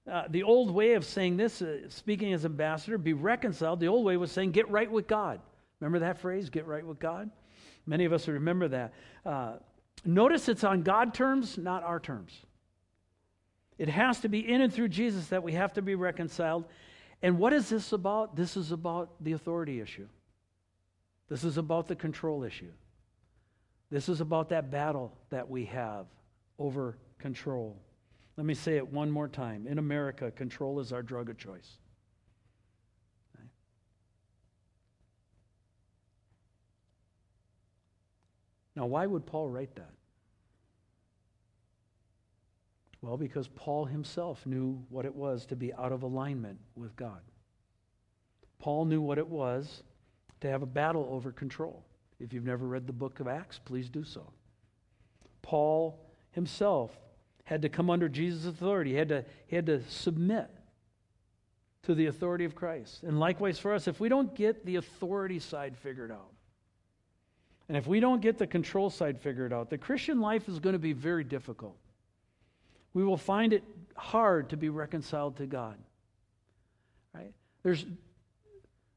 uh, 0.08 0.24
the 0.28 0.42
old 0.42 0.70
way 0.70 0.94
of 0.94 1.04
saying 1.04 1.36
this, 1.36 1.62
uh, 1.62 1.88
speaking 1.88 2.32
as 2.32 2.44
ambassador, 2.44 2.98
be 2.98 3.12
reconciled, 3.12 3.80
the 3.80 3.88
old 3.88 4.04
way 4.04 4.16
was 4.16 4.32
saying 4.32 4.52
get 4.52 4.68
right 4.70 4.90
with 4.90 5.06
God. 5.06 5.40
Remember 5.80 6.00
that 6.00 6.18
phrase, 6.18 6.50
get 6.50 6.66
right 6.66 6.84
with 6.84 6.98
God? 6.98 7.30
Many 7.86 8.04
of 8.04 8.12
us 8.12 8.28
remember 8.28 8.68
that. 8.68 8.92
Uh, 9.24 9.54
notice 10.04 10.48
it's 10.48 10.64
on 10.64 10.82
God 10.82 11.14
terms, 11.14 11.58
not 11.58 11.82
our 11.82 12.00
terms. 12.00 12.32
It 13.78 13.88
has 13.88 14.20
to 14.20 14.28
be 14.28 14.40
in 14.40 14.60
and 14.60 14.72
through 14.72 14.88
Jesus 14.88 15.28
that 15.28 15.42
we 15.42 15.52
have 15.52 15.72
to 15.74 15.82
be 15.82 15.94
reconciled. 15.94 16.64
And 17.22 17.38
what 17.38 17.52
is 17.52 17.68
this 17.68 17.92
about? 17.92 18.34
This 18.34 18.56
is 18.56 18.72
about 18.72 19.10
the 19.20 19.32
authority 19.32 19.80
issue. 19.80 20.08
This 21.28 21.44
is 21.44 21.58
about 21.58 21.86
the 21.86 21.94
control 21.94 22.42
issue. 22.42 22.72
This 23.90 24.08
is 24.08 24.20
about 24.20 24.48
that 24.50 24.70
battle 24.70 25.16
that 25.30 25.48
we 25.48 25.66
have 25.66 26.06
over 26.58 26.98
control. 27.18 27.76
Let 28.38 28.46
me 28.46 28.54
say 28.54 28.76
it 28.76 28.92
one 28.92 29.10
more 29.10 29.26
time. 29.26 29.66
In 29.66 29.78
America, 29.78 30.30
control 30.30 30.78
is 30.78 30.92
our 30.92 31.02
drug 31.02 31.28
of 31.28 31.36
choice. 31.38 31.78
Now, 38.76 38.86
why 38.86 39.06
would 39.06 39.26
Paul 39.26 39.48
write 39.48 39.74
that? 39.74 39.90
Well, 43.02 43.16
because 43.16 43.48
Paul 43.48 43.86
himself 43.86 44.46
knew 44.46 44.84
what 44.88 45.04
it 45.04 45.16
was 45.16 45.44
to 45.46 45.56
be 45.56 45.74
out 45.74 45.90
of 45.90 46.04
alignment 46.04 46.60
with 46.76 46.94
God. 46.94 47.22
Paul 48.60 48.84
knew 48.84 49.00
what 49.00 49.18
it 49.18 49.26
was 49.26 49.82
to 50.42 50.48
have 50.48 50.62
a 50.62 50.66
battle 50.66 51.08
over 51.10 51.32
control. 51.32 51.84
If 52.20 52.32
you've 52.32 52.44
never 52.44 52.68
read 52.68 52.86
the 52.86 52.92
book 52.92 53.18
of 53.18 53.26
Acts, 53.26 53.58
please 53.58 53.88
do 53.88 54.04
so. 54.04 54.30
Paul 55.42 56.06
himself 56.30 56.96
had 57.48 57.62
to 57.62 57.70
come 57.70 57.88
under 57.88 58.10
Jesus' 58.10 58.44
authority. 58.44 58.90
He 58.90 58.96
had 58.96 59.08
to, 59.08 59.24
he 59.46 59.56
had 59.56 59.64
to 59.66 59.82
submit 59.88 60.50
to 61.84 61.94
the 61.94 62.04
authority 62.04 62.44
of 62.44 62.54
Christ. 62.54 63.04
And 63.04 63.18
likewise 63.18 63.58
for 63.58 63.72
us, 63.72 63.88
if 63.88 63.98
we 63.98 64.10
don't 64.10 64.34
get 64.34 64.66
the 64.66 64.76
authority 64.76 65.38
side 65.38 65.74
figured 65.78 66.12
out, 66.12 66.30
and 67.66 67.74
if 67.78 67.86
we 67.86 68.00
don't 68.00 68.20
get 68.20 68.36
the 68.36 68.46
control 68.46 68.90
side 68.90 69.18
figured 69.18 69.54
out, 69.54 69.70
the 69.70 69.78
Christian 69.78 70.20
life 70.20 70.46
is 70.46 70.58
going 70.58 70.74
to 70.74 70.78
be 70.78 70.92
very 70.92 71.24
difficult. 71.24 71.78
We 72.92 73.02
will 73.02 73.16
find 73.16 73.54
it 73.54 73.64
hard 73.96 74.50
to 74.50 74.58
be 74.58 74.68
reconciled 74.68 75.38
to 75.38 75.46
God. 75.46 75.78
Right? 77.14 77.32
There's 77.62 77.86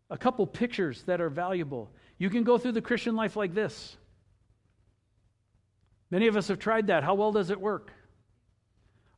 a 0.10 0.18
couple 0.18 0.46
pictures 0.46 1.04
that 1.04 1.22
are 1.22 1.30
valuable. 1.30 1.90
You 2.18 2.30
can 2.30 2.44
go 2.44 2.58
through 2.58 2.74
the 2.74 2.82
Christian 2.82 3.16
life 3.16 3.38
like 3.38 3.54
this. 3.54 3.96
Many 6.10 6.28
of 6.28 6.36
us 6.36 6.50
have 6.50 6.60
tried 6.60 6.88
that. 6.88 7.06
How 7.06 7.14
well 7.14 7.32
does 7.32 7.50
it 7.50 7.62
work? 7.62 7.94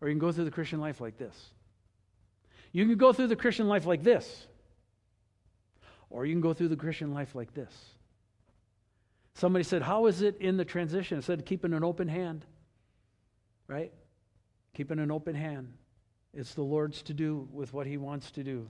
Or 0.04 0.10
you 0.10 0.16
can 0.16 0.20
go 0.20 0.34
through 0.34 0.44
the 0.44 0.52
Christian 0.52 0.82
life 0.82 1.00
like 1.00 1.18
this. 1.18 1.34
You 2.74 2.86
can 2.86 2.98
go 2.98 3.14
through 3.14 3.28
the 3.28 3.38
Christian 3.38 3.70
life 3.70 3.86
like 3.86 4.04
this. 4.04 4.48
Or 6.10 6.26
you 6.26 6.34
can 6.34 6.42
go 6.42 6.54
through 6.54 6.68
the 6.68 6.76
Christian 6.76 7.14
life 7.14 7.36
like 7.36 7.54
this. 7.54 7.74
Somebody 9.36 9.64
said, 9.64 9.82
How 9.82 10.08
is 10.08 10.22
it 10.22 10.36
in 10.42 10.58
the 10.58 10.66
transition? 10.66 11.20
It 11.20 11.24
said, 11.24 11.46
keeping 11.46 11.72
an 11.72 11.86
open 11.86 12.10
hand. 12.10 12.46
Right? 13.70 13.94
Keeping 14.76 15.00
an 15.00 15.10
open 15.10 15.36
hand. 15.36 15.72
It's 16.34 16.54
the 16.54 16.64
Lord's 16.64 17.02
to 17.04 17.14
do 17.14 17.48
with 17.54 17.72
what 17.72 17.88
he 17.88 17.96
wants 17.96 18.30
to 18.32 18.44
do. 18.44 18.70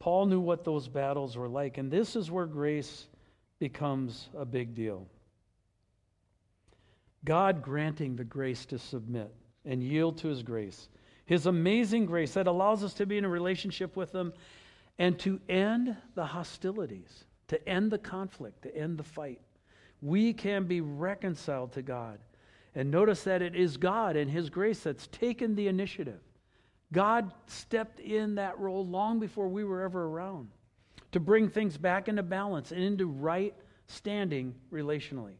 Paul 0.00 0.26
knew 0.26 0.40
what 0.40 0.64
those 0.64 0.88
battles 0.88 1.36
were 1.36 1.48
like, 1.48 1.78
and 1.78 1.92
this 1.92 2.16
is 2.16 2.28
where 2.28 2.46
grace 2.46 3.06
becomes 3.60 4.28
a 4.36 4.44
big 4.44 4.74
deal. 4.74 5.06
God 7.24 7.62
granting 7.62 8.16
the 8.16 8.24
grace 8.24 8.66
to 8.66 8.80
submit 8.80 9.32
and 9.64 9.82
yield 9.82 10.18
to 10.18 10.28
His 10.28 10.42
grace. 10.42 10.88
His 11.26 11.46
amazing 11.46 12.06
grace 12.06 12.34
that 12.34 12.46
allows 12.46 12.84
us 12.84 12.94
to 12.94 13.06
be 13.06 13.18
in 13.18 13.24
a 13.24 13.28
relationship 13.28 13.96
with 13.96 14.14
Him 14.14 14.32
and 14.98 15.18
to 15.20 15.40
end 15.48 15.96
the 16.14 16.26
hostilities, 16.26 17.24
to 17.48 17.68
end 17.68 17.90
the 17.90 17.98
conflict, 17.98 18.62
to 18.62 18.76
end 18.76 18.98
the 18.98 19.04
fight. 19.04 19.40
We 20.02 20.32
can 20.32 20.64
be 20.64 20.80
reconciled 20.80 21.72
to 21.72 21.82
God. 21.82 22.18
And 22.74 22.90
notice 22.90 23.22
that 23.24 23.42
it 23.42 23.54
is 23.54 23.76
God 23.76 24.16
and 24.16 24.30
His 24.30 24.50
grace 24.50 24.80
that's 24.80 25.06
taken 25.08 25.54
the 25.54 25.68
initiative. 25.68 26.20
God 26.92 27.32
stepped 27.46 28.00
in 28.00 28.34
that 28.36 28.58
role 28.58 28.86
long 28.86 29.18
before 29.18 29.48
we 29.48 29.64
were 29.64 29.82
ever 29.82 30.06
around 30.06 30.48
to 31.12 31.20
bring 31.20 31.48
things 31.48 31.76
back 31.76 32.08
into 32.08 32.22
balance 32.22 32.72
and 32.72 32.82
into 32.82 33.06
right 33.06 33.54
standing 33.86 34.54
relationally. 34.72 35.34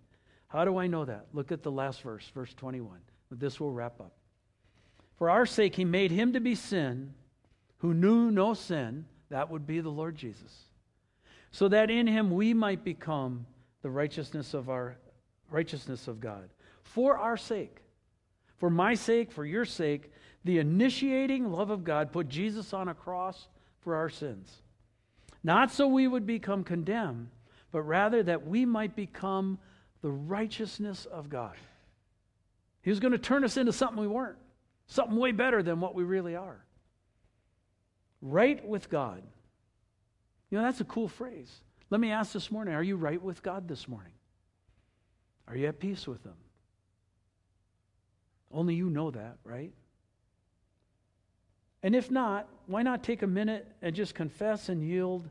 How 0.49 0.65
do 0.65 0.79
I 0.79 0.87
know 0.87 1.05
that? 1.05 1.27
Look 1.33 1.51
at 1.51 1.63
the 1.63 1.71
last 1.71 2.03
verse, 2.03 2.29
verse 2.33 2.55
21. 2.55 2.99
This 3.39 3.61
will 3.61 3.73
wrap 3.73 4.01
up. 4.01 4.13
For 5.17 5.31
our 5.31 5.47
sake, 5.47 5.77
he 5.77 5.85
made 5.85 6.11
him 6.11 6.33
to 6.33 6.41
be 6.41 6.55
sin 6.55 7.15
who 7.79 7.95
knew 7.95 8.31
no 8.31 8.55
sin. 8.55 9.05
That 9.31 9.51
would 9.51 9.67
be 9.67 9.81
the 9.81 9.91
Lord 9.91 10.17
Jesus. 10.17 10.65
So 11.51 11.69
that 11.69 11.91
in 11.91 12.07
him 12.07 12.31
we 12.31 12.55
might 12.55 12.85
become 12.85 13.47
the 13.83 13.91
righteousness 13.91 14.55
of 14.55 14.69
our 14.69 14.97
righteousness 15.51 16.09
of 16.09 16.21
God. 16.21 16.49
For 16.83 17.19
our 17.19 17.37
sake. 17.37 17.79
For 18.57 18.71
my 18.71 18.95
sake, 18.95 19.31
for 19.31 19.45
your 19.45 19.65
sake, 19.65 20.11
the 20.45 20.59
initiating 20.59 21.51
love 21.51 21.71
of 21.71 21.85
God 21.85 22.13
put 22.13 22.29
Jesus 22.29 22.73
on 22.73 22.89
a 22.89 22.95
cross 22.95 23.49
for 23.81 23.95
our 23.95 24.09
sins. 24.09 24.63
Not 25.43 25.71
so 25.71 25.87
we 25.87 26.09
would 26.09 26.27
become 26.27 26.65
condemned, 26.65 27.29
but 27.71 27.83
rather 27.83 28.23
that 28.23 28.47
we 28.47 28.65
might 28.65 28.97
become 28.97 29.59
the 30.01 30.11
righteousness 30.11 31.07
of 31.07 31.29
God. 31.29 31.55
He 32.85 32.91
was 32.91 33.01
going 33.01 33.13
to 33.13 33.19
turn 33.19 33.45
us 33.45 33.57
into 33.57 33.73
something 33.73 33.99
we 33.99 34.07
weren't, 34.07 34.37
something 34.89 35.17
way 35.17 35.33
better 35.33 35.63
than 35.63 35.81
what 35.81 35.95
we 35.95 36.05
really 36.05 36.37
are. 36.37 36.63
Right 38.21 38.63
with 38.67 38.91
God. 38.91 39.23
You 40.51 40.59
know, 40.59 40.65
that's 40.65 40.83
a 40.83 40.85
cool 40.85 41.09
phrase. 41.09 41.51
Let 41.89 41.99
me 41.99 42.11
ask 42.11 42.33
this 42.33 42.51
morning 42.51 42.75
are 42.75 42.83
you 42.83 42.97
right 42.97 43.21
with 43.21 43.43
God 43.43 43.69
this 43.69 43.89
morning? 43.89 44.13
Are 45.49 45.57
you 45.57 45.67
at 45.67 45.81
peace 45.81 46.07
with 46.07 46.23
Him? 46.25 46.35
Only 48.53 48.75
you 48.75 48.91
know 48.91 49.11
that, 49.11 49.39
right? 49.45 49.73
And 51.83 51.97
if 51.97 52.11
not, 52.11 52.49
why 52.67 52.83
not 52.83 53.03
take 53.03 53.23
a 53.23 53.27
minute 53.27 53.67
and 53.81 53.95
just 53.95 54.15
confess 54.15 54.69
and 54.69 54.87
yield 54.87 55.29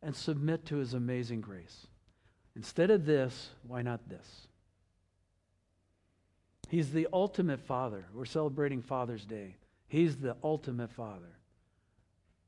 and 0.00 0.14
submit 0.14 0.64
to 0.66 0.76
his 0.76 0.94
amazing 0.94 1.40
grace? 1.40 1.88
Instead 2.54 2.90
of 2.90 3.04
this, 3.04 3.50
why 3.66 3.82
not 3.82 4.08
this? 4.08 4.46
He's 6.74 6.90
the 6.90 7.06
ultimate 7.12 7.60
Father. 7.60 8.04
We're 8.12 8.24
celebrating 8.24 8.82
Father's 8.82 9.24
Day. 9.24 9.54
He's 9.86 10.16
the 10.16 10.34
ultimate 10.42 10.90
Father. 10.90 11.38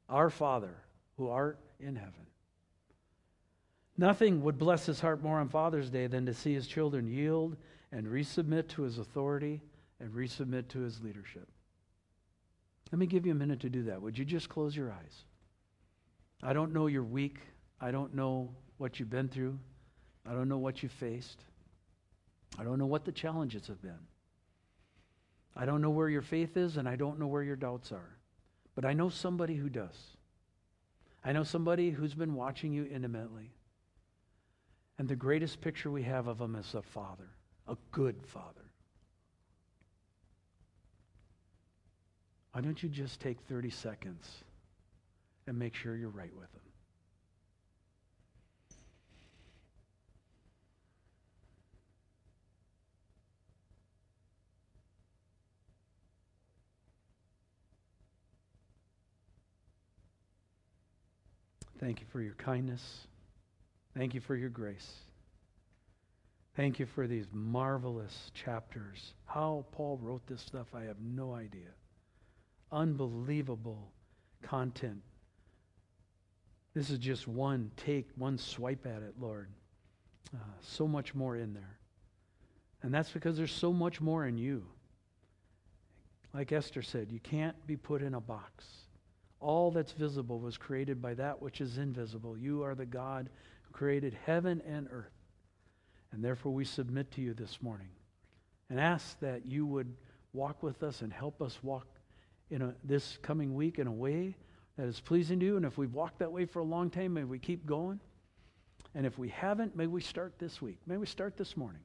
Our 0.09 0.31
Father, 0.31 0.75
who 1.17 1.29
art 1.29 1.61
in 1.79 1.95
heaven. 1.95 2.27
Nothing 3.97 4.43
would 4.43 4.59
bless 4.59 4.85
his 4.85 4.99
heart 4.99 5.23
more 5.23 5.39
on 5.39 5.49
Father's 5.49 5.91
Day 5.91 6.09
than 6.09 6.27
to 6.27 6.35
see 6.35 6.53
his 6.53 6.67
children 6.67 7.07
yield 7.07 7.57
and 7.93 8.09
resubmit 8.09 8.67
to 8.71 8.83
his 8.83 8.99
authority 8.99 9.63
and 10.01 10.13
resubmit 10.13 10.67
to 10.71 10.81
his 10.81 11.01
leadership. 11.01 11.49
Let 12.91 12.99
me 12.99 13.07
give 13.07 13.27
you 13.27 13.33
a 13.33 13.37
minute 13.37 13.61
to 13.61 13.71
do 13.71 13.85
that. 13.85 14.03
Would 14.03 14.19
you 14.19 14.25
just 14.25 14.49
close 14.49 14.75
your 14.75 14.91
eyes? 14.91 15.23
I 16.43 16.53
don't 16.53 16.75
know 16.75 16.89
your 16.89 17.05
week. 17.05 17.39
I 17.81 17.93
don't 17.93 18.13
know 18.13 18.51
what 18.79 18.99
you've 18.99 19.09
been 19.09 19.29
through. 19.29 19.57
I 20.29 20.33
don't 20.33 20.49
know 20.49 20.59
what 20.59 20.83
you 20.83 20.89
faced. 20.89 21.45
I 22.59 22.65
don't 22.65 22.81
know 22.81 22.87
what 22.87 23.05
the 23.05 23.13
challenges 23.13 23.69
have 23.69 23.81
been. 23.81 24.01
I 25.57 25.65
don't 25.65 25.81
know 25.81 25.91
where 25.91 26.09
your 26.09 26.23
faith 26.23 26.57
is, 26.57 26.77
and 26.77 26.89
I 26.89 26.97
don't 26.97 27.19
know 27.19 27.27
where 27.27 27.43
your 27.43 27.57
doubts 27.57 27.91
are. 27.91 28.17
But 28.75 28.85
I 28.85 28.93
know 28.93 29.09
somebody 29.09 29.57
who 29.57 29.71
does. 29.71 29.97
I 31.25 31.33
know 31.33 31.45
somebody 31.45 31.91
who's 31.91 32.15
been 32.15 32.35
watching 32.35 32.73
you 32.73 32.87
intimately. 32.93 33.53
And 34.99 35.09
the 35.09 35.17
greatest 35.17 35.61
picture 35.61 35.91
we 35.91 36.03
have 36.03 36.27
of 36.27 36.41
him 36.41 36.55
is 36.57 36.75
a 36.75 36.83
father, 36.83 37.31
a 37.67 37.77
good 37.91 38.17
father. 38.27 38.71
Why 42.53 42.61
don't 42.61 42.83
you 42.83 42.89
just 42.89 43.21
take 43.21 43.39
30 43.49 43.71
seconds 43.71 44.31
and 45.47 45.59
make 45.59 45.75
sure 45.75 45.97
you're 45.97 46.09
right 46.09 46.35
with 46.35 46.53
him? 46.55 46.66
Thank 61.79 62.01
you 62.01 62.07
for 62.11 62.21
your 62.21 62.35
kindness. 62.35 63.07
Thank 63.97 64.15
you 64.15 64.21
for 64.21 64.37
your 64.37 64.49
grace. 64.49 64.95
Thank 66.57 66.79
you 66.79 66.87
for 66.87 67.07
these 67.07 67.27
marvelous 67.33 68.31
chapters. 68.35 69.13
How 69.27 69.67
Paul 69.73 69.99
wrote 70.01 70.27
this 70.27 70.41
stuff, 70.41 70.69
I 70.75 70.85
have 70.85 70.97
no 71.01 71.35
idea. 71.35 71.69
Unbelievable 72.73 73.93
content. 74.43 75.03
This 76.75 76.91
is 76.91 76.99
just 76.99 77.29
one 77.29 77.71
take, 77.77 78.09
one 78.17 78.39
swipe 78.39 78.87
at 78.87 79.03
it, 79.03 79.15
Lord. 79.21 79.49
Uh, 80.35 80.39
so 80.61 80.89
much 80.89 81.15
more 81.15 81.37
in 81.37 81.53
there. 81.53 81.79
And 82.83 82.93
that's 82.93 83.11
because 83.11 83.37
there's 83.37 83.53
so 83.53 83.73
much 83.73 84.01
more 84.01 84.27
in 84.27 84.39
you. 84.39 84.65
Like 86.33 86.53
Esther 86.53 86.83
said, 86.83 87.11
you 87.11 87.21
can't 87.21 87.67
be 87.67 87.77
put 87.77 88.03
in 88.03 88.15
a 88.15 88.21
box. 88.21 88.67
All 89.41 89.71
that's 89.71 89.93
visible 89.93 90.41
was 90.41 90.57
created 90.57 91.01
by 91.03 91.15
that 91.15 91.41
which 91.41 91.61
is 91.61 91.79
invisible. 91.79 92.37
You 92.37 92.63
are 92.65 92.75
the 92.75 92.87
God 92.87 93.29
who 93.63 93.73
created 93.73 94.17
heaven 94.25 94.63
and 94.67 94.89
earth. 94.91 95.13
And 96.13 96.25
therefore, 96.25 96.53
we 96.53 96.65
submit 96.65 97.11
to 97.13 97.21
you 97.21 97.35
this 97.35 97.61
morning 97.61 97.91
and 98.71 98.81
ask 98.81 99.19
that 99.21 99.45
you 99.45 99.67
would 99.67 99.95
walk 100.33 100.63
with 100.63 100.83
us 100.83 101.03
and 101.03 101.13
help 101.13 101.43
us 101.43 101.59
walk 101.63 101.87
in 102.51 102.63
a, 102.63 102.75
this 102.85 103.19
coming 103.23 103.55
week 103.55 103.79
in 103.79 103.87
a 103.87 103.93
way 103.93 104.35
that 104.77 104.87
is 104.87 105.01
pleasing 105.01 105.41
to 105.41 105.47
you. 105.47 105.57
And 105.57 105.65
if 105.65 105.77
we've 105.77 105.93
walked 105.93 106.21
that 106.21 106.33
way 106.33 106.45
for 106.45 106.61
a 106.61 106.65
long 106.65 106.91
time, 106.91 107.15
may 107.15 107.25
we 107.25 107.39
keep 107.39 107.67
going. 107.67 108.01
And 108.95 109.05
if 109.05 109.19
we 109.19 109.29
haven't, 109.29 109.77
may 109.77 109.87
we 109.87 110.01
start 110.01 110.39
this 110.39 110.63
week. 110.63 110.79
May 110.87 110.97
we 110.97 111.07
start 111.07 111.37
this 111.37 111.57
morning. 111.57 111.83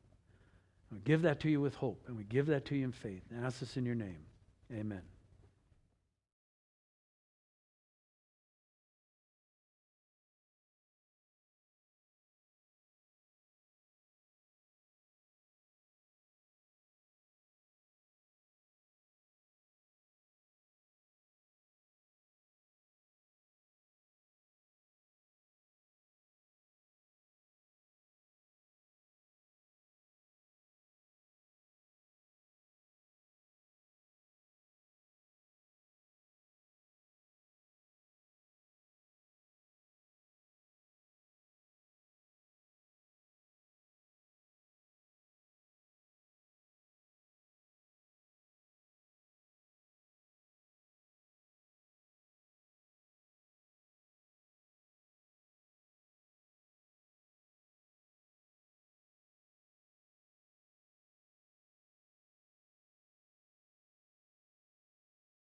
We 0.91 0.99
give 0.99 1.22
that 1.24 1.39
to 1.41 1.49
you 1.49 1.62
with 1.62 1.76
hope, 1.76 2.04
and 2.08 2.18
we 2.18 2.24
give 2.24 2.47
that 2.47 2.66
to 2.66 2.76
you 2.76 2.86
in 2.86 2.91
faith. 2.91 3.24
And 3.32 3.45
ask 3.45 3.60
this 3.60 3.78
in 3.78 3.86
your 3.86 3.95
name. 3.95 4.20
Amen. 4.74 5.11